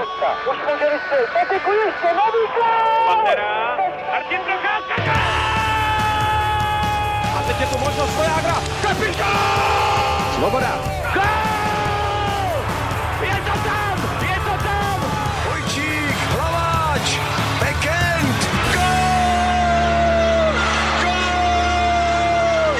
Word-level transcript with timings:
šestka. 0.00 0.28
Už 0.50 0.58
může 0.72 0.86
vystřelit. 0.90 1.30
Patiku 1.32 1.72
ještě, 1.72 2.08
nový 2.20 2.44
gol! 2.54 3.06
Pantera, 3.06 3.76
Martin 4.12 4.40
Procházka, 4.40 5.12
A 7.38 7.42
teď 7.46 7.60
je 7.60 7.66
tu 7.66 7.78
možnost 7.78 8.16
Vojágra. 8.16 8.54
Kapitán! 8.82 10.34
Svoboda. 10.34 10.72
Gol! 11.14 11.22
Je 13.22 13.36
to 13.36 13.58
tam! 13.68 13.96
Je 14.22 14.36
to 14.36 14.64
tam! 14.64 15.00
Vojčík, 15.48 16.16
Hlaváč, 16.36 17.18
Bekend, 17.60 18.38
gol! 18.74 20.52
Gol! 21.02 22.74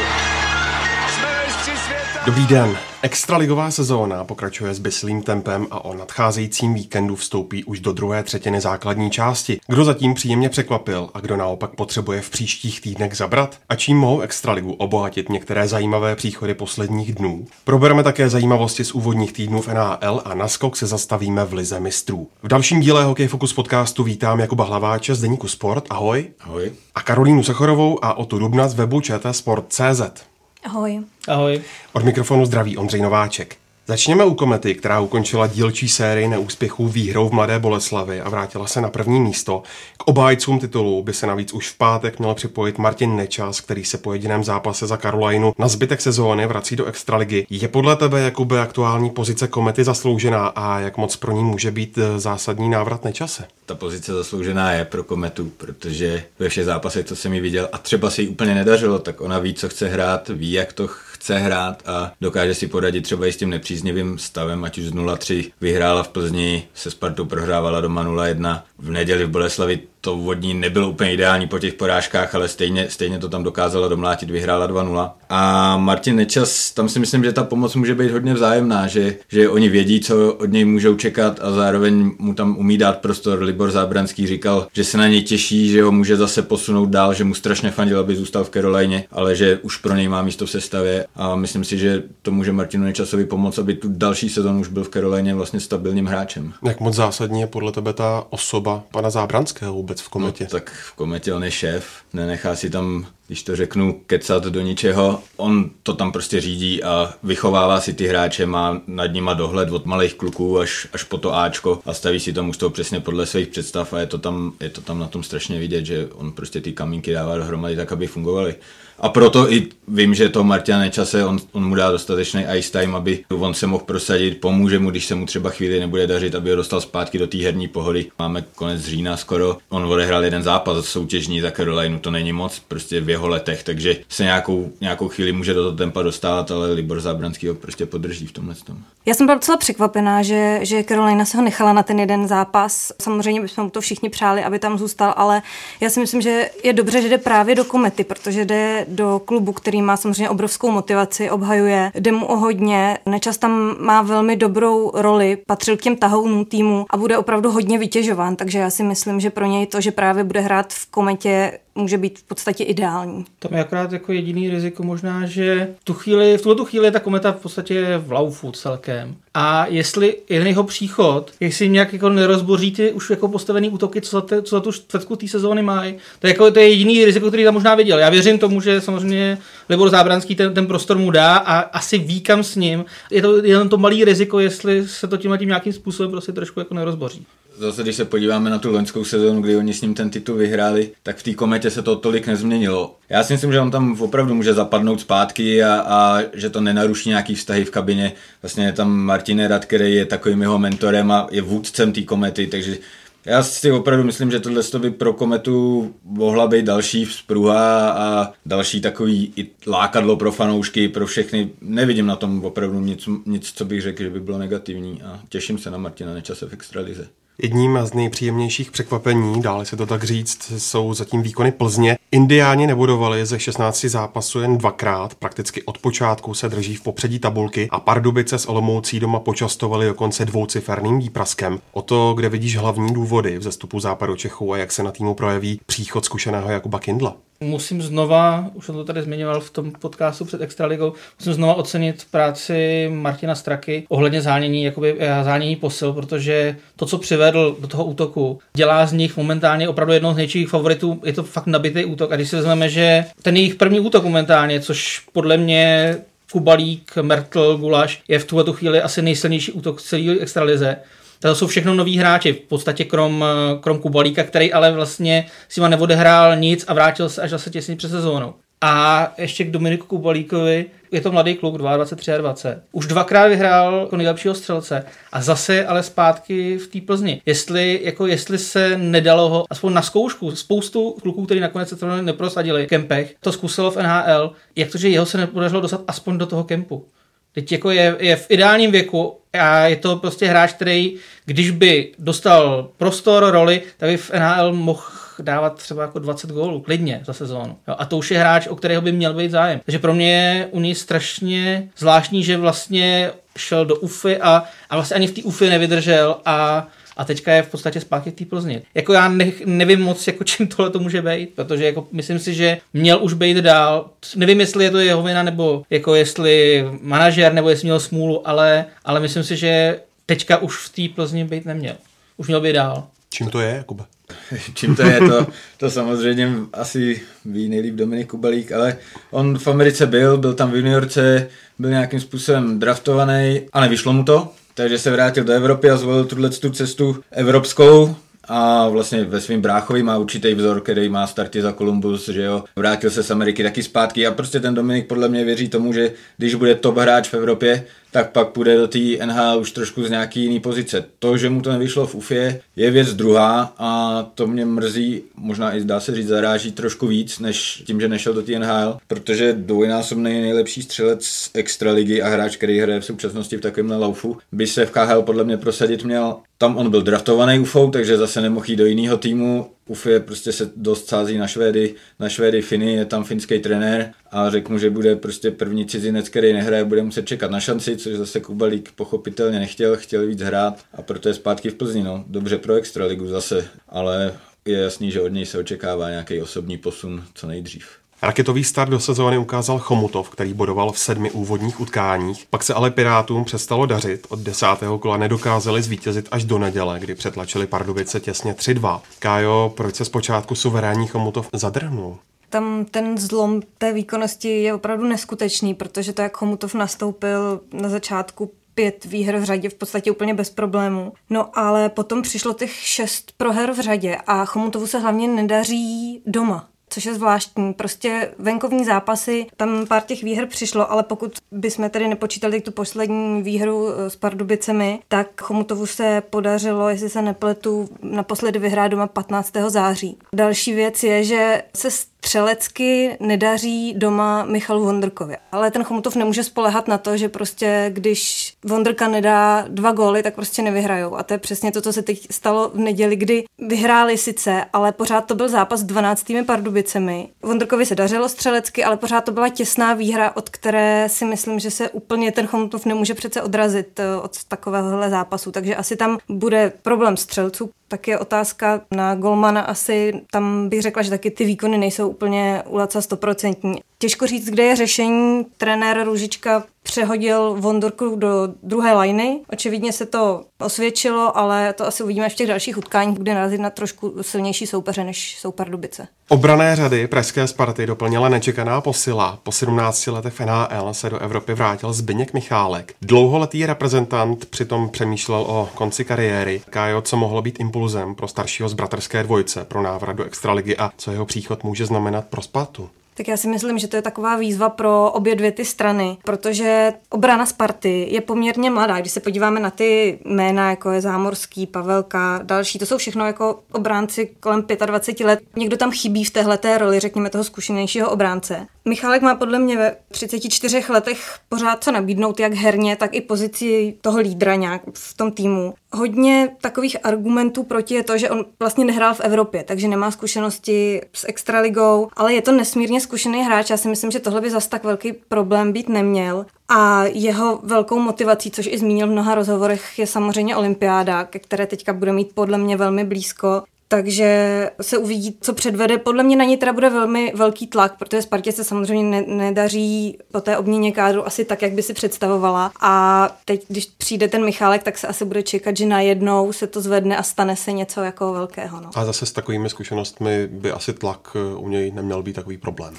Jsme 1.08 1.28
mistři 1.46 1.76
světa! 1.76 2.20
Dobrý 2.26 2.46
den. 2.46 2.89
Extraligová 3.02 3.70
sezóna 3.70 4.24
pokračuje 4.24 4.74
s 4.74 4.78
byslým 4.78 5.22
tempem 5.22 5.66
a 5.70 5.84
o 5.84 5.94
nadcházejícím 5.94 6.74
víkendu 6.74 7.16
vstoupí 7.16 7.64
už 7.64 7.80
do 7.80 7.92
druhé 7.92 8.22
třetiny 8.22 8.60
základní 8.60 9.10
části. 9.10 9.60
Kdo 9.66 9.84
zatím 9.84 10.14
příjemně 10.14 10.48
překvapil 10.48 11.10
a 11.14 11.20
kdo 11.20 11.36
naopak 11.36 11.70
potřebuje 11.70 12.20
v 12.20 12.30
příštích 12.30 12.80
týdnech 12.80 13.16
zabrat? 13.16 13.58
A 13.68 13.74
čím 13.74 13.98
mohou 13.98 14.20
Extraligu 14.20 14.72
obohatit 14.72 15.28
některé 15.28 15.68
zajímavé 15.68 16.16
příchody 16.16 16.54
posledních 16.54 17.14
dnů? 17.14 17.46
Probereme 17.64 18.02
také 18.02 18.28
zajímavosti 18.28 18.84
z 18.84 18.92
úvodních 18.92 19.32
týdnů 19.32 19.62
v 19.62 19.68
NHL 19.68 20.22
a 20.24 20.34
naskok 20.34 20.76
se 20.76 20.86
zastavíme 20.86 21.44
v 21.44 21.52
Lize 21.52 21.80
mistrů. 21.80 22.28
V 22.42 22.48
dalším 22.48 22.80
díle 22.80 23.04
Hokej 23.04 23.28
Focus 23.28 23.52
podcastu 23.52 24.04
vítám 24.04 24.40
Jakuba 24.40 24.64
Hlaváče 24.64 25.14
z 25.14 25.20
Deníku 25.20 25.48
Sport. 25.48 25.84
Ahoj. 25.90 26.28
Ahoj. 26.40 26.72
A 26.94 27.02
Karolínu 27.02 27.42
Sachorovou 27.42 28.04
a 28.04 28.14
Otu 28.14 28.38
Dubna 28.38 28.68
z 28.68 28.74
webu 28.74 29.00
ČT 29.00 29.36
Sport.cz. 29.36 30.29
Ahoj. 30.64 31.02
Ahoj. 31.28 31.62
Od 31.92 32.04
mikrofonu 32.04 32.46
zdraví 32.46 32.76
Ondřej 32.76 33.00
Nováček. 33.00 33.59
Začněme 33.90 34.24
u 34.24 34.34
Komety, 34.34 34.74
která 34.74 35.00
ukončila 35.00 35.46
dílčí 35.46 35.88
sérii 35.88 36.28
neúspěchů 36.28 36.88
výhrou 36.88 37.28
v 37.28 37.32
Mladé 37.32 37.58
Boleslavi 37.58 38.20
a 38.20 38.28
vrátila 38.28 38.66
se 38.66 38.80
na 38.80 38.88
první 38.88 39.20
místo. 39.20 39.62
K 39.96 40.08
obhájcům 40.08 40.58
titulu 40.58 41.02
by 41.02 41.12
se 41.12 41.26
navíc 41.26 41.52
už 41.52 41.68
v 41.68 41.78
pátek 41.78 42.18
měl 42.18 42.34
připojit 42.34 42.78
Martin 42.78 43.16
Nečas, 43.16 43.60
který 43.60 43.84
se 43.84 43.98
po 43.98 44.12
jediném 44.12 44.44
zápase 44.44 44.86
za 44.86 44.96
Karolajnu 44.96 45.52
na 45.58 45.68
zbytek 45.68 46.00
sezóny 46.00 46.46
vrací 46.46 46.76
do 46.76 46.86
Extraligy. 46.86 47.46
Je 47.50 47.68
podle 47.68 47.96
tebe, 47.96 48.20
Jakube, 48.20 48.60
aktuální 48.60 49.10
pozice 49.10 49.48
Komety 49.48 49.84
zasloužená 49.84 50.46
a 50.46 50.80
jak 50.80 50.96
moc 50.96 51.16
pro 51.16 51.32
ní 51.32 51.44
může 51.44 51.70
být 51.70 51.98
eh, 51.98 52.20
zásadní 52.20 52.70
návrat 52.70 53.04
Nečase? 53.04 53.44
Ta 53.66 53.74
pozice 53.74 54.12
zasloužená 54.12 54.72
je 54.72 54.84
pro 54.84 55.04
Kometu, 55.04 55.52
protože 55.56 56.24
ve 56.38 56.48
všech 56.48 56.64
zápasech, 56.64 57.06
co 57.06 57.16
jsem 57.16 57.34
ji 57.34 57.40
viděl, 57.40 57.68
a 57.72 57.78
třeba 57.78 58.10
se 58.10 58.22
jí 58.22 58.28
úplně 58.28 58.54
nedařilo, 58.54 58.98
tak 58.98 59.20
ona 59.20 59.38
ví, 59.38 59.54
co 59.54 59.68
chce 59.68 59.88
hrát, 59.88 60.28
ví, 60.28 60.52
jak 60.52 60.72
to 60.72 60.88
chce 61.20 61.38
hrát 61.38 61.82
a 61.86 62.12
dokáže 62.20 62.54
si 62.54 62.66
poradit 62.66 63.00
třeba 63.00 63.26
i 63.26 63.32
s 63.32 63.36
tím 63.36 63.50
nepříznivým 63.50 64.18
stavem, 64.18 64.64
ať 64.64 64.78
už 64.78 64.84
z 64.84 64.94
0-3 64.94 65.52
vyhrála 65.60 66.02
v 66.02 66.08
Plzni, 66.08 66.68
se 66.74 66.90
Spartou 66.90 67.24
prohrávala 67.24 67.80
doma 67.80 68.04
0-1, 68.04 68.62
v 68.78 68.90
neděli 68.90 69.24
v 69.24 69.30
Boleslavi 69.30 69.80
to 70.00 70.16
vodní 70.16 70.54
nebylo 70.54 70.90
úplně 70.90 71.12
ideální 71.12 71.46
po 71.46 71.58
těch 71.58 71.74
porážkách, 71.74 72.34
ale 72.34 72.48
stejně, 72.48 72.86
stejně 72.90 73.18
to 73.18 73.28
tam 73.28 73.42
dokázala 73.42 73.88
domlátit, 73.88 74.30
vyhrála 74.30 74.68
2-0. 74.68 75.10
A 75.28 75.76
Martin 75.76 76.16
Nečas, 76.16 76.72
tam 76.72 76.88
si 76.88 76.98
myslím, 76.98 77.24
že 77.24 77.32
ta 77.32 77.44
pomoc 77.44 77.74
může 77.74 77.94
být 77.94 78.10
hodně 78.10 78.34
vzájemná, 78.34 78.86
že, 78.86 79.16
že 79.28 79.48
oni 79.48 79.68
vědí, 79.68 80.00
co 80.00 80.34
od 80.34 80.52
něj 80.52 80.64
můžou 80.64 80.94
čekat 80.94 81.40
a 81.42 81.50
zároveň 81.50 82.10
mu 82.18 82.34
tam 82.34 82.56
umí 82.58 82.78
dát 82.78 82.98
prostor. 82.98 83.42
Libor 83.42 83.70
Zábranský 83.70 84.26
říkal, 84.26 84.66
že 84.72 84.84
se 84.84 84.98
na 84.98 85.08
něj 85.08 85.22
těší, 85.22 85.68
že 85.68 85.82
ho 85.82 85.92
může 85.92 86.16
zase 86.16 86.42
posunout 86.42 86.86
dál, 86.86 87.14
že 87.14 87.24
mu 87.24 87.34
strašně 87.34 87.70
fandil, 87.70 88.00
aby 88.00 88.16
zůstal 88.16 88.44
v 88.44 88.50
Carolině, 88.50 89.04
ale 89.12 89.36
že 89.36 89.58
už 89.62 89.76
pro 89.76 89.94
něj 89.94 90.08
má 90.08 90.22
místo 90.22 90.46
v 90.46 90.50
sestavě 90.50 91.06
a 91.16 91.36
myslím 91.36 91.64
si, 91.64 91.78
že 91.78 92.02
to 92.22 92.30
může 92.30 92.52
Martinu 92.52 92.84
Nečasovi 92.84 93.24
pomoct, 93.24 93.58
aby 93.58 93.74
tu 93.74 93.88
další 93.92 94.28
sezonu 94.28 94.60
už 94.60 94.68
byl 94.68 94.84
v 94.84 94.88
Carolině 94.88 95.34
vlastně 95.34 95.60
stabilním 95.60 96.06
hráčem. 96.06 96.52
Jak 96.64 96.80
moc 96.80 96.94
zásadní 96.94 97.40
je 97.40 97.46
podle 97.46 97.72
tebe 97.72 97.92
ta 97.92 98.26
osoba 98.30 98.82
pana 98.92 99.10
Zábranského 99.10 99.78
vůbec 99.90 100.00
v 100.00 100.08
Kometě? 100.08 100.44
No, 100.44 100.50
tak 100.50 100.70
v 100.70 100.92
Kometě 100.92 101.34
on 101.34 101.44
je 101.44 101.50
šéf, 101.50 101.84
nenechá 102.12 102.56
si 102.56 102.70
tam 102.70 103.06
když 103.26 103.42
to 103.42 103.56
řeknu, 103.56 104.00
kecat 104.06 104.44
do 104.44 104.60
ničeho. 104.60 105.22
On 105.36 105.70
to 105.82 105.94
tam 105.94 106.12
prostě 106.12 106.40
řídí 106.40 106.82
a 106.82 107.14
vychovává 107.22 107.80
si 107.80 107.94
ty 107.94 108.06
hráče, 108.06 108.46
má 108.46 108.80
nad 108.86 109.06
nima 109.06 109.34
dohled 109.34 109.70
od 109.70 109.86
malých 109.86 110.14
kluků 110.14 110.58
až, 110.58 110.86
až 110.92 111.04
po 111.04 111.18
to 111.18 111.34
Ačko 111.34 111.80
a 111.86 111.94
staví 111.94 112.20
si 112.20 112.32
to 112.32 112.42
mužstvo 112.42 112.70
přesně 112.70 113.00
podle 113.00 113.26
svých 113.26 113.48
představ 113.48 113.92
a 113.92 114.00
je 114.00 114.06
to, 114.06 114.18
tam, 114.18 114.52
je 114.60 114.70
to 114.70 114.80
tam 114.80 114.98
na 114.98 115.06
tom 115.06 115.22
strašně 115.22 115.58
vidět, 115.58 115.86
že 115.86 116.08
on 116.12 116.32
prostě 116.32 116.60
ty 116.60 116.72
kamínky 116.72 117.12
dává 117.12 117.36
dohromady 117.36 117.76
tak, 117.76 117.92
aby 117.92 118.06
fungovaly. 118.06 118.54
A 119.00 119.08
proto 119.08 119.52
i 119.52 119.68
vím, 119.88 120.14
že 120.14 120.28
to 120.28 120.44
Martina 120.44 120.78
Nečase, 120.78 121.24
on, 121.24 121.38
on 121.52 121.68
mu 121.68 121.74
dá 121.74 121.90
dostatečný 121.90 122.44
ice 122.56 122.72
time, 122.72 122.94
aby 122.94 123.24
on 123.28 123.54
se 123.54 123.66
mohl 123.66 123.84
prosadit, 123.84 124.40
pomůže 124.40 124.78
mu, 124.78 124.90
když 124.90 125.06
se 125.06 125.14
mu 125.14 125.26
třeba 125.26 125.50
chvíli 125.50 125.80
nebude 125.80 126.06
dařit, 126.06 126.34
aby 126.34 126.50
ho 126.50 126.56
dostal 126.56 126.80
zpátky 126.80 127.18
do 127.18 127.26
té 127.26 127.38
herní 127.38 127.68
pohody. 127.68 128.06
Máme 128.18 128.44
konec 128.54 128.82
října 128.82 129.16
skoro, 129.16 129.58
on 129.68 129.84
odehrál 129.84 130.24
jeden 130.24 130.42
zápas 130.42 130.84
soutěžní 130.84 131.40
za 131.40 131.50
Carolinu, 131.50 131.98
to 131.98 132.10
není 132.10 132.32
moc, 132.32 132.58
prostě 132.58 133.00
v 133.00 133.10
jeho 133.10 133.28
letech, 133.28 133.62
takže 133.62 133.96
se 134.08 134.22
nějakou, 134.22 134.72
nějakou 134.80 135.08
chvíli 135.08 135.32
může 135.32 135.54
do 135.54 135.62
toho 135.62 135.76
tempa 135.76 136.02
dostat, 136.02 136.50
ale 136.50 136.72
Libor 136.72 137.00
Zábranský 137.00 137.48
ho 137.48 137.54
prostě 137.54 137.86
podrží 137.86 138.26
v 138.26 138.32
tomhle 138.32 138.54
tom. 138.54 138.76
Já 139.06 139.14
jsem 139.14 139.26
byla 139.26 139.34
docela 139.34 139.56
překvapená, 139.56 140.22
že, 140.22 140.58
že 140.62 140.84
Carolina 140.84 141.24
se 141.24 141.36
ho 141.36 141.42
nechala 141.42 141.72
na 141.72 141.82
ten 141.82 141.98
jeden 141.98 142.28
zápas. 142.28 142.92
Samozřejmě 143.02 143.40
bychom 143.40 143.64
mu 143.64 143.70
to 143.70 143.80
všichni 143.80 144.10
přáli, 144.10 144.44
aby 144.44 144.58
tam 144.58 144.78
zůstal, 144.78 145.14
ale 145.16 145.42
já 145.80 145.90
si 145.90 146.00
myslím, 146.00 146.20
že 146.20 146.50
je 146.64 146.72
dobře, 146.72 147.02
že 147.02 147.08
jde 147.08 147.18
právě 147.18 147.54
do 147.54 147.64
komety, 147.64 148.04
protože 148.04 148.44
jde 148.44 148.86
do 148.90 149.20
klubu, 149.24 149.52
který 149.52 149.82
má 149.82 149.96
samozřejmě 149.96 150.28
obrovskou 150.30 150.70
motivaci, 150.70 151.30
obhajuje, 151.30 151.92
jde 151.94 152.12
mu 152.12 152.26
o 152.26 152.36
hodně. 152.36 152.98
Nečas 153.06 153.38
tam 153.38 153.76
má 153.78 154.02
velmi 154.02 154.36
dobrou 154.36 154.90
roli, 154.94 155.38
patřil 155.46 155.76
k 155.76 155.82
těm 155.82 155.96
tahounům 155.96 156.44
týmu 156.44 156.86
a 156.90 156.96
bude 156.96 157.18
opravdu 157.18 157.50
hodně 157.50 157.78
vytěžován, 157.78 158.36
takže 158.36 158.58
já 158.58 158.70
si 158.70 158.82
myslím, 158.82 159.20
že 159.20 159.30
pro 159.30 159.46
něj 159.46 159.66
to, 159.66 159.80
že 159.80 159.90
právě 159.90 160.24
bude 160.24 160.40
hrát 160.40 160.72
v 160.72 160.90
kometě, 160.90 161.58
může 161.74 161.98
být 161.98 162.18
v 162.18 162.22
podstatě 162.22 162.64
ideální. 162.64 163.24
Tam 163.38 163.54
je 163.54 163.60
akorát 163.60 163.92
jako 163.92 164.12
jediný 164.12 164.50
riziko 164.50 164.82
možná, 164.82 165.26
že 165.26 165.68
tu 165.84 165.94
chvíli, 165.94 166.38
v 166.38 166.42
tuto 166.42 166.64
chvíli 166.64 166.86
je 166.86 166.90
ta 166.90 167.00
kometa 167.00 167.32
v 167.32 167.36
podstatě 167.36 167.98
v 167.98 168.12
laufu 168.12 168.52
celkem. 168.52 169.16
A 169.34 169.66
jestli 169.66 170.16
jeden 170.28 170.46
jeho 170.46 170.64
příchod, 170.64 171.32
jestli 171.40 171.68
nějak 171.68 171.92
jako 171.92 172.08
nerozboří 172.08 172.72
ty 172.72 172.92
už 172.92 173.10
jako 173.10 173.28
postavený 173.28 173.70
útoky, 173.70 174.00
co 174.00 174.10
za, 174.10 174.20
te, 174.20 174.42
co 174.42 174.56
za 174.56 174.60
tu 174.60 174.72
čtvrtku 174.72 175.16
té 175.16 175.28
sezóny 175.28 175.62
mají, 175.62 175.94
to 176.18 176.26
je, 176.26 176.32
jako, 176.32 176.50
to 176.50 176.58
je 176.58 176.68
jediný 176.68 177.04
riziko, 177.04 177.28
který 177.28 177.44
tam 177.44 177.54
možná 177.54 177.74
viděl. 177.74 177.98
Já 177.98 178.10
věřím 178.10 178.38
tomu, 178.38 178.60
že 178.60 178.80
samozřejmě 178.80 179.38
Libor 179.68 179.90
Zábranský 179.90 180.34
ten, 180.34 180.54
ten 180.54 180.66
prostor 180.66 180.98
mu 180.98 181.10
dá 181.10 181.36
a 181.36 181.58
asi 181.60 181.98
ví 181.98 182.20
kam 182.20 182.42
s 182.42 182.56
ním. 182.56 182.84
Je 183.10 183.22
to 183.22 183.44
jen 183.44 183.68
to 183.68 183.76
malý 183.76 184.04
riziko, 184.04 184.38
jestli 184.38 184.88
se 184.88 185.06
to 185.06 185.16
tím 185.16 185.38
tím 185.38 185.48
nějakým 185.48 185.72
způsobem 185.72 186.10
prostě 186.10 186.32
trošku 186.32 186.60
jako 186.60 186.74
nerozboří 186.74 187.26
zase 187.60 187.82
když 187.82 187.96
se 187.96 188.04
podíváme 188.04 188.50
na 188.50 188.58
tu 188.58 188.72
loňskou 188.72 189.04
sezónu, 189.04 189.40
kdy 189.40 189.56
oni 189.56 189.74
s 189.74 189.82
ním 189.82 189.94
ten 189.94 190.10
titul 190.10 190.36
vyhráli, 190.36 190.90
tak 191.02 191.16
v 191.16 191.22
té 191.22 191.34
kometě 191.34 191.70
se 191.70 191.82
to 191.82 191.96
tolik 191.96 192.26
nezměnilo. 192.26 192.96
Já 193.08 193.24
si 193.24 193.32
myslím, 193.32 193.52
že 193.52 193.60
on 193.60 193.70
tam 193.70 194.00
opravdu 194.00 194.34
může 194.34 194.54
zapadnout 194.54 195.00
zpátky 195.00 195.64
a, 195.64 195.80
a 195.80 196.22
že 196.32 196.50
to 196.50 196.60
nenaruší 196.60 197.08
nějaký 197.08 197.34
vztahy 197.34 197.64
v 197.64 197.70
kabině. 197.70 198.12
Vlastně 198.42 198.64
je 198.64 198.72
tam 198.72 198.98
Martin 198.98 199.46
Rad, 199.46 199.64
který 199.64 199.94
je 199.94 200.06
takovým 200.06 200.42
jeho 200.42 200.58
mentorem 200.58 201.10
a 201.10 201.28
je 201.30 201.42
vůdcem 201.42 201.92
té 201.92 202.02
komety, 202.02 202.46
takže 202.46 202.78
já 203.24 203.42
si 203.42 203.72
opravdu 203.72 204.04
myslím, 204.04 204.30
že 204.30 204.40
tohle 204.40 204.62
by 204.78 204.90
pro 204.90 205.12
kometu 205.12 205.94
mohla 206.04 206.46
být 206.48 206.64
další 206.64 207.04
vzpruha 207.04 207.90
a 207.90 208.32
další 208.46 208.80
takový 208.80 209.32
i 209.36 209.46
lákadlo 209.66 210.16
pro 210.16 210.32
fanoušky, 210.32 210.88
pro 210.88 211.06
všechny. 211.06 211.50
Nevidím 211.60 212.06
na 212.06 212.16
tom 212.16 212.44
opravdu 212.44 212.80
nic, 212.80 213.08
nic, 213.26 213.52
co 213.52 213.64
bych 213.64 213.82
řekl, 213.82 214.02
že 214.02 214.10
by 214.10 214.20
bylo 214.20 214.38
negativní 214.38 215.02
a 215.02 215.20
těším 215.28 215.58
se 215.58 215.70
na 215.70 215.78
Martina 215.78 216.14
Nečase 216.14 216.46
v 216.46 216.52
extralize. 216.52 217.08
Jedním 217.42 217.78
z 217.82 217.94
nejpříjemnějších 217.94 218.70
překvapení, 218.70 219.42
dále 219.42 219.66
se 219.66 219.76
to 219.76 219.86
tak 219.86 220.04
říct, 220.04 220.52
jsou 220.58 220.94
zatím 220.94 221.22
výkony 221.22 221.52
Plzně. 221.52 221.98
Indiáni 222.12 222.66
nebudovali 222.66 223.26
ze 223.26 223.38
16 223.38 223.84
zápasů 223.84 224.40
jen 224.40 224.58
dvakrát, 224.58 225.14
prakticky 225.14 225.62
od 225.62 225.78
počátku 225.78 226.34
se 226.34 226.48
drží 226.48 226.76
v 226.76 226.82
popředí 226.82 227.18
tabulky 227.18 227.68
a 227.70 227.80
Pardubice 227.80 228.38
s 228.38 228.48
Olomoucí 228.48 229.00
doma 229.00 229.20
počastovali 229.20 229.86
dokonce 229.86 230.24
dvouciferným 230.24 230.98
výpraskem. 230.98 231.58
O 231.72 231.82
to, 231.82 232.14
kde 232.16 232.28
vidíš 232.28 232.56
hlavní 232.56 232.94
důvody 232.94 233.38
v 233.38 233.42
zestupu 233.42 233.80
západu 233.80 234.16
Čechů 234.16 234.52
a 234.52 234.58
jak 234.58 234.72
se 234.72 234.82
na 234.82 234.90
týmu 234.90 235.14
projeví 235.14 235.60
příchod 235.66 236.04
zkušeného 236.04 236.50
Jakuba 236.50 236.78
Kindla. 236.78 237.16
Musím 237.44 237.82
znova, 237.82 238.50
už 238.54 238.66
jsem 238.66 238.74
to 238.74 238.84
tady 238.84 239.02
zmiňoval 239.02 239.40
v 239.40 239.50
tom 239.50 239.72
podcastu 239.72 240.24
před 240.24 240.40
Extraligou, 240.40 240.92
musím 241.18 241.32
znova 241.32 241.54
ocenit 241.54 242.06
práci 242.10 242.88
Martina 242.92 243.34
Straky 243.34 243.86
ohledně 243.88 244.22
zánění, 244.22 244.64
jakoby 244.64 244.96
eh, 244.98 245.24
zánění 245.24 245.56
posil, 245.56 245.92
protože 245.92 246.56
to, 246.76 246.86
co 246.86 246.98
přivedl 246.98 247.56
do 247.60 247.68
toho 247.68 247.84
útoku, 247.84 248.38
dělá 248.54 248.86
z 248.86 248.92
nich 248.92 249.16
momentálně 249.16 249.68
opravdu 249.68 249.92
jednou 249.92 250.12
z 250.12 250.16
největších 250.16 250.48
favoritů. 250.48 251.00
Je 251.04 251.12
to 251.12 251.22
fakt 251.22 251.46
nabitý 251.46 251.84
útok. 251.84 252.12
A 252.12 252.16
když 252.16 252.28
si 252.28 252.36
vezmeme, 252.36 252.68
že 252.68 253.04
ten 253.22 253.36
jejich 253.36 253.54
první 253.54 253.80
útok 253.80 254.04
momentálně, 254.04 254.60
což 254.60 255.02
podle 255.12 255.36
mě 255.36 255.96
Kubalík, 256.32 256.96
Mertl, 256.96 257.56
Gulaš 257.56 258.02
je 258.08 258.18
v 258.18 258.24
tuhle 258.24 258.44
tu 258.44 258.52
chvíli 258.52 258.82
asi 258.82 259.02
nejsilnější 259.02 259.52
útok 259.52 259.82
celé 259.82 260.16
extralize, 260.20 260.76
to 261.22 261.34
jsou 261.34 261.46
všechno 261.46 261.74
noví 261.74 261.98
hráči, 261.98 262.32
v 262.32 262.40
podstatě 262.40 262.84
krom, 262.84 263.24
krom 263.60 263.78
Kubalíka, 263.78 264.24
který 264.24 264.52
ale 264.52 264.72
vlastně 264.72 265.26
si 265.48 265.60
ma 265.60 265.68
neodehrál 265.68 266.36
nic 266.36 266.64
a 266.68 266.74
vrátil 266.74 267.08
se 267.08 267.22
až 267.22 267.30
zase 267.30 267.50
těsně 267.50 267.76
před 267.76 267.90
sezónou. 267.90 268.34
A 268.60 269.12
ještě 269.18 269.44
k 269.44 269.50
Dominiku 269.50 269.86
Kubalíkovi, 269.86 270.66
je 270.92 271.00
to 271.00 271.12
mladý 271.12 271.34
kluk, 271.34 271.58
22, 271.58 272.18
23. 272.18 272.48
Už 272.72 272.86
dvakrát 272.86 273.28
vyhrál 273.28 273.80
jako 273.80 273.96
nejlepšího 273.96 274.34
střelce 274.34 274.84
a 275.12 275.22
zase 275.22 275.66
ale 275.66 275.82
zpátky 275.82 276.58
v 276.58 276.66
té 276.66 276.80
Plzni. 276.80 277.22
Jestli, 277.26 277.80
jako 277.82 278.06
jestli 278.06 278.38
se 278.38 278.78
nedalo 278.78 279.28
ho 279.28 279.44
aspoň 279.50 279.72
na 279.72 279.82
zkoušku, 279.82 280.36
spoustu 280.36 280.96
kluků, 281.02 281.24
kteří 281.24 281.40
nakonec 281.40 281.68
se 281.68 281.76
to 281.76 282.02
neprosadili 282.02 282.66
v 282.66 282.68
kempech, 282.68 283.14
to 283.20 283.32
zkusilo 283.32 283.70
v 283.70 283.76
NHL, 283.76 284.32
jak 284.56 284.70
to, 284.70 284.78
že 284.78 284.88
jeho 284.88 285.06
se 285.06 285.18
nepodařilo 285.18 285.60
dostat 285.60 285.84
aspoň 285.86 286.18
do 286.18 286.26
toho 286.26 286.44
kempu. 286.44 286.86
Teď 287.32 287.52
jako 287.52 287.70
je, 287.70 287.96
je 287.98 288.16
v 288.16 288.26
ideálním 288.30 288.70
věku 288.70 289.19
a 289.32 289.66
je 289.66 289.76
to 289.76 289.96
prostě 289.96 290.26
hráč, 290.26 290.52
který, 290.52 290.96
když 291.24 291.50
by 291.50 291.92
dostal 291.98 292.68
prostor, 292.76 293.30
roli, 293.30 293.62
tak 293.76 293.88
by 293.88 293.96
v 293.96 294.10
NHL 294.10 294.52
mohl 294.52 294.82
dávat 295.22 295.54
třeba 295.54 295.82
jako 295.82 295.98
20 295.98 296.30
gólů, 296.30 296.60
klidně 296.60 297.00
za 297.04 297.12
sezónu. 297.12 297.56
Jo, 297.68 297.74
a 297.78 297.84
to 297.84 297.98
už 297.98 298.10
je 298.10 298.18
hráč, 298.18 298.46
o 298.46 298.56
kterého 298.56 298.82
by 298.82 298.92
měl 298.92 299.14
být 299.14 299.30
zájem. 299.30 299.60
Takže 299.64 299.78
pro 299.78 299.94
mě 299.94 300.12
je 300.12 300.46
u 300.50 300.60
něj 300.60 300.74
strašně 300.74 301.68
zvláštní, 301.78 302.24
že 302.24 302.36
vlastně 302.36 303.10
šel 303.36 303.64
do 303.64 303.76
UFy 303.76 304.16
a, 304.16 304.44
a 304.70 304.76
vlastně 304.76 304.94
ani 304.94 305.06
v 305.06 305.14
té 305.14 305.22
UFy 305.22 305.50
nevydržel 305.50 306.16
a 306.24 306.66
a 307.00 307.04
teďka 307.04 307.32
je 307.32 307.42
v 307.42 307.48
podstatě 307.48 307.80
zpátky 307.80 308.10
v 308.10 308.14
té 308.14 308.24
Plzni. 308.24 308.62
Jako 308.74 308.92
já 308.92 309.08
ne, 309.08 309.32
nevím 309.44 309.80
moc, 309.80 310.06
jako 310.06 310.24
čím 310.24 310.46
tohle 310.46 310.70
to 310.70 310.78
může 310.78 311.02
být, 311.02 311.30
protože 311.34 311.64
jako 311.64 311.86
myslím 311.92 312.18
si, 312.18 312.34
že 312.34 312.58
měl 312.72 312.98
už 313.02 313.12
být 313.12 313.36
dál. 313.36 313.90
Nevím, 314.16 314.40
jestli 314.40 314.64
je 314.64 314.70
to 314.70 314.78
jeho 314.78 315.02
vina, 315.02 315.22
nebo 315.22 315.62
jako 315.70 315.94
jestli 315.94 316.64
manažer, 316.80 317.32
nebo 317.32 317.50
jestli 317.50 317.66
měl 317.66 317.80
smůlu, 317.80 318.28
ale, 318.28 318.64
ale 318.84 319.00
myslím 319.00 319.24
si, 319.24 319.36
že 319.36 319.80
teďka 320.06 320.38
už 320.38 320.56
v 320.56 320.68
té 320.68 320.94
Plzni 320.94 321.24
být 321.24 321.44
neměl. 321.44 321.74
Už 322.16 322.26
měl 322.26 322.40
být 322.40 322.52
dál. 322.52 322.86
Čím 323.10 323.28
to 323.28 323.40
je, 323.40 323.54
Jakube? 323.56 323.84
Čím 324.54 324.76
to 324.76 324.82
je, 324.82 324.98
to, 324.98 325.26
to 325.56 325.70
samozřejmě 325.70 326.32
asi 326.52 327.00
ví 327.24 327.48
nejlíp 327.48 327.74
Dominik 327.74 328.10
Kubalík, 328.10 328.52
ale 328.52 328.76
on 329.10 329.38
v 329.38 329.48
Americe 329.48 329.86
byl, 329.86 330.18
byl 330.18 330.34
tam 330.34 330.50
v 330.50 330.56
juniorce, 330.56 331.28
byl 331.58 331.70
nějakým 331.70 332.00
způsobem 332.00 332.58
draftovaný 332.58 333.40
a 333.52 333.60
nevyšlo 333.60 333.92
mu 333.92 334.04
to, 334.04 334.32
takže 334.54 334.78
se 334.78 334.90
vrátil 334.90 335.24
do 335.24 335.32
Evropy 335.32 335.70
a 335.70 335.76
zvolil 335.76 336.04
tuhle 336.04 336.30
tu 336.30 336.50
cestu 336.50 336.96
evropskou, 337.10 337.96
a 338.32 338.68
vlastně 338.68 339.04
ve 339.04 339.20
svým 339.20 339.40
bráchovi 339.40 339.82
má 339.82 339.98
určitý 339.98 340.34
vzor, 340.34 340.60
který 340.60 340.88
má 340.88 341.06
starty 341.06 341.42
za 341.42 341.52
Columbus, 341.52 342.08
že 342.08 342.22
jo. 342.22 342.44
Vrátil 342.56 342.90
se 342.90 343.02
z 343.02 343.10
Ameriky 343.10 343.42
taky 343.42 343.62
zpátky 343.62 344.06
a 344.06 344.10
prostě 344.10 344.40
ten 344.40 344.54
Dominik 344.54 344.86
podle 344.86 345.08
mě 345.08 345.24
věří 345.24 345.48
tomu, 345.48 345.72
že 345.72 345.92
když 346.16 346.34
bude 346.34 346.54
top 346.54 346.76
hráč 346.76 347.08
v 347.08 347.14
Evropě, 347.14 347.64
tak 347.92 348.12
pak 348.12 348.28
půjde 348.28 348.56
do 348.56 348.68
té 348.68 348.78
NHL 348.78 349.38
už 349.40 349.52
trošku 349.52 349.84
z 349.84 349.90
nějaký 349.90 350.22
jiný 350.22 350.40
pozice. 350.40 350.84
To, 350.98 351.16
že 351.16 351.30
mu 351.30 351.42
to 351.42 351.52
nevyšlo 351.52 351.86
v 351.86 351.94
UFě, 351.94 352.40
je 352.56 352.70
věc 352.70 352.94
druhá 352.94 353.54
a 353.58 354.02
to 354.14 354.26
mě 354.26 354.44
mrzí, 354.44 355.02
možná 355.16 355.52
i 355.52 355.64
dá 355.64 355.80
se 355.80 355.94
říct, 355.94 356.08
zaráží 356.08 356.52
trošku 356.52 356.86
víc, 356.86 357.18
než 357.18 357.62
tím, 357.66 357.80
že 357.80 357.88
nešel 357.88 358.14
do 358.14 358.22
té 358.22 358.38
NHL, 358.38 358.78
protože 358.86 359.32
dvojnásobný 359.32 360.20
nejlepší 360.20 360.62
střelec 360.62 361.30
extraligy 361.34 362.02
a 362.02 362.08
hráč, 362.08 362.36
který 362.36 362.60
hraje 362.60 362.80
v 362.80 362.84
současnosti 362.84 363.36
v 363.36 363.40
takovémhle 363.40 363.76
laufu, 363.76 364.18
by 364.32 364.46
se 364.46 364.66
v 364.66 364.70
KHL 364.70 365.02
podle 365.02 365.24
mě 365.24 365.36
prosadit 365.36 365.84
měl. 365.84 366.16
Tam 366.38 366.56
on 366.56 366.70
byl 366.70 366.82
draftovaný 366.82 367.38
UFO, 367.38 367.70
takže 367.70 367.96
zase 367.96 368.20
nemohl 368.20 368.46
jít 368.48 368.56
do 368.56 368.66
jiného 368.66 368.96
týmu 368.96 369.50
UFE 369.70 370.00
prostě 370.00 370.32
se 370.32 370.50
dost 370.56 370.88
sází 370.88 371.18
na 371.18 371.26
Švédy, 371.26 371.74
na 371.98 372.08
Švédy 372.08 372.42
Finy, 372.42 372.72
je 372.72 372.84
tam 372.84 373.04
finský 373.04 373.38
trenér 373.38 373.92
a 374.10 374.30
řekl 374.30 374.52
mu, 374.52 374.58
že 374.58 374.70
bude 374.70 374.96
prostě 374.96 375.30
první 375.30 375.66
cizinec, 375.66 376.08
který 376.08 376.32
nehraje, 376.32 376.64
bude 376.64 376.82
muset 376.82 377.06
čekat 377.06 377.30
na 377.30 377.40
šanci, 377.40 377.76
což 377.76 377.96
zase 377.96 378.20
Kubalík 378.20 378.72
pochopitelně 378.72 379.38
nechtěl, 379.38 379.76
chtěl 379.76 380.06
víc 380.06 380.20
hrát 380.20 380.64
a 380.72 380.82
proto 380.82 381.08
je 381.08 381.14
zpátky 381.14 381.50
v 381.50 381.54
Plzni, 381.54 381.82
no. 381.82 382.04
Dobře 382.06 382.38
pro 382.38 382.54
Extraligu 382.54 383.08
zase, 383.08 383.48
ale 383.68 384.14
je 384.44 384.58
jasný, 384.58 384.90
že 384.90 385.00
od 385.00 385.08
něj 385.08 385.26
se 385.26 385.38
očekává 385.38 385.90
nějaký 385.90 386.20
osobní 386.20 386.58
posun 386.58 387.04
co 387.14 387.26
nejdřív. 387.26 387.66
Raketový 388.02 388.44
start 388.44 388.70
do 388.70 388.80
sezóny 388.80 389.18
ukázal 389.18 389.58
Chomutov, 389.58 390.10
který 390.10 390.34
bodoval 390.34 390.72
v 390.72 390.78
sedmi 390.78 391.10
úvodních 391.10 391.60
utkáních. 391.60 392.26
Pak 392.30 392.42
se 392.42 392.54
ale 392.54 392.70
Pirátům 392.70 393.24
přestalo 393.24 393.66
dařit. 393.66 394.06
Od 394.08 394.18
desátého 394.18 394.78
kola 394.78 394.96
nedokázali 394.96 395.62
zvítězit 395.62 396.08
až 396.10 396.24
do 396.24 396.38
neděle, 396.38 396.80
kdy 396.80 396.94
přetlačili 396.94 397.46
Pardubice 397.46 398.00
těsně 398.00 398.32
3-2. 398.32 398.80
Kájo, 398.98 399.52
proč 399.56 399.74
se 399.74 399.84
zpočátku 399.84 400.34
suverénní 400.34 400.86
Chomutov 400.86 401.28
zadrhnul? 401.32 401.98
tam 402.28 402.64
ten 402.64 402.98
zlom 402.98 403.42
té 403.58 403.72
výkonnosti 403.72 404.42
je 404.42 404.54
opravdu 404.54 404.84
neskutečný, 404.84 405.54
protože 405.54 405.92
to, 405.92 406.02
jak 406.02 406.16
Chomutov 406.16 406.54
nastoupil 406.54 407.40
na 407.52 407.68
začátku 407.68 408.32
pět 408.54 408.84
výher 408.84 409.18
v 409.18 409.24
řadě 409.24 409.48
v 409.48 409.54
podstatě 409.54 409.90
úplně 409.90 410.14
bez 410.14 410.30
problémů. 410.30 410.92
No 411.10 411.38
ale 411.38 411.68
potom 411.68 412.02
přišlo 412.02 412.34
těch 412.34 412.52
šest 412.52 413.12
proher 413.16 413.52
v 413.52 413.60
řadě 413.60 413.96
a 414.06 414.24
Chomutovu 414.24 414.66
se 414.66 414.78
hlavně 414.78 415.08
nedaří 415.08 416.02
doma 416.06 416.50
což 416.70 416.86
je 416.86 416.94
zvláštní. 416.94 417.52
Prostě 417.52 418.14
venkovní 418.18 418.64
zápasy, 418.64 419.26
tam 419.36 419.66
pár 419.66 419.82
těch 419.82 420.02
výher 420.02 420.26
přišlo, 420.26 420.72
ale 420.72 420.82
pokud 420.82 421.12
bychom 421.32 421.70
tedy 421.70 421.88
nepočítali 421.88 422.40
tu 422.40 422.52
poslední 422.52 423.22
výhru 423.22 423.68
eh, 423.68 423.90
s 423.90 423.96
Pardubicemi, 423.96 424.80
tak 424.88 425.20
Chomutovu 425.20 425.66
se 425.66 426.02
podařilo, 426.10 426.68
jestli 426.68 426.88
se 426.88 427.02
nepletu, 427.02 427.68
naposledy 427.82 428.38
vyhrát 428.38 428.70
doma 428.70 428.86
15. 428.86 429.32
září. 429.48 429.98
Další 430.14 430.52
věc 430.52 430.82
je, 430.82 431.04
že 431.04 431.42
se 431.56 431.70
střelecky 432.04 432.96
nedaří 433.00 433.74
doma 433.76 434.24
Michalu 434.24 434.64
Vondrkovi. 434.64 435.16
Ale 435.32 435.50
ten 435.50 435.64
Chomutov 435.64 435.96
nemůže 435.96 436.24
spolehat 436.24 436.68
na 436.68 436.78
to, 436.78 436.96
že 436.96 437.08
prostě 437.08 437.70
když 437.74 438.34
Vondrka 438.44 438.88
nedá 438.88 439.44
dva 439.48 439.72
góly, 439.72 440.02
tak 440.02 440.14
prostě 440.14 440.42
nevyhrajou. 440.42 440.96
A 440.96 441.02
to 441.02 441.14
je 441.14 441.18
přesně 441.18 441.52
to, 441.52 441.60
co 441.62 441.72
se 441.72 441.82
teď 441.82 442.06
stalo 442.10 442.50
v 442.54 442.58
neděli, 442.58 442.96
kdy 442.96 443.24
vyhráli 443.38 443.98
sice, 443.98 444.44
ale 444.52 444.72
pořád 444.72 445.00
to 445.00 445.14
byl 445.14 445.28
zápas 445.28 445.60
s 445.60 445.64
12. 445.64 446.12
Pardubicemi. 446.26 447.08
Vondrkovi 447.22 447.66
se 447.66 447.74
dařilo 447.74 448.08
střelecky, 448.08 448.64
ale 448.64 448.76
pořád 448.76 449.00
to 449.00 449.12
byla 449.12 449.28
těsná 449.28 449.74
výhra, 449.74 450.16
od 450.16 450.28
které 450.28 450.88
si 450.88 451.04
myslím, 451.04 451.38
že 451.38 451.50
se 451.50 451.70
úplně 451.70 452.12
ten 452.12 452.26
Chomutov 452.26 452.66
nemůže 452.66 452.94
přece 452.94 453.22
odrazit 453.22 453.80
eh, 453.80 453.96
od 453.96 454.24
takovéhohle 454.24 454.90
zápasu. 454.90 455.32
Takže 455.32 455.56
asi 455.56 455.76
tam 455.76 455.98
bude 456.08 456.52
problém 456.62 456.96
střelců, 456.96 457.50
tak 457.70 457.88
je 457.88 457.98
otázka 457.98 458.60
na 458.74 458.94
Golmana 458.94 459.40
asi, 459.40 459.92
tam 460.10 460.48
bych 460.48 460.62
řekla, 460.62 460.82
že 460.82 460.90
taky 460.90 461.10
ty 461.10 461.24
výkony 461.24 461.58
nejsou 461.58 461.88
úplně 461.88 462.42
u 462.46 462.56
Laca 462.56 462.80
stoprocentní. 462.80 463.60
Těžko 463.82 464.06
říct, 464.06 464.30
kde 464.30 464.42
je 464.42 464.56
řešení. 464.56 465.26
Trenér 465.36 465.84
Růžička 465.84 466.44
přehodil 466.62 467.34
Vondorku 467.38 467.96
do 467.96 468.08
druhé 468.42 468.80
liny. 468.80 469.20
Očividně 469.32 469.72
se 469.72 469.86
to 469.86 470.24
osvědčilo, 470.40 471.18
ale 471.18 471.52
to 471.52 471.66
asi 471.66 471.82
uvidíme 471.82 472.08
v 472.08 472.14
těch 472.14 472.28
dalších 472.28 472.58
utkáních, 472.58 472.98
kde 472.98 473.14
narazit 473.14 473.40
na 473.40 473.50
trošku 473.50 473.94
silnější 474.00 474.46
soupeře, 474.46 474.84
než 474.84 475.18
jsou 475.18 475.32
Pardubice. 475.32 475.88
Obrané 476.08 476.56
řady 476.56 476.86
pražské 476.86 477.26
Sparty 477.26 477.66
doplnila 477.66 478.08
nečekaná 478.08 478.60
posila. 478.60 479.18
Po 479.22 479.32
17 479.32 479.86
letech 479.86 480.20
NHL 480.20 480.74
se 480.74 480.90
do 480.90 480.98
Evropy 480.98 481.34
vrátil 481.34 481.72
Zbyněk 481.72 482.14
Michálek. 482.14 482.74
Dlouholetý 482.82 483.46
reprezentant 483.46 484.24
přitom 484.24 484.68
přemýšlel 484.68 485.20
o 485.20 485.48
konci 485.54 485.84
kariéry. 485.84 486.42
Kájo, 486.50 486.82
co 486.82 486.96
mohlo 486.96 487.22
být 487.22 487.40
impulzem 487.40 487.94
pro 487.94 488.08
staršího 488.08 488.48
z 488.48 488.54
bratrské 488.54 489.02
dvojce 489.02 489.44
pro 489.44 489.62
návrat 489.62 489.92
do 489.92 490.04
extraligy 490.04 490.56
a 490.56 490.70
co 490.76 490.90
jeho 490.90 491.06
příchod 491.06 491.44
může 491.44 491.66
znamenat 491.66 492.04
pro 492.06 492.22
Spartu? 492.22 492.70
Tak 492.94 493.08
já 493.08 493.16
si 493.16 493.28
myslím, 493.28 493.58
že 493.58 493.68
to 493.68 493.76
je 493.76 493.82
taková 493.82 494.16
výzva 494.16 494.48
pro 494.48 494.90
obě 494.90 495.14
dvě 495.14 495.32
ty 495.32 495.44
strany, 495.44 495.96
protože 496.04 496.72
obrana 496.90 497.26
Sparty 497.26 497.86
je 497.90 498.00
poměrně 498.00 498.50
mladá. 498.50 498.80
Když 498.80 498.92
se 498.92 499.00
podíváme 499.00 499.40
na 499.40 499.50
ty 499.50 499.98
jména, 500.04 500.50
jako 500.50 500.70
je 500.70 500.80
Zámorský, 500.80 501.46
Pavelka, 501.46 502.20
další, 502.22 502.58
to 502.58 502.66
jsou 502.66 502.78
všechno 502.78 503.06
jako 503.06 503.40
obránci 503.52 504.10
kolem 504.20 504.44
25 504.66 505.06
let. 505.06 505.20
Někdo 505.36 505.56
tam 505.56 505.70
chybí 505.70 506.04
v 506.04 506.10
téhle 506.10 506.38
roli, 506.58 506.80
řekněme, 506.80 507.10
toho 507.10 507.24
zkušenějšího 507.24 507.90
obránce. 507.90 508.46
Michálek 508.64 509.02
má 509.02 509.14
podle 509.14 509.38
mě 509.38 509.56
ve 509.56 509.76
34 509.88 510.64
letech 510.68 511.18
pořád 511.28 511.64
co 511.64 511.72
nabídnout, 511.72 512.20
jak 512.20 512.34
herně, 512.34 512.76
tak 512.76 512.94
i 512.94 513.00
pozici 513.00 513.74
toho 513.80 513.98
lídra 513.98 514.34
nějak 514.34 514.62
v 514.74 514.96
tom 514.96 515.12
týmu. 515.12 515.54
Hodně 515.72 516.36
takových 516.40 516.76
argumentů 516.82 517.42
proti 517.42 517.74
je 517.74 517.82
to, 517.82 517.98
že 517.98 518.10
on 518.10 518.24
vlastně 518.38 518.64
nehrál 518.64 518.94
v 518.94 519.00
Evropě, 519.00 519.44
takže 519.44 519.68
nemá 519.68 519.90
zkušenosti 519.90 520.80
s 520.92 521.08
extraligou, 521.08 521.88
ale 521.96 522.14
je 522.14 522.22
to 522.22 522.32
nesmírně 522.32 522.79
zkušený 522.80 523.24
hráč. 523.24 523.50
Já 523.50 523.56
si 523.56 523.68
myslím, 523.68 523.90
že 523.90 524.00
tohle 524.00 524.20
by 524.20 524.30
zas 524.30 524.46
tak 524.46 524.64
velký 524.64 524.92
problém 524.92 525.52
být 525.52 525.68
neměl. 525.68 526.26
A 526.48 526.84
jeho 526.84 527.40
velkou 527.42 527.78
motivací, 527.78 528.30
což 528.30 528.46
i 528.46 528.58
zmínil 528.58 528.86
v 528.86 528.90
mnoha 528.90 529.14
rozhovorech, 529.14 529.78
je 529.78 529.86
samozřejmě 529.86 530.36
olympiáda, 530.36 531.04
ke 531.04 531.18
které 531.18 531.46
teďka 531.46 531.72
bude 531.72 531.92
mít 531.92 532.14
podle 532.14 532.38
mě 532.38 532.56
velmi 532.56 532.84
blízko 532.84 533.42
takže 533.72 534.50
se 534.60 534.78
uvidí, 534.78 535.18
co 535.20 535.32
předvede. 535.32 535.78
Podle 535.78 536.02
mě 536.02 536.16
na 536.16 536.24
ní 536.24 536.36
teda 536.36 536.52
bude 536.52 536.70
velmi 536.70 537.12
velký 537.16 537.46
tlak, 537.46 537.78
protože 537.78 538.02
Spartě 538.02 538.32
se 538.32 538.44
samozřejmě 538.44 539.00
ne- 539.00 539.14
nedaří 539.16 539.98
po 540.12 540.20
té 540.20 540.38
obměně 540.38 540.72
kádru 540.72 541.06
asi 541.06 541.24
tak, 541.24 541.42
jak 541.42 541.52
by 541.52 541.62
si 541.62 541.74
představovala. 541.74 542.52
A 542.60 543.08
teď, 543.24 543.44
když 543.48 543.66
přijde 543.66 544.08
ten 544.08 544.24
Michálek, 544.24 544.62
tak 544.62 544.78
se 544.78 544.86
asi 544.86 545.04
bude 545.04 545.22
čekat, 545.22 545.56
že 545.56 545.66
najednou 545.66 546.32
se 546.32 546.46
to 546.46 546.60
zvedne 546.60 546.96
a 546.96 547.02
stane 547.02 547.36
se 547.36 547.52
něco 547.52 547.80
jako 547.80 548.12
velkého. 548.12 548.60
No. 548.60 548.70
A 548.74 548.84
zase 548.84 549.06
s 549.06 549.12
takovými 549.12 549.50
zkušenostmi 549.50 550.26
by 550.26 550.52
asi 550.52 550.72
tlak 550.72 551.16
eh, 551.16 551.36
u 551.36 551.48
něj 551.48 551.70
neměl 551.70 552.02
být 552.02 552.12
takový 552.12 552.38
problém. 552.38 552.74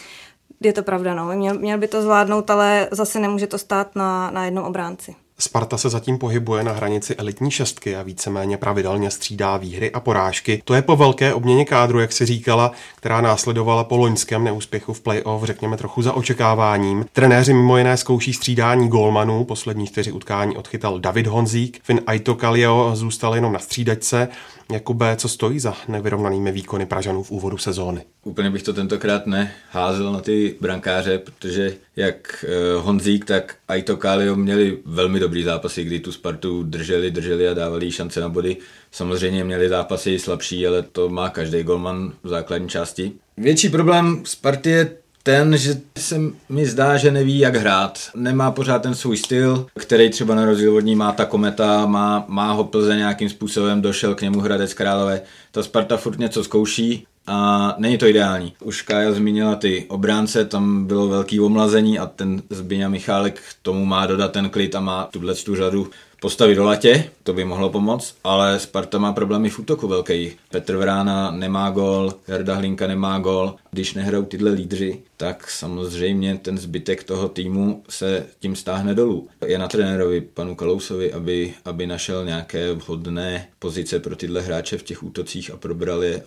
Je 0.63 0.73
to 0.73 0.83
pravda, 0.83 1.15
no. 1.15 1.25
Měl, 1.25 1.59
měl 1.59 1.77
by 1.77 1.87
to 1.87 2.01
zvládnout, 2.01 2.49
ale 2.49 2.87
zase 2.91 3.19
nemůže 3.19 3.47
to 3.47 3.57
stát 3.57 3.95
na, 3.95 4.31
na 4.31 4.45
jednom 4.45 4.65
obránci. 4.65 5.15
Sparta 5.41 5.77
se 5.77 5.89
zatím 5.89 6.17
pohybuje 6.17 6.63
na 6.63 6.71
hranici 6.71 7.15
elitní 7.15 7.51
šestky 7.51 7.95
a 7.95 8.03
víceméně 8.03 8.57
pravidelně 8.57 9.11
střídá 9.11 9.57
výhry 9.57 9.91
a 9.91 9.99
porážky. 9.99 10.61
To 10.65 10.73
je 10.73 10.81
po 10.81 10.95
velké 10.95 11.33
obměně 11.33 11.65
kádru, 11.65 11.99
jak 11.99 12.11
si 12.11 12.25
říkala, 12.25 12.71
která 12.95 13.21
následovala 13.21 13.83
po 13.83 13.97
loňském 13.97 14.43
neúspěchu 14.43 14.93
v 14.93 15.01
playoff, 15.01 15.43
řekněme 15.43 15.77
trochu 15.77 16.01
za 16.01 16.13
očekáváním. 16.13 17.05
Trenéři 17.13 17.53
mimo 17.53 17.77
jiné 17.77 17.97
zkouší 17.97 18.33
střídání 18.33 18.87
golmanů, 18.87 19.43
poslední 19.43 19.87
čtyři 19.87 20.11
utkání 20.11 20.57
odchytal 20.57 20.99
David 20.99 21.27
Honzík, 21.27 21.79
Finn 21.83 22.01
Aito 22.07 22.35
Kalio 22.35 22.91
zůstal 22.93 23.35
jenom 23.35 23.53
na 23.53 23.59
střídačce. 23.59 24.27
Jakube, 24.71 25.15
co 25.15 25.29
stojí 25.29 25.59
za 25.59 25.73
nevyrovnanými 25.87 26.51
výkony 26.51 26.85
Pražanů 26.85 27.23
v 27.23 27.31
úvodu 27.31 27.57
sezóny? 27.57 28.01
Úplně 28.23 28.49
bych 28.49 28.63
to 28.63 28.73
tentokrát 28.73 29.27
neházel 29.27 30.13
na 30.13 30.21
ty 30.21 30.55
brankáře, 30.61 31.17
protože 31.17 31.73
jak 31.95 32.45
eh, 32.47 32.79
Honzík, 32.81 33.25
tak 33.25 33.55
Aito 33.67 33.97
Kalio 33.97 34.35
měli 34.35 34.77
velmi 34.85 35.19
dobrý 35.19 35.43
zápasy, 35.43 35.83
kdy 35.83 35.99
tu 35.99 36.11
Spartu 36.11 36.63
drželi, 36.63 37.11
drželi 37.11 37.47
a 37.47 37.53
dávali 37.53 37.91
šance 37.91 38.19
na 38.19 38.29
body. 38.29 38.57
Samozřejmě 38.91 39.43
měli 39.43 39.69
zápasy 39.69 40.19
slabší, 40.19 40.67
ale 40.67 40.81
to 40.81 41.09
má 41.09 41.29
každý 41.29 41.63
golman 41.63 42.13
v 42.23 42.29
základní 42.29 42.69
části. 42.69 43.11
Větší 43.37 43.69
problém 43.69 44.21
Sparty 44.25 44.69
je 44.69 45.00
ten, 45.23 45.57
že 45.57 45.81
se 45.97 46.19
mi 46.49 46.65
zdá, 46.65 46.97
že 46.97 47.11
neví, 47.11 47.39
jak 47.39 47.55
hrát. 47.55 47.99
Nemá 48.15 48.51
pořád 48.51 48.81
ten 48.81 48.95
svůj 48.95 49.17
styl, 49.17 49.67
který 49.77 50.09
třeba 50.09 50.35
na 50.35 50.45
rozdíl 50.45 50.75
od 50.75 50.79
ní 50.79 50.95
má 50.95 51.11
ta 51.11 51.25
kometa, 51.25 51.85
má, 51.85 52.25
má 52.27 52.51
ho 52.51 52.63
Plze 52.63 52.95
nějakým 52.95 53.29
způsobem, 53.29 53.81
došel 53.81 54.15
k 54.15 54.21
němu 54.21 54.39
Hradec 54.39 54.73
Králové. 54.73 55.21
Ta 55.51 55.63
Sparta 55.63 55.97
furt 55.97 56.19
něco 56.19 56.43
zkouší, 56.43 57.07
a 57.27 57.75
není 57.77 57.97
to 57.97 58.07
ideální. 58.07 58.53
Už 58.63 58.81
Kája 58.81 59.11
zmínila 59.11 59.55
ty 59.55 59.85
obránce, 59.87 60.45
tam 60.45 60.85
bylo 60.85 61.07
velký 61.07 61.39
omlazení 61.39 61.99
a 61.99 62.05
ten 62.05 62.41
Zbyňa 62.49 62.89
Michálek 62.89 63.41
tomu 63.61 63.85
má 63.85 64.05
dodat 64.05 64.31
ten 64.31 64.49
klid 64.49 64.75
a 64.75 64.79
má 64.79 65.07
tuhle 65.11 65.35
tu 65.35 65.55
řadu 65.55 65.89
postavit 66.21 66.55
do 66.55 66.63
latě, 66.63 67.03
to 67.23 67.33
by 67.33 67.45
mohlo 67.45 67.69
pomoct, 67.69 68.15
ale 68.23 68.59
Sparta 68.59 68.97
má 68.97 69.13
problémy 69.13 69.49
v 69.49 69.59
útoku 69.59 69.87
velký. 69.87 70.31
Petr 70.51 70.75
Vrána 70.75 71.31
nemá 71.31 71.69
gol, 71.69 72.13
Jarda 72.27 72.55
Hlinka 72.55 72.87
nemá 72.87 73.19
gol. 73.19 73.55
Když 73.71 73.93
nehrajou 73.93 74.25
tyhle 74.25 74.51
lídři, 74.51 75.01
tak 75.17 75.49
samozřejmě 75.49 76.37
ten 76.37 76.57
zbytek 76.57 77.03
toho 77.03 77.29
týmu 77.29 77.83
se 77.89 78.25
tím 78.39 78.55
stáhne 78.55 78.93
dolů. 78.93 79.27
Je 79.45 79.57
na 79.57 79.67
trenérovi 79.67 80.21
panu 80.21 80.55
Kalousovi, 80.55 81.13
aby, 81.13 81.53
aby 81.65 81.87
našel 81.87 82.25
nějaké 82.25 82.73
vhodné 82.73 83.47
pozice 83.59 83.99
pro 83.99 84.15
tyhle 84.15 84.41
hráče 84.41 84.77
v 84.77 84.83
těch 84.83 85.03
útocích 85.03 85.51
a 85.51 85.57
probral 85.57 86.03
je 86.03 86.23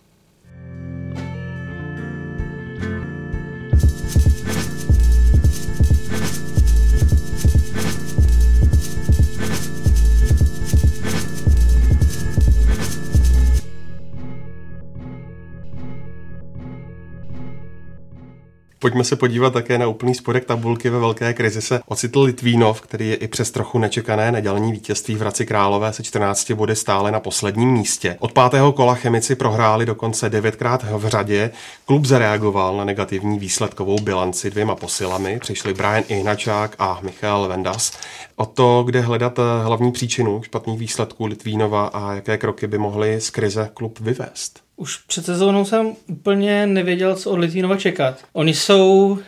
Pojďme 18.84 19.04
se 19.04 19.16
podívat 19.16 19.52
také 19.52 19.78
na 19.78 19.86
úplný 19.86 20.14
spodek 20.14 20.44
tabulky 20.44 20.90
ve 20.90 20.98
velké 20.98 21.34
krizi 21.34 21.62
se 21.62 21.80
ocitl 21.86 22.20
Litvínov, 22.20 22.80
který 22.80 23.08
je 23.08 23.14
i 23.14 23.28
přes 23.28 23.50
trochu 23.50 23.78
nečekané 23.78 24.32
nedělní 24.32 24.72
vítězství 24.72 25.14
v 25.14 25.20
Hradci 25.20 25.46
Králové 25.46 25.92
se 25.92 26.02
14 26.02 26.50
body 26.50 26.76
stále 26.76 27.10
na 27.10 27.20
posledním 27.20 27.72
místě. 27.72 28.16
Od 28.20 28.32
pátého 28.32 28.72
kola 28.72 28.94
chemici 28.94 29.34
prohráli 29.34 29.86
dokonce 29.86 30.30
devětkrát 30.30 30.82
v 30.82 31.08
řadě. 31.08 31.50
Klub 31.84 32.04
zareagoval 32.04 32.76
na 32.76 32.84
negativní 32.84 33.38
výsledkovou 33.38 34.00
bilanci 34.00 34.50
dvěma 34.50 34.74
posilami. 34.74 35.38
Přišli 35.38 35.74
Brian 35.74 36.02
Ihnačák 36.08 36.76
a 36.78 36.98
Michal 37.02 37.48
Vendas. 37.48 37.92
O 38.36 38.46
to, 38.46 38.82
kde 38.86 39.00
hledat 39.00 39.38
hlavní 39.62 39.92
příčinu 39.92 40.42
špatných 40.42 40.78
výsledků 40.78 41.26
Litvínova 41.26 41.86
a 41.86 42.12
jaké 42.12 42.38
kroky 42.38 42.66
by 42.66 42.78
mohly 42.78 43.20
z 43.20 43.30
krize 43.30 43.70
klub 43.74 44.00
vyvést. 44.00 44.64
Už 44.76 44.96
před 44.96 45.24
sezónou 45.24 45.64
jsem 45.64 45.92
úplně 46.06 46.66
nevěděl, 46.66 47.14
co 47.14 47.30
od 47.30 47.38
Litvínova 47.38 47.76
čekat. 47.76 48.24
Oni 48.32 48.54
jsou 48.54 49.18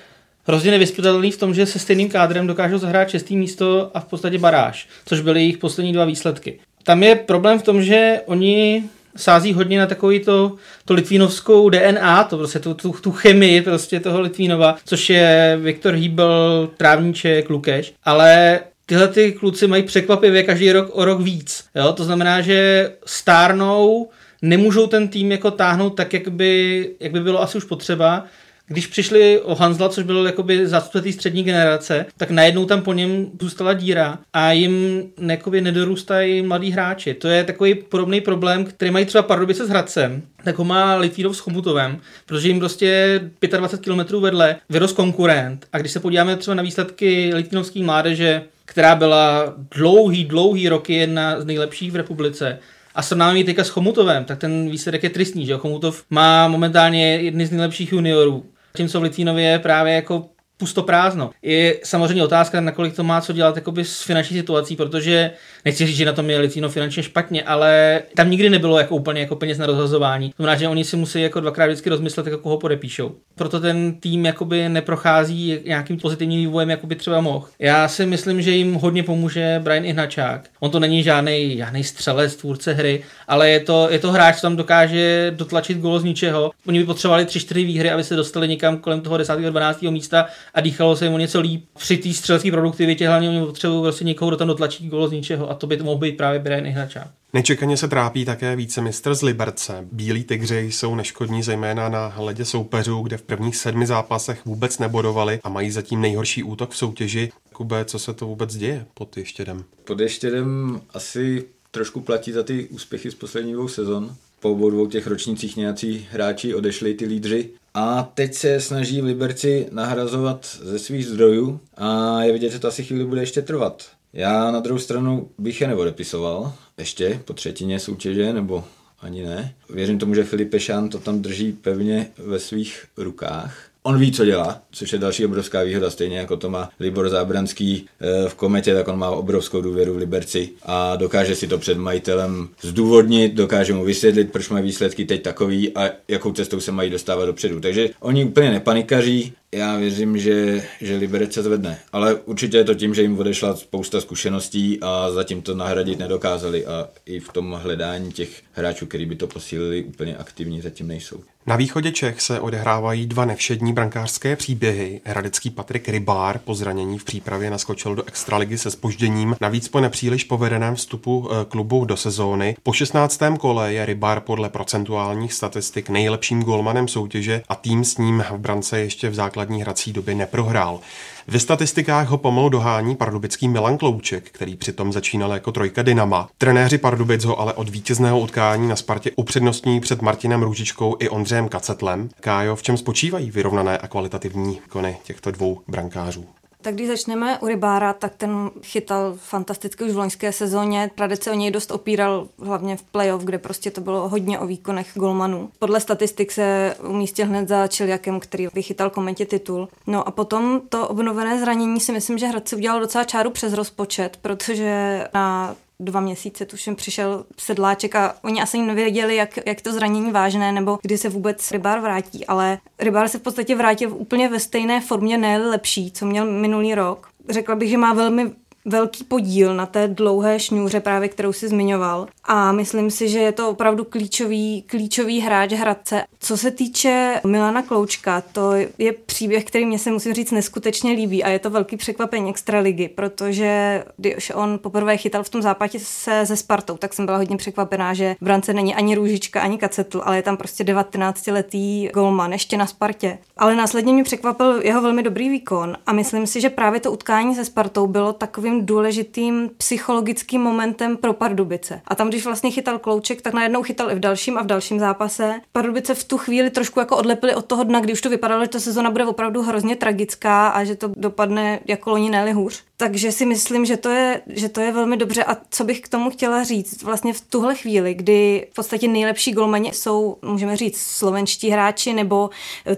hrozně 0.47 0.71
nevyspytatelný 0.71 1.31
v 1.31 1.39
tom, 1.39 1.55
že 1.55 1.67
se 1.67 1.79
stejným 1.79 2.09
kádrem 2.09 2.47
dokážou 2.47 2.79
zahrát 2.79 3.09
čestý 3.09 3.37
místo 3.37 3.91
a 3.95 4.01
v 4.01 4.05
podstatě 4.05 4.39
baráž, 4.39 4.89
což 5.07 5.21
byly 5.21 5.41
jejich 5.41 5.59
poslední 5.59 5.93
dva 5.93 6.05
výsledky. 6.05 6.59
Tam 6.83 7.03
je 7.03 7.15
problém 7.15 7.59
v 7.59 7.63
tom, 7.63 7.83
že 7.83 8.21
oni 8.27 8.85
sází 9.17 9.53
hodně 9.53 9.79
na 9.79 9.87
takový 9.87 10.21
to, 10.21 10.53
to 10.85 10.95
litvínovskou 10.95 11.69
DNA, 11.71 12.25
to 12.25 12.37
prostě 12.39 12.59
tu, 12.59 12.75
tu, 12.75 12.93
tu 12.93 13.13
chemii 13.13 13.63
prostě 13.63 14.01
toho 14.01 14.21
Litvínova, 14.21 14.77
což 14.85 15.11
je 15.11 15.59
Viktor 15.63 15.95
Hýbel, 15.95 16.69
Trávníček, 16.77 17.51
Lukeš, 17.51 17.93
ale 18.05 18.61
tyhle 18.87 19.09
ty 19.09 19.33
kluci 19.33 19.67
mají 19.67 19.83
překvapivě 19.83 20.43
každý 20.43 20.73
rok 20.73 20.91
o 20.93 21.05
rok 21.05 21.21
víc. 21.21 21.65
Jo? 21.75 21.93
To 21.93 22.05
znamená, 22.05 22.41
že 22.41 22.91
stárnou, 23.07 24.09
nemůžou 24.43 24.87
ten 24.87 25.09
tým 25.09 25.33
jako 25.33 25.51
táhnout 25.51 25.95
tak, 25.95 26.13
jak 26.13 26.29
by, 26.29 26.91
jak 27.01 27.13
by 27.13 27.21
bylo 27.21 27.43
asi 27.43 27.59
už 27.59 27.65
potřeba. 27.65 28.25
Když 28.69 28.87
přišli 28.87 29.41
o 29.41 29.55
Hanzla, 29.55 29.89
což 29.89 30.05
byl 30.05 30.27
jakoby 30.27 30.67
zástupce 30.67 31.13
střední 31.13 31.45
generace, 31.45 32.07
tak 32.17 32.31
najednou 32.31 32.65
tam 32.65 32.83
po 32.83 32.93
něm 32.93 33.27
zůstala 33.41 33.73
díra 33.73 34.19
a 34.33 34.53
jim 34.53 35.05
jakoby 35.21 35.61
nedorůstají 35.61 36.43
mladí 36.43 36.71
hráči. 36.71 37.15
To 37.15 37.29
je 37.29 37.45
takový 37.45 37.75
podobný 37.75 38.21
problém, 38.21 38.65
který 38.65 38.91
mají 38.91 39.07
třeba 39.07 39.23
Pardubice 39.23 39.67
s 39.67 39.69
Hradcem, 39.69 40.23
tak 40.45 40.59
ho 40.59 40.65
má 40.65 40.97
Litvínov 40.97 41.37
s 41.37 41.41
Chomutovem, 41.41 42.01
protože 42.27 42.49
jim 42.49 42.59
prostě 42.59 43.21
25 43.57 43.95
km 43.95 44.21
vedle 44.21 44.57
vyrost 44.71 44.97
konkurent. 44.97 45.67
A 45.73 45.79
když 45.79 45.93
se 45.93 46.01
podíváme 46.01 46.37
třeba 46.37 46.55
na 46.55 46.63
výsledky 46.63 47.31
Litvínovské 47.35 47.83
mládeže, 47.85 48.43
která 48.65 48.95
byla 48.95 49.55
dlouhý, 49.77 50.25
dlouhý 50.25 50.69
roky 50.69 50.95
jedna 50.95 51.41
z 51.41 51.45
nejlepších 51.45 51.93
v 51.93 51.97
republice, 51.97 52.59
a 52.97 53.03
srovnáme 53.03 53.39
ji 53.39 53.45
teďka 53.45 53.65
s 53.65 53.69
Chomutovem, 53.69 54.25
tak 54.25 54.39
ten 54.39 54.71
výsledek 54.71 55.03
je 55.03 55.11
tristní, 55.11 55.47
že 55.47 55.57
Chomutov 55.57 56.05
má 56.11 56.49
momentálně 56.49 57.17
jedny 57.17 57.47
z 57.47 57.51
nejlepších 57.51 57.93
juniorů, 57.93 58.45
co 58.89 59.01
v 59.01 59.03
Litvínově 59.03 59.45
je 59.45 59.59
právě 59.59 59.95
jako 59.95 60.29
pusto 60.59 60.83
prázdno. 60.83 61.31
Je 61.43 61.79
samozřejmě 61.85 62.25
otázka, 62.25 62.61
nakolik 62.61 62.97
to 62.97 63.05
má 63.05 63.21
co 63.21 63.33
dělat 63.33 63.57
jakoby 63.57 63.85
s 63.85 64.03
finanční 64.03 64.37
situací, 64.37 64.77
protože 64.77 65.31
nechci 65.65 65.87
říct, 65.87 65.97
že 65.97 66.05
na 66.05 66.13
tom 66.13 66.31
je 66.31 66.39
Litvíno 66.39 66.69
finančně 66.69 67.03
špatně, 67.03 67.43
ale 67.43 68.03
tam 68.15 68.31
nikdy 68.31 68.51
nebylo 68.51 68.79
jako 68.79 68.97
úplně 68.97 69.21
jako 69.21 69.37
peněz 69.37 69.59
na 69.59 69.67
rozhazování. 69.67 70.31
To 70.31 70.43
znamená, 70.43 70.59
že 70.59 70.69
oni 70.69 70.85
si 70.85 70.97
musí 70.97 71.21
jako 71.21 71.41
dvakrát 71.41 71.67
vždycky 71.67 71.91
rozmyslet, 71.91 72.27
jako 72.27 72.39
koho 72.39 72.59
podepíšou. 72.59 73.15
Proto 73.35 73.61
ten 73.61 73.95
tým 74.01 74.25
jakoby 74.25 74.69
neprochází 74.69 75.59
nějakým 75.67 75.97
pozitivním 75.97 76.41
vývojem, 76.41 76.71
jako 76.71 76.87
by 76.87 76.95
třeba 76.95 77.21
mohl. 77.21 77.47
Já 77.59 77.89
si 77.89 78.07
myslím, 78.07 78.43
že 78.43 78.51
jim 78.51 78.75
hodně 78.75 79.03
pomůže 79.03 79.61
Brian 79.63 79.85
Ihnačák. 79.85 80.49
On 80.61 80.71
to 80.71 80.81
není 80.81 81.03
žádný 81.03 81.57
žádný 81.57 81.85
střelec, 81.85 82.37
tvůrce 82.37 82.73
hry, 82.73 83.03
ale 83.29 83.51
je 83.51 83.61
to, 83.61 83.89
je 83.91 83.99
to 83.99 84.13
hráč, 84.13 84.37
co 84.37 84.41
tam 84.41 84.57
dokáže 84.57 85.33
dotlačit 85.37 85.79
gol 85.79 85.99
z 85.99 86.05
ničeho. 86.05 86.51
Oni 86.67 86.79
by 86.79 86.85
potřebovali 86.85 87.25
3-4 87.25 87.67
výhry, 87.67 87.91
aby 87.91 88.05
se 88.05 88.17
dostali 88.17 88.49
někam 88.49 88.79
kolem 88.79 89.01
toho 89.01 89.17
10. 89.17 89.39
12. 89.39 89.83
místa 89.83 90.27
a 90.55 90.61
dýchalo 90.61 90.97
se 90.97 91.05
jim 91.05 91.15
o 91.15 91.19
něco 91.19 91.41
líp. 91.41 91.65
Při 91.79 91.97
té 91.97 92.13
střelecké 92.13 92.51
produktivitě 92.51 93.09
hlavně 93.09 93.29
oni 93.29 93.47
potřebují 93.47 93.83
prostě 93.83 94.05
někoho, 94.05 94.31
kdo 94.31 94.37
tam 94.37 94.49
dotlačí 94.49 94.89
gol 94.89 95.09
z 95.09 95.13
ničeho 95.13 95.51
a 95.51 95.55
to 95.55 95.67
by 95.67 95.77
to 95.77 95.85
mohl 95.85 95.99
být 95.99 96.17
právě 96.17 96.41
Brian 96.41 96.67
Ihnačák. 96.67 97.09
Nečekaně 97.33 97.77
se 97.77 97.89
trápí 97.89 98.25
také 98.25 98.57
více 98.57 98.81
mistr 98.81 99.15
z 99.15 99.23
Liberce. 99.23 99.89
Bílí 99.93 100.25
tygři 100.25 100.59
jsou 100.59 100.95
neškodní 100.95 101.43
zejména 101.43 101.89
na 101.89 102.07
hledě 102.07 102.45
soupeřů, 102.45 103.03
kde 103.03 103.17
v 103.17 103.23
prvních 103.23 103.57
sedmi 103.57 103.87
zápasech 103.87 104.45
vůbec 104.45 104.79
nebodovali 104.79 105.41
a 105.45 105.49
mají 105.49 105.71
zatím 105.71 106.01
nejhorší 106.01 106.43
útok 106.43 106.71
v 106.71 106.77
soutěži. 106.77 107.33
Kube, 107.53 107.85
co 107.85 107.99
se 107.99 108.15
to 108.15 108.27
vůbec 108.27 108.57
děje 108.57 108.87
pod 108.95 109.17
Ještědem? 109.17 109.65
Pod 109.85 110.01
Ještědem 110.01 110.81
asi 110.95 111.45
trošku 111.71 112.01
platí 112.01 112.33
za 112.33 112.43
ty 112.43 112.69
úspěchy 112.69 113.11
z 113.11 113.15
posledních 113.15 113.55
dvou 113.55 113.69
sezon. 113.69 114.15
Po 114.41 114.53
obou 114.53 114.71
dvou 114.71 114.87
těch 114.87 115.07
ročnících 115.07 115.57
nějací 115.57 116.07
hráči 116.13 116.55
odešli 116.55 116.95
ty 116.95 117.05
lídři 117.05 117.51
a 117.79 118.13
teď 118.15 118.35
se 118.35 118.61
snaží 118.61 119.01
v 119.01 119.05
Liberci 119.05 119.67
nahrazovat 119.71 120.59
ze 120.63 120.79
svých 120.79 121.07
zdrojů 121.07 121.61
a 121.77 122.23
je 122.23 122.33
vidět, 122.33 122.51
že 122.51 122.59
to 122.59 122.69
asi 122.69 122.85
chvíli 122.85 123.05
bude 123.05 123.23
ještě 123.23 123.43
trvat. 123.43 123.87
Já 124.13 124.51
na 124.51 124.61
druhou 124.61 124.79
stranu 124.79 125.31
bych 125.39 125.61
je 125.61 125.67
neodepisoval 125.67 126.53
ještě 126.79 127.21
po 127.25 127.33
třetině 127.33 127.81
soutěže, 127.81 128.33
nebo 128.33 128.65
ani 129.01 129.23
ne. 129.23 129.55
Věřím 129.71 129.99
tomu, 129.99 130.15
že 130.15 130.25
Filip 130.25 130.51
Pešán 130.51 130.89
to 130.89 130.99
tam 130.99 131.23
drží 131.23 131.53
pevně 131.53 132.11
ve 132.19 132.39
svých 132.39 132.85
rukách 132.97 133.59
on 133.87 133.99
ví, 133.99 134.13
co 134.13 134.25
dělá, 134.25 134.63
což 134.71 134.93
je 134.93 134.99
další 134.99 135.25
obrovská 135.25 135.63
výhoda, 135.63 135.91
stejně 135.91 136.19
jako 136.19 136.37
to 136.37 136.51
má 136.51 136.71
Libor 136.81 137.09
Zábranský 137.09 137.87
eh, 138.01 138.29
v 138.29 138.35
Kometě, 138.35 138.75
tak 138.75 138.89
on 138.89 138.99
má 138.99 139.11
obrovskou 139.11 139.61
důvěru 139.61 139.95
v 139.95 139.97
Liberci 139.97 140.51
a 140.63 140.97
dokáže 140.97 141.35
si 141.35 141.47
to 141.47 141.59
před 141.59 141.79
majitelem 141.79 142.49
zdůvodnit, 142.61 143.35
dokáže 143.35 143.75
mu 143.75 143.85
vysvětlit, 143.85 144.33
proč 144.33 144.49
mají 144.49 144.65
výsledky 144.65 145.05
teď 145.05 145.23
takový 145.23 145.77
a 145.77 145.91
jakou 146.09 146.33
cestou 146.33 146.61
se 146.61 146.73
mají 146.73 146.91
dostávat 146.91 147.27
dopředu. 147.27 147.61
Takže 147.61 147.91
oni 148.01 148.25
úplně 148.25 148.51
nepanikaří, 148.51 149.33
Já 149.53 149.77
věřím, 149.77 150.19
že, 150.19 150.63
že 150.81 150.97
Liberec 150.97 151.33
se 151.33 151.43
zvedne, 151.43 151.79
ale 151.93 152.15
určitě 152.15 152.57
je 152.57 152.65
to 152.65 152.75
tím, 152.75 152.95
že 152.95 153.03
jim 153.03 153.19
odešla 153.19 153.57
spousta 153.57 154.01
zkušeností 154.01 154.79
a 154.83 155.11
zatím 155.11 155.43
to 155.43 155.55
nahradit 155.55 155.99
nedokázali 155.99 156.67
a 156.67 156.89
i 157.07 157.21
v 157.21 157.33
tom 157.33 157.53
hledání 157.53 158.13
těch 158.13 158.43
hráčů, 158.53 158.87
který 158.87 159.07
by 159.07 159.17
to 159.17 159.27
posílili, 159.27 159.85
úplně 159.85 160.17
aktivní 160.17 160.61
zatím 160.61 160.89
nejsou. 160.89 161.21
Na 161.49 161.57
východě 161.57 161.93
Čech 161.93 162.21
se 162.21 162.41
odehrávají 162.41 163.07
dva 163.07 163.25
nevšední 163.25 163.73
brankářské 163.73 164.37
příběhy. 164.37 165.01
Hradecký 165.05 165.51
Patrik 165.51 165.89
Rybár 165.89 166.39
po 166.39 166.55
zranění 166.55 166.99
v 166.99 167.05
přípravě 167.05 167.51
naskočil 167.51 167.95
do 167.95 168.05
extraligy 168.05 168.59
se 168.59 168.71
spožděním, 168.71 169.37
navíc 169.41 169.69
po 169.69 169.81
nepříliš 169.81 170.25
povedeném 170.25 170.75
vstupu 170.75 171.29
eh, 171.31 171.45
klubu 171.45 171.85
do 171.85 171.97
sezóny. 171.97 172.57
Po 172.63 172.73
16. 172.73 173.21
kole 173.39 173.73
je 173.73 173.87
Rybár 173.87 174.21
podle 174.21 174.49
procentuálních 174.49 175.33
statistik 175.33 175.89
nejlepším 175.89 176.43
golmanem 176.43 176.89
soutěže 176.89 177.43
a 177.49 177.55
tým 177.55 177.85
s 177.85 177.99
ním 177.99 178.25
v 178.31 178.39
brance 178.39 178.81
ještě 178.81 179.09
v 179.09 179.15
základní 179.37 179.63
hrací 179.63 179.93
době 179.93 180.15
neprohrál. 180.15 180.81
Ve 181.27 181.41
statistikách 181.41 182.09
ho 182.09 182.19
pomalu 182.19 182.49
dohání 182.49 182.97
pardubický 182.97 183.49
Milan 183.49 183.79
Klouček, 183.79 184.31
který 184.31 184.57
přitom 184.57 184.93
začínal 184.93 185.33
jako 185.33 185.53
trojka 185.53 185.83
Dynama. 185.83 186.29
Trenéři 186.39 186.79
Pardubic 186.79 187.25
ho 187.25 187.41
ale 187.41 187.53
od 187.53 187.69
vítězného 187.69 188.21
utkání 188.21 188.69
na 188.69 188.77
Spartě 188.77 189.11
upřednostní 189.17 189.81
před 189.81 190.03
Martinem 190.03 190.43
Růžičkou 190.43 190.97
i 190.99 191.09
Ondřejem 191.09 191.49
Kacetlem. 191.49 192.09
Kájo, 192.21 192.57
v 192.57 192.63
čem 192.63 192.77
spočívají 192.77 193.31
vyrovnané 193.31 193.79
a 193.79 193.89
kvalitativní 193.89 194.59
kony 194.69 194.97
těchto 195.05 195.31
dvou 195.31 195.61
brankářů? 195.69 196.25
Tak 196.67 196.75
když 196.75 196.89
začneme 196.89 197.39
u 197.39 197.47
Rybára, 197.47 197.93
tak 197.93 198.15
ten 198.17 198.51
chytal 198.63 199.15
fantasticky 199.17 199.85
už 199.85 199.93
v 199.93 199.99
loňské 199.99 200.33
sezóně. 200.33 200.91
Tradice 200.95 201.31
o 201.31 201.35
něj 201.35 201.51
dost 201.51 201.71
opíral, 201.71 202.29
hlavně 202.39 202.77
v 202.77 202.83
playoff, 202.83 203.25
kde 203.25 203.39
prostě 203.39 203.71
to 203.71 203.81
bylo 203.81 204.09
hodně 204.09 204.39
o 204.39 204.47
výkonech 204.47 204.89
golmanů. 204.95 205.51
Podle 205.59 205.81
statistik 205.81 206.33
se 206.33 206.77
umístil 206.89 207.27
hned 207.27 207.49
za 207.49 207.67
Čiliakem, 207.67 208.21
který 208.21 208.49
vychytal 208.55 208.91
komentě 208.91 209.27
titul. 209.27 209.69
No 209.87 210.09
a 210.09 210.11
potom 210.11 210.61
to 210.69 210.89
obnovené 210.89 211.41
zranění 211.41 211.81
si 211.81 211.93
myslím, 211.93 212.19
že 212.19 212.27
Hradci 212.27 212.57
udělal 212.57 212.81
docela 212.81 213.05
čáru 213.05 213.31
přes 213.31 213.53
rozpočet, 213.53 214.19
protože 214.23 215.05
na 215.15 215.57
dva 215.81 216.01
měsíce, 216.01 216.47
tuším, 216.47 216.77
přišel 216.77 217.25
sedláček 217.39 217.95
a 217.95 218.15
oni 218.23 218.43
asi 218.43 218.59
nevěděli, 218.59 219.17
jak, 219.17 219.39
jak 219.47 219.61
to 219.61 219.73
zranění 219.73 220.13
vážné, 220.13 220.53
nebo 220.53 220.79
kdy 220.83 220.99
se 220.99 221.09
vůbec 221.09 221.51
rybár 221.51 221.81
vrátí, 221.81 222.27
ale 222.27 222.59
rybár 222.79 223.09
se 223.09 223.19
v 223.19 223.23
podstatě 223.23 223.57
vrátil 223.57 223.95
úplně 223.97 224.29
ve 224.29 224.41
stejné 224.41 224.81
formě, 224.81 225.19
ne 225.19 225.39
lepší, 225.39 225.93
co 225.93 226.07
měl 226.07 226.33
minulý 226.33 226.75
rok. 226.75 227.09
Řekla 227.29 227.55
bych, 227.55 227.71
že 227.71 227.79
má 227.79 227.93
velmi 227.93 228.31
velký 228.67 229.05
podíl 229.05 229.55
na 229.55 229.67
té 229.67 229.89
dlouhé 229.89 230.41
šňůře, 230.41 230.81
právě 230.81 231.09
kterou 231.09 231.33
si 231.33 231.49
zmiňoval. 231.49 232.07
A 232.25 232.53
myslím 232.53 232.91
si, 232.91 233.09
že 233.09 233.19
je 233.19 233.33
to 233.33 233.51
opravdu 233.51 233.85
klíčový, 233.85 234.65
klíčový 234.67 235.21
hráč 235.21 235.53
Hradce. 235.53 236.05
Co 236.19 236.37
se 236.37 236.51
týče 236.51 237.21
Milana 237.27 237.63
Kloučka, 237.63 238.23
to 238.33 238.53
je 238.79 238.93
příběh, 238.93 239.45
který 239.45 239.67
mě 239.67 239.79
se 239.79 239.91
musím 239.91 240.15
říct 240.15 240.31
neskutečně 240.31 240.93
líbí 240.93 241.25
a 241.25 241.29
je 241.29 241.39
to 241.39 241.51
velký 241.51 241.77
překvapení 241.77 242.31
extraligy, 242.31 242.89
protože 242.89 243.85
když 243.97 244.33
on 244.35 244.59
poprvé 244.63 244.97
chytal 244.97 245.23
v 245.23 245.29
tom 245.29 245.43
zápatě 245.43 245.79
se 245.83 246.27
ze 246.27 246.37
Spartou, 246.37 246.77
tak 246.77 246.95
jsem 246.95 247.07
byla 247.07 247.19
hodně 247.19 247.37
překvapená, 247.37 247.95
že 247.95 248.17
v 248.21 248.25
brance 248.25 248.53
není 248.53 248.75
ani 248.75 248.95
Růžička, 248.95 249.41
ani 249.41 249.59
Kacetl, 249.59 250.03
ale 250.05 250.17
je 250.17 250.23
tam 250.23 250.37
prostě 250.37 250.65
19-letý 250.65 251.89
golman 251.95 252.33
ještě 252.33 252.57
na 252.57 252.67
Spartě. 252.67 253.19
Ale 253.37 253.57
následně 253.57 253.93
mě 253.93 254.05
překvapil 254.05 254.61
jeho 254.63 254.83
velmi 254.83 255.03
dobrý 255.03 255.29
výkon 255.29 255.77
a 255.87 255.93
myslím 255.93 256.27
si, 256.27 256.41
že 256.41 256.51
právě 256.51 256.81
to 256.81 256.93
utkání 256.93 257.35
se 257.35 257.45
Spartou 257.45 257.87
bylo 257.87 258.13
takovým 258.13 258.56
důležitým 258.65 259.51
psychologickým 259.57 260.41
momentem 260.41 260.97
pro 260.97 261.13
Pardubice. 261.13 261.81
A 261.89 261.95
tam, 261.95 262.09
když 262.09 262.25
vlastně 262.25 262.51
chytal 262.51 262.79
klouček, 262.79 263.23
tak 263.23 263.35
najednou 263.35 263.63
chytal 263.63 263.91
i 263.91 263.95
v 263.95 264.01
dalším 264.01 264.39
a 264.39 264.43
v 264.43 264.47
dalším 264.47 264.81
zápase. 264.81 265.41
Pardubice 265.53 265.95
v 265.95 266.05
tu 266.05 266.19
chvíli 266.19 266.51
trošku 266.51 266.81
jako 266.81 266.97
odlepili 266.97 267.35
od 267.35 267.45
toho 267.45 267.65
dna, 267.65 267.81
kdy 267.81 267.93
už 267.93 268.01
to 268.01 268.11
vypadalo, 268.11 268.45
že 268.45 268.49
ta 268.49 268.61
sezona 268.61 268.91
bude 268.91 269.07
opravdu 269.07 269.43
hrozně 269.43 269.77
tragická 269.77 270.49
a 270.49 270.65
že 270.65 270.77
to 270.77 270.93
dopadne 270.97 271.61
jako 271.67 271.91
loni 271.91 272.11
ne 272.11 272.33
hůř. 272.33 272.63
Takže 272.77 273.13
si 273.13 273.27
myslím, 273.27 273.65
že 273.65 273.77
to, 273.77 273.89
je, 273.89 274.21
že 274.27 274.49
to 274.49 274.61
je 274.61 274.73
velmi 274.73 274.97
dobře. 274.97 275.25
A 275.25 275.37
co 275.51 275.65
bych 275.65 275.81
k 275.81 275.89
tomu 275.89 276.11
chtěla 276.11 276.45
říct, 276.45 276.83
vlastně 276.83 277.13
v 277.13 277.21
tuhle 277.21 277.55
chvíli, 277.55 277.95
kdy 277.95 278.47
v 278.53 278.55
podstatě 278.55 278.89
nejlepší 278.89 279.33
golmani 279.33 279.73
jsou, 279.73 280.17
můžeme 280.23 280.57
říct, 280.57 280.81
slovenští 280.81 281.51
hráči 281.51 281.93
nebo 281.93 282.31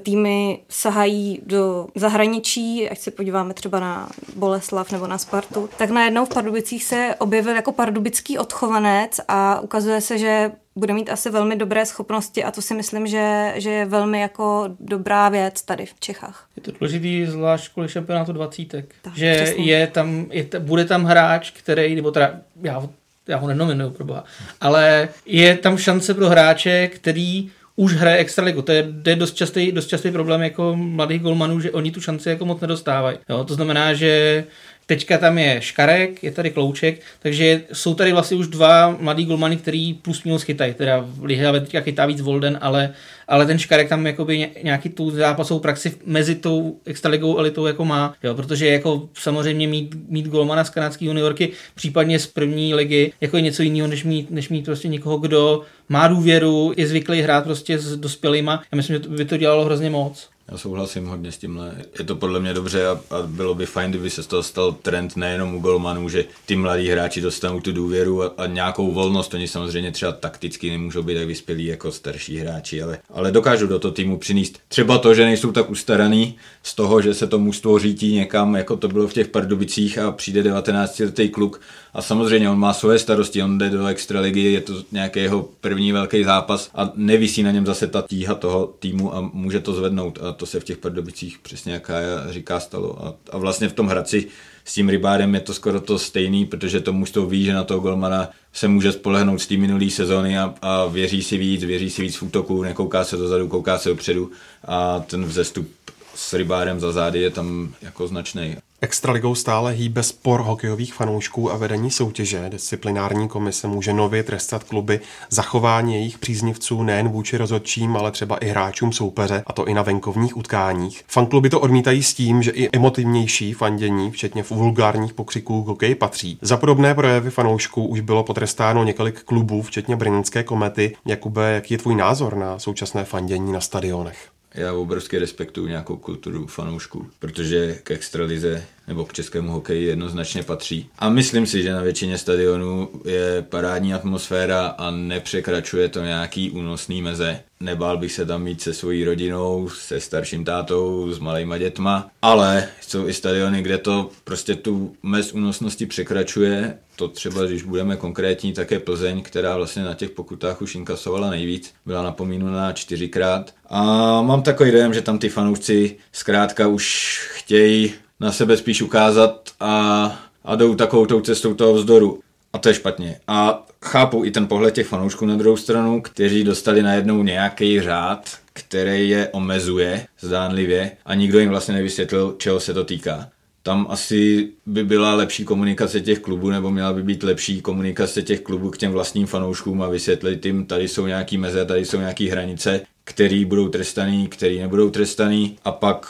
týmy 0.03 0.61
sahají 0.69 1.41
do 1.47 1.87
zahraničí, 1.95 2.91
ať 2.91 2.99
se 2.99 3.11
podíváme 3.11 3.55
třeba 3.55 3.81
na 3.81 4.09
Boleslav 4.37 4.93
nebo 4.93 5.07
na 5.07 5.19
Spartu, 5.19 5.68
tak 5.77 5.91
najednou 5.91 6.25
v 6.25 6.29
Pardubicích 6.29 6.85
se 6.85 7.15
objevil 7.19 7.57
jako 7.57 7.73
pardubický 7.73 8.39
odchovanec 8.39 9.21
a 9.29 9.61
ukazuje 9.61 10.01
se, 10.01 10.19
že 10.19 10.51
bude 10.77 10.95
mít 10.95 11.11
asi 11.11 11.31
velmi 11.31 11.57
dobré 11.57 11.87
schopnosti 11.87 12.45
a 12.45 12.51
to 12.51 12.63
si 12.63 12.75
myslím, 12.75 13.07
že, 13.07 13.53
že 13.57 13.71
je 13.71 13.85
velmi 13.85 14.21
jako 14.21 14.69
dobrá 14.81 15.29
věc 15.29 15.63
tady 15.63 15.87
v 15.87 16.01
Čechách. 16.01 16.49
Je 16.57 16.63
to 16.63 16.73
důležitý 16.73 17.27
zvlášť 17.27 17.73
kvůli 17.73 17.89
šampionátu 17.89 18.33
dvacítek, 18.33 18.95
tak, 19.03 19.17
že 19.17 19.35
přesně. 19.35 19.65
je 19.65 19.87
tam, 19.87 20.27
je, 20.31 20.49
bude 20.59 20.85
tam 20.85 21.05
hráč, 21.05 21.51
který, 21.51 21.95
nebo 21.95 22.11
teda 22.11 22.41
já, 22.63 22.89
já 23.29 23.37
ho 23.37 23.49
nenominuju 23.49 23.91
pro 23.91 24.05
boha, 24.05 24.25
ale 24.61 25.09
je 25.27 25.57
tam 25.57 25.79
šance 25.79 26.15
pro 26.15 26.29
hráče, 26.29 26.89
který 26.89 27.51
už 27.77 27.95
hraje 27.95 28.17
extraligu. 28.17 28.63
To 28.63 28.73
je, 28.73 28.89
to 29.03 29.11
je 29.11 29.17
dost, 29.17 29.35
častý, 29.35 29.73
dost 29.73 29.87
častý 29.87 30.11
problém 30.11 30.43
jako 30.43 30.77
mladých 30.77 31.23
golmanů, 31.23 31.61
že 31.61 31.71
oni 31.71 31.91
tu 31.91 32.01
šanci 32.01 32.29
jako 32.29 32.45
moc 32.45 32.61
nedostávají. 32.61 33.19
Jo, 33.29 33.45
to 33.45 33.55
znamená, 33.55 33.95
že 33.95 34.45
Teďka 34.89 35.19
tam 35.19 35.39
je 35.39 35.61
Škarek, 35.61 36.25
je 36.25 36.33
tady 36.33 36.51
Klouček, 36.51 37.01
takže 37.19 37.63
jsou 37.73 37.95
tady 37.95 38.13
vlastně 38.13 38.37
už 38.37 38.47
dva 38.47 38.97
mladí 39.01 39.25
golmany, 39.25 39.57
který 39.57 39.95
plus 39.95 40.25
minus 40.25 40.43
chytají. 40.43 40.75
Teda 40.75 41.09
Lihe 41.23 41.61
teďka 41.61 41.81
chytá 41.81 42.07
víc 42.07 42.21
Volden, 42.21 42.59
ale, 42.61 42.95
ale 43.29 43.47
ten 43.47 43.59
Škarek 43.59 43.89
tam 43.89 44.07
jakoby 44.07 44.51
nějaký 44.63 44.89
tu 44.89 45.11
zápasovou 45.11 45.61
praxi 45.61 45.93
mezi 46.05 46.35
tou 46.35 46.81
extraligou 46.87 47.39
elitou 47.39 47.67
jako 47.67 47.85
má, 47.85 48.15
jo, 48.23 48.35
protože 48.35 48.67
jako 48.67 49.09
samozřejmě 49.15 49.69
mít, 49.69 49.95
mít 50.09 50.27
golmana 50.27 50.65
z 50.65 50.71
kanadské 50.71 51.05
juniorky, 51.05 51.53
případně 51.75 52.19
z 52.19 52.27
první 52.27 52.75
ligy, 52.75 53.13
jako 53.21 53.37
je 53.37 53.43
něco 53.43 53.63
jiného, 53.63 53.89
než 53.89 54.05
mít, 54.05 54.31
než 54.31 54.49
mít 54.49 54.65
prostě 54.65 54.89
někoho, 54.89 55.19
kdo 55.19 55.63
má 55.89 56.09
důvěru, 56.09 56.73
je 56.77 56.87
zvyklý 56.87 57.21
hrát 57.21 57.45
prostě 57.45 57.79
s 57.79 57.97
dospělýma. 57.97 58.63
Já 58.73 58.77
myslím, 58.77 59.03
že 59.03 59.09
by 59.09 59.25
to 59.25 59.37
dělalo 59.37 59.65
hrozně 59.65 59.91
moc. 59.91 60.29
Já 60.53 60.59
souhlasím 60.59 61.07
hodně 61.07 61.33
s 61.33 61.39
tímhle. 61.39 61.75
Je 61.99 62.05
to 62.05 62.17
podle 62.17 62.41
mě 62.41 62.55
dobře 62.55 62.87
a, 62.87 62.91
a 62.91 63.23
bylo 63.27 63.55
by 63.55 63.67
fajn, 63.67 63.91
kdyby 63.91 64.11
se 64.11 64.23
z 64.23 64.27
toho 64.27 64.43
stal 64.43 64.73
trend 64.73 65.17
nejenom 65.17 65.55
u 65.55 65.61
golmanů, 65.61 66.09
že 66.09 66.25
ty 66.47 66.57
mladí 66.57 66.89
hráči 66.89 67.21
dostanou 67.21 67.61
tu 67.61 67.73
důvěru 67.73 68.23
a, 68.23 68.35
a 68.37 68.47
nějakou 68.47 68.93
volnost. 68.93 69.35
Oni 69.35 69.49
samozřejmě 69.49 69.93
třeba 69.93 70.13
takticky 70.13 70.71
nemůžou 70.71 71.03
být 71.03 71.15
tak 71.15 71.27
vyspělí 71.27 71.65
jako 71.65 71.93
starší 71.93 72.39
hráči, 72.39 72.83
ale, 72.83 72.99
ale 73.11 73.33
dokážou 73.33 73.67
do 73.67 73.79
toho 73.79 73.93
týmu 73.93 74.19
přinést 74.19 74.59
třeba 74.69 74.99
to, 74.99 75.15
že 75.15 75.25
nejsou 75.25 75.53
tak 75.53 75.71
ustaraný 75.71 76.37
z 76.63 76.75
toho, 76.75 77.03
že 77.03 77.15
se 77.15 77.27
to 77.27 77.39
mužstvo 77.39 77.79
řítí 77.79 78.15
někam, 78.15 78.57
jako 78.57 78.77
to 78.77 78.89
bylo 78.89 79.09
v 79.09 79.13
těch 79.13 79.29
Pardubicích 79.29 79.99
a 79.99 80.13
přijde 80.13 80.43
19 80.43 80.99
letý 80.99 81.29
kluk 81.29 81.61
a 81.95 82.03
samozřejmě 82.03 82.51
on 82.51 82.59
má 82.59 82.73
svoje 82.73 82.99
starosti, 82.99 83.43
on 83.43 83.59
jde 83.59 83.71
do 83.71 83.87
extraligy, 83.87 84.53
je 84.53 84.61
to 84.61 84.83
nějaký 84.93 85.21
jeho 85.21 85.49
první 85.61 85.93
velký 85.93 86.25
zápas 86.25 86.71
a 86.75 86.91
nevisí 86.95 87.43
na 87.43 87.51
něm 87.51 87.67
zase 87.67 87.87
ta 87.87 88.05
tíha 88.09 88.35
toho 88.35 88.75
týmu 88.79 89.15
a 89.15 89.21
může 89.21 89.61
to 89.61 89.73
zvednout 89.73 90.19
a 90.23 90.33
to 90.33 90.47
se 90.47 90.61
v 90.61 90.65
těch 90.65 90.79
Pardubicích 90.79 91.39
přesně 91.39 91.73
jaká 91.73 91.95
říká 92.31 92.61
stalo. 92.61 93.07
A, 93.07 93.15
a 93.31 93.39
vlastně 93.39 93.69
v 93.69 93.73
tom 93.73 93.87
Hradci 93.87 94.27
s 94.65 94.75
tím 94.75 94.89
rybárem 94.89 95.35
je 95.35 95.41
to 95.41 95.55
skoro 95.55 95.81
to 95.81 95.99
stejný, 95.99 96.47
protože 96.47 96.81
to 96.81 96.93
mužstvo 96.93 97.27
ví, 97.27 97.45
že 97.45 97.55
na 97.55 97.65
toho 97.65 97.81
golmana 97.81 98.31
se 98.53 98.69
může 98.69 98.93
spolehnout 98.93 99.41
z 99.41 99.47
té 99.47 99.57
minulé 99.57 99.91
sezóny 99.91 100.39
a, 100.39 100.55
a, 100.63 100.87
věří 100.87 101.23
si 101.23 101.39
víc, 101.39 101.65
věří 101.65 101.91
si 101.91 102.03
víc 102.03 102.17
v 102.17 102.23
útoku, 102.23 102.63
nekouká 102.63 103.05
se 103.05 103.17
dozadu, 103.17 103.49
kouká 103.49 103.79
se 103.79 103.89
dopředu 103.89 104.31
a 104.67 105.01
ten 105.01 105.25
vzestup 105.25 105.69
s 106.15 106.33
rybárem 106.33 106.81
za 106.81 106.93
zády 106.93 107.21
je 107.21 107.31
tam 107.31 107.75
jako 107.83 108.09
značný. 108.09 108.57
Extraligou 108.81 109.35
stále 109.35 109.73
hýbe 109.73 110.03
spor 110.03 110.41
hokejových 110.41 110.95
fanoušků 110.95 111.53
a 111.53 111.57
vedení 111.57 111.91
soutěže. 111.91 112.49
Disciplinární 112.49 113.29
komise 113.29 113.67
může 113.67 113.93
nově 113.93 114.23
trestat 114.23 114.65
kluby 114.65 115.01
zachování 115.31 115.95
jejich 115.95 116.19
příznivců 116.19 116.83
nejen 116.83 117.09
vůči 117.09 117.37
rozhodčím, 117.37 117.97
ale 117.97 118.11
třeba 118.11 118.37
i 118.37 118.47
hráčům 118.47 118.93
soupeře, 118.93 119.43
a 119.47 119.53
to 119.53 119.65
i 119.65 119.75
na 119.75 119.83
venkovních 119.83 120.37
utkáních. 120.37 121.05
Fankluby 121.09 121.51
to 121.51 121.61
odmítají 121.61 122.03
s 122.03 122.15
tím, 122.15 122.43
že 122.43 122.51
i 122.51 122.69
emotivnější 122.73 123.53
fandění, 123.53 124.11
včetně 124.11 124.45
vulgárních 124.51 125.15
pokřiků 125.15 125.63
hokej 125.63 125.95
patří. 125.95 126.39
Za 126.43 126.57
podobné 126.57 126.95
projevy 126.95 127.31
fanoušků 127.31 127.87
už 127.87 128.01
bylo 128.01 128.25
potrestáno 128.25 128.85
několik 128.85 129.23
klubů, 129.23 129.63
včetně 129.63 129.97
Brněnské 129.97 130.43
komety. 130.43 130.97
Jakube, 131.07 131.53
jaký 131.53 131.75
je 131.75 131.79
tvůj 131.79 131.95
názor 131.95 132.37
na 132.37 132.59
současné 132.59 133.05
fandění 133.05 133.53
na 133.53 133.61
stadionech? 133.61 134.38
Já 134.55 134.73
obrovsky 134.73 135.19
respektuju 135.19 135.67
nějakou 135.67 135.97
kulturu 135.97 136.47
fanoušků, 136.47 137.11
protože 137.19 137.75
k 137.83 137.91
extralize 137.91 138.65
nebo 138.89 139.05
k 139.05 139.13
českému 139.13 139.53
hokeji 139.53 139.87
jednoznačně 139.87 140.43
patří. 140.43 140.91
A 140.99 141.09
myslím 141.09 141.47
si, 141.47 141.63
že 141.63 141.73
na 141.73 141.83
většině 141.83 142.19
stadionů 142.19 142.89
je 143.05 143.45
parádní 143.49 143.95
atmosféra 143.95 144.67
a 144.67 144.91
nepřekračuje 144.91 145.89
to 145.89 146.01
nějaký 146.01 146.51
únosný 146.51 147.03
meze. 147.03 147.41
Nebál 147.61 147.99
bych 147.99 148.13
se 148.13 148.27
tam 148.27 148.43
mít 148.43 148.61
se 148.61 148.75
svojí 148.75 149.05
rodinou, 149.05 149.69
se 149.69 150.01
starším 150.01 150.45
tátou, 150.45 151.13
s 151.13 151.19
malýma 151.19 151.59
dětma, 151.59 152.11
ale 152.23 152.69
jsou 152.81 153.09
i 153.09 153.13
stadiony, 153.13 153.63
kde 153.63 153.79
to 153.79 154.11
prostě 154.25 154.55
tu 154.55 154.97
mez 155.03 155.33
únosnosti 155.33 155.87
překračuje. 155.87 156.79
To 156.97 157.09
třeba, 157.09 157.45
když 157.45 157.63
budeme 157.63 157.97
konkrétní, 157.97 158.53
také 158.53 158.79
Plzeň, 158.79 159.23
která 159.23 159.57
vlastně 159.57 159.83
na 159.83 159.95
těch 159.95 160.11
pokutách 160.11 160.63
už 160.63 160.75
inkasovala 160.75 161.31
nejvíc, 161.31 161.75
byla 161.87 162.03
napomínuná 162.03 162.73
čtyřikrát. 162.73 163.55
A 163.71 163.83
mám 164.23 164.43
takový 164.43 164.71
dojem, 164.71 164.95
že 164.95 165.03
tam 165.03 165.19
ty 165.19 165.29
fanoušci 165.29 165.97
zkrátka 166.13 166.67
už 166.67 167.21
chtějí 167.35 167.93
na 168.21 168.33
sebe 168.33 168.57
spíš 168.57 168.83
ukázat 168.83 169.51
a, 169.61 170.21
a 170.45 170.57
jdou 170.57 170.75
takovou 170.75 171.07
tou 171.07 171.21
cestou 171.21 171.55
toho 171.55 171.75
vzdoru. 171.75 172.21
A 172.53 172.59
to 172.59 172.69
je 172.69 172.75
špatně. 172.75 173.21
A 173.29 173.67
chápu 173.85 174.25
i 174.25 174.31
ten 174.31 174.47
pohled 174.47 174.75
těch 174.75 174.87
fanoušků 174.87 175.27
na 175.27 175.37
druhou 175.37 175.57
stranu, 175.57 176.01
kteří 176.01 176.45
dostali 176.45 176.83
najednou 176.83 177.23
nějaký 177.23 177.81
řád, 177.81 178.31
který 178.53 179.09
je 179.09 179.29
omezuje 179.29 180.07
zdánlivě 180.21 180.91
a 181.07 181.15
nikdo 181.15 181.39
jim 181.39 181.51
vlastně 181.51 181.75
nevysvětlil, 181.75 182.35
čeho 182.39 182.61
se 182.61 182.75
to 182.75 182.85
týká. 182.85 183.29
Tam 183.63 183.87
asi 183.91 184.49
by 184.67 184.85
byla 184.85 185.15
lepší 185.15 185.45
komunikace 185.45 186.01
těch 186.01 186.19
klubů, 186.19 186.51
nebo 186.51 186.71
měla 186.71 186.93
by 186.93 187.03
být 187.03 187.23
lepší 187.23 187.61
komunikace 187.61 188.23
těch 188.23 188.41
klubů 188.41 188.71
k 188.71 188.79
těm 188.79 188.93
vlastním 188.93 189.27
fanouškům 189.27 189.83
a 189.83 189.89
vysvětlit 189.89 190.47
jim, 190.47 190.67
tady 190.67 190.89
jsou 190.89 191.07
nějaký 191.07 191.39
meze, 191.39 191.65
tady 191.65 191.85
jsou 191.85 191.99
nějaké 191.99 192.31
hranice, 192.31 192.81
který 193.05 193.45
budou 193.45 193.69
trestaný, 193.69 194.29
který 194.29 194.59
nebudou 194.59 194.91
trestaný 194.91 195.57
a 195.65 195.73
pak 195.73 196.07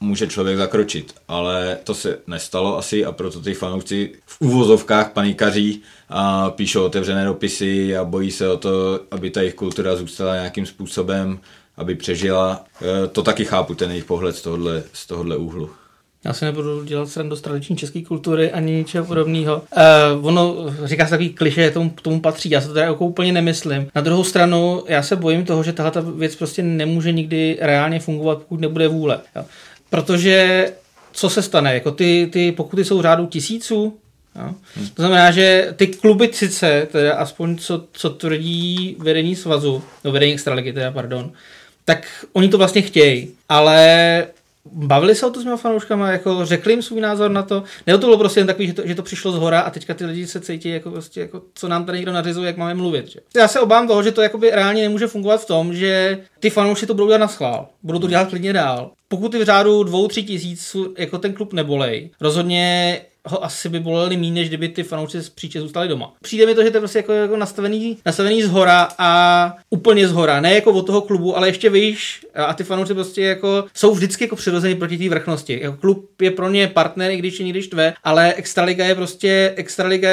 může 0.00 0.26
člověk 0.26 0.56
zakročit, 0.56 1.14
ale 1.28 1.78
to 1.84 1.94
se 1.94 2.18
nestalo 2.26 2.78
asi 2.78 3.04
a 3.04 3.12
proto 3.12 3.40
ty 3.40 3.54
fanoušci 3.54 4.12
v 4.26 4.40
úvozovkách 4.40 5.12
panikaří 5.12 5.82
a 6.08 6.50
píšou 6.50 6.84
otevřené 6.84 7.24
dopisy 7.24 7.96
a 7.96 8.04
bojí 8.04 8.30
se 8.30 8.48
o 8.48 8.56
to, 8.56 9.00
aby 9.10 9.30
ta 9.30 9.40
jejich 9.40 9.54
kultura 9.54 9.96
zůstala 9.96 10.34
nějakým 10.34 10.66
způsobem, 10.66 11.38
aby 11.76 11.94
přežila. 11.94 12.64
E, 13.04 13.06
to 13.06 13.22
taky 13.22 13.44
chápu, 13.44 13.74
ten 13.74 13.90
jejich 13.90 14.04
pohled 14.04 14.36
z 14.36 14.42
tohohle, 14.42 14.82
z 14.92 15.06
tohohle 15.06 15.36
úhlu. 15.36 15.70
Já 16.24 16.32
si 16.32 16.44
nebudu 16.44 16.84
dělat 16.84 17.08
srandu 17.08 17.36
z 17.36 17.40
tradiční 17.40 17.76
české 17.76 18.02
kultury 18.02 18.52
ani 18.52 18.72
ničeho 18.72 19.06
podobného. 19.06 19.62
Uh, 20.16 20.26
ono, 20.26 20.56
říká 20.84 21.04
se 21.04 21.10
takový 21.10 21.30
kliše, 21.30 21.70
tomu, 21.70 21.90
tomu 22.02 22.20
patří, 22.20 22.50
já 22.50 22.60
se 22.60 22.68
to 22.68 22.74
teda 22.74 22.86
jako 22.86 23.06
úplně 23.06 23.32
nemyslím. 23.32 23.88
Na 23.94 24.00
druhou 24.00 24.24
stranu, 24.24 24.84
já 24.88 25.02
se 25.02 25.16
bojím 25.16 25.44
toho, 25.44 25.62
že 25.62 25.72
tahle 25.72 26.02
věc 26.16 26.36
prostě 26.36 26.62
nemůže 26.62 27.12
nikdy 27.12 27.58
reálně 27.60 28.00
fungovat, 28.00 28.38
pokud 28.38 28.60
nebude 28.60 28.88
vůle. 28.88 29.20
Jo. 29.36 29.44
Protože 29.90 30.68
co 31.12 31.30
se 31.30 31.42
stane? 31.42 31.74
Jako 31.74 31.90
ty, 31.90 32.28
ty 32.32 32.52
pokuty 32.52 32.84
jsou 32.84 33.02
řádu 33.02 33.26
tisíců, 33.26 33.98
Jo. 34.36 34.54
To 34.94 35.02
znamená, 35.02 35.30
že 35.30 35.72
ty 35.76 35.86
kluby 35.86 36.30
sice, 36.32 36.88
teda 36.92 37.14
aspoň 37.14 37.56
co, 37.56 37.84
co 37.92 38.10
tvrdí 38.10 38.96
vedení 38.98 39.36
svazu, 39.36 39.82
no 40.04 40.12
vedení 40.12 40.32
extraligy 40.32 40.72
teda, 40.72 40.90
pardon, 40.90 41.32
tak 41.84 42.26
oni 42.32 42.48
to 42.48 42.58
vlastně 42.58 42.82
chtějí, 42.82 43.30
ale 43.48 44.26
bavili 44.72 45.14
se 45.14 45.26
o 45.26 45.30
to 45.30 45.40
s 45.40 45.42
těma 45.42 45.56
fanouškama, 45.56 46.10
jako 46.10 46.44
řekli 46.44 46.72
jim 46.72 46.82
svůj 46.82 47.00
názor 47.00 47.30
na 47.30 47.42
to, 47.42 47.62
nebo 47.86 47.98
to 47.98 48.06
bylo 48.06 48.18
prostě 48.18 48.40
jen 48.40 48.46
takový, 48.46 48.66
že 48.66 48.72
to, 48.72 48.82
že 48.86 48.94
to 48.94 49.02
přišlo 49.02 49.32
z 49.32 49.36
hora 49.36 49.60
a 49.60 49.70
teďka 49.70 49.94
ty 49.94 50.04
lidi 50.04 50.26
se 50.26 50.40
cítí 50.40 50.68
jako 50.68 50.90
prostě, 50.90 51.20
jako 51.20 51.42
co 51.54 51.68
nám 51.68 51.84
tady 51.84 51.98
někdo 51.98 52.12
nařizuje, 52.12 52.46
jak 52.46 52.56
máme 52.56 52.74
mluvit. 52.74 53.08
Že? 53.08 53.20
Já 53.36 53.48
se 53.48 53.60
obávám 53.60 53.88
toho, 53.88 54.02
že 54.02 54.12
to 54.12 54.22
jakoby 54.22 54.50
reálně 54.50 54.82
nemůže 54.82 55.06
fungovat 55.06 55.42
v 55.42 55.46
tom, 55.46 55.74
že 55.74 56.18
ty 56.40 56.50
fanoušci 56.50 56.86
to 56.86 56.94
budou 56.94 57.06
dělat 57.06 57.18
na 57.18 57.28
schvál, 57.28 57.68
budou 57.82 57.98
to 57.98 58.06
dělat 58.06 58.28
klidně 58.28 58.52
dál. 58.52 58.90
Pokud 59.08 59.32
ty 59.32 59.38
v 59.38 59.44
řádu 59.44 59.82
dvou, 59.82 60.08
tři 60.08 60.22
tisíc 60.22 60.76
jako 60.98 61.18
ten 61.18 61.32
klub 61.32 61.52
nebolej, 61.52 62.10
rozhodně 62.20 63.00
ho 63.30 63.44
asi 63.44 63.68
by 63.68 63.80
boleli 63.80 64.16
méně, 64.16 64.32
než 64.32 64.48
kdyby 64.48 64.68
ty 64.68 64.82
fanoušci 64.82 65.22
z 65.22 65.28
příče 65.28 65.60
zůstali 65.60 65.88
doma. 65.88 66.12
Přijde 66.22 66.46
mi 66.46 66.54
to, 66.54 66.62
že 66.62 66.70
to 66.70 66.76
je 66.76 66.80
prostě 66.80 66.98
jako, 66.98 67.12
jako 67.12 67.36
nastavený, 67.36 67.96
nastavený 68.06 68.42
z 68.42 68.48
hora 68.48 68.88
a 68.98 69.56
úplně 69.70 70.08
z 70.08 70.12
hora, 70.12 70.40
ne 70.40 70.54
jako 70.54 70.72
od 70.72 70.86
toho 70.86 71.00
klubu, 71.00 71.36
ale 71.36 71.48
ještě 71.48 71.70
výš 71.70 72.26
a 72.34 72.54
ty 72.54 72.64
fanoušci 72.64 72.94
prostě 72.94 73.22
jako 73.22 73.64
jsou 73.74 73.94
vždycky 73.94 74.24
jako 74.24 74.36
přirození 74.36 74.74
proti 74.74 74.98
té 74.98 75.08
vrchnosti. 75.08 75.60
Jako 75.62 75.76
klub 75.76 76.22
je 76.22 76.30
pro 76.30 76.50
ně 76.50 76.66
partner, 76.68 77.10
i 77.10 77.16
když 77.16 77.40
je 77.40 77.46
někdy 77.46 77.62
štve, 77.62 77.94
ale 78.04 78.34
extraliga 78.34 78.84
je 78.84 78.94
prostě 78.94 79.52
extraliga 79.56 80.08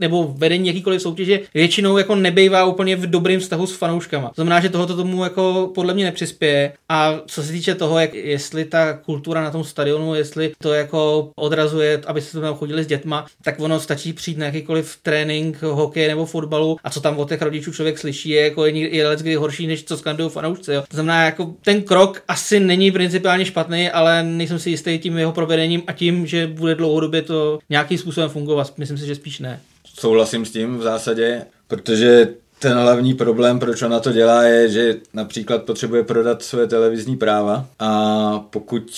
nebo 0.00 0.34
vedení 0.36 0.66
jakýkoliv 0.66 1.02
soutěže 1.02 1.40
většinou 1.54 1.98
jako 1.98 2.14
nebejvá 2.14 2.64
úplně 2.64 2.96
v 2.96 3.10
dobrém 3.10 3.40
vztahu 3.40 3.66
s 3.66 3.76
fanouškama. 3.76 4.28
To 4.28 4.34
znamená, 4.34 4.60
že 4.60 4.68
tohoto 4.68 4.96
tomu 4.96 5.24
jako 5.24 5.70
podle 5.74 5.94
mě 5.94 6.04
nepřispěje. 6.04 6.72
A 6.88 7.20
co 7.26 7.42
se 7.42 7.52
týče 7.52 7.74
toho, 7.74 7.98
jak, 7.98 8.14
jestli 8.14 8.64
ta 8.64 8.92
kultura 8.92 9.42
na 9.42 9.50
tom 9.50 9.64
stadionu, 9.64 10.14
jestli 10.14 10.52
to 10.62 10.72
jako 10.72 11.30
odrazuje, 11.36 12.02
aby 12.06 12.20
se 12.20 12.40
tam 12.40 12.54
chodili 12.60 12.84
s 12.84 12.86
dětma, 12.86 13.26
tak 13.42 13.60
ono 13.60 13.80
stačí 13.80 14.12
přijít 14.12 14.38
na 14.38 14.46
jakýkoliv 14.46 14.96
trénink, 15.02 15.62
hokej 15.62 16.08
nebo 16.08 16.26
fotbalu 16.26 16.76
a 16.84 16.90
co 16.90 17.00
tam 17.00 17.18
od 17.18 17.28
těch 17.28 17.42
rodičů 17.42 17.72
člověk 17.72 17.98
slyší, 17.98 18.28
je 18.28 18.44
jako 18.44 18.66
je, 18.66 18.96
je 18.96 19.16
kdy 19.16 19.34
horší, 19.34 19.66
než 19.66 19.84
co 19.84 19.96
skandují 19.96 20.30
fanoušci. 20.30 20.72
Jo. 20.72 20.84
To 20.88 20.96
znamená, 20.96 21.24
jako 21.24 21.54
ten 21.64 21.82
krok 21.82 22.22
asi 22.28 22.60
není 22.60 22.90
principiálně 22.90 23.44
špatný, 23.44 23.90
ale 23.90 24.22
nejsem 24.22 24.58
si 24.58 24.70
jistý 24.70 24.98
tím 24.98 25.18
jeho 25.18 25.32
provedením 25.32 25.82
a 25.86 25.92
tím, 25.92 26.26
že 26.26 26.46
bude 26.46 26.74
dlouhodobě 26.74 27.22
to 27.22 27.58
nějakým 27.70 27.98
způsobem 27.98 28.30
fungovat. 28.30 28.72
Myslím 28.78 28.98
si, 28.98 29.06
že 29.06 29.14
spíš 29.14 29.38
ne. 29.38 29.60
Souhlasím 29.98 30.44
s 30.44 30.50
tím 30.50 30.78
v 30.78 30.82
zásadě, 30.82 31.42
protože 31.68 32.28
ten 32.58 32.78
hlavní 32.78 33.14
problém, 33.14 33.58
proč 33.58 33.82
ona 33.82 34.00
to 34.00 34.12
dělá, 34.12 34.42
je, 34.42 34.68
že 34.68 34.96
například 35.14 35.62
potřebuje 35.62 36.02
prodat 36.02 36.42
své 36.42 36.66
televizní 36.66 37.16
práva 37.16 37.66
a 37.78 38.44
pokud 38.50 38.90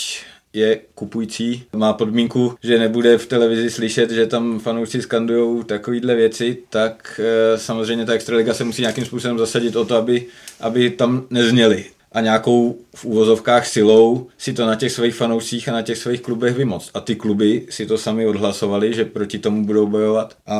je 0.53 0.81
kupující, 0.95 1.65
má 1.77 1.93
podmínku, 1.93 2.55
že 2.63 2.79
nebude 2.79 3.19
v 3.19 3.27
televizi 3.27 3.71
slyšet, 3.71 4.11
že 4.11 4.27
tam 4.27 4.59
fanoušci 4.59 5.03
skandují 5.03 5.65
takovýhle 5.65 6.15
věci, 6.15 6.59
tak 6.71 7.21
e, 7.25 7.59
samozřejmě 7.59 8.07
ta 8.07 8.13
Extraliga 8.13 8.55
se 8.55 8.65
musí 8.65 8.83
nějakým 8.83 9.05
způsobem 9.05 9.39
zasadit 9.39 9.77
o 9.77 9.85
to, 9.85 9.97
aby, 9.97 10.27
aby 10.61 10.91
tam 10.91 11.27
nezněli 11.31 11.85
a 12.15 12.21
nějakou 12.21 12.79
v 12.95 13.05
úvozovkách 13.05 13.67
silou 13.67 14.27
si 14.39 14.53
to 14.53 14.67
na 14.67 14.75
těch 14.75 14.93
svých 14.93 15.15
fanoušcích 15.15 15.69
a 15.69 15.73
na 15.73 15.83
těch 15.83 15.99
svých 15.99 16.21
klubech 16.21 16.57
vymoct. 16.57 16.91
A 16.95 17.01
ty 17.01 17.17
kluby 17.17 17.67
si 17.71 17.87
to 17.87 17.99
sami 17.99 18.27
odhlasovali, 18.27 18.95
že 18.95 19.05
proti 19.05 19.39
tomu 19.39 19.67
budou 19.67 19.87
bojovat. 19.87 20.37
A 20.47 20.57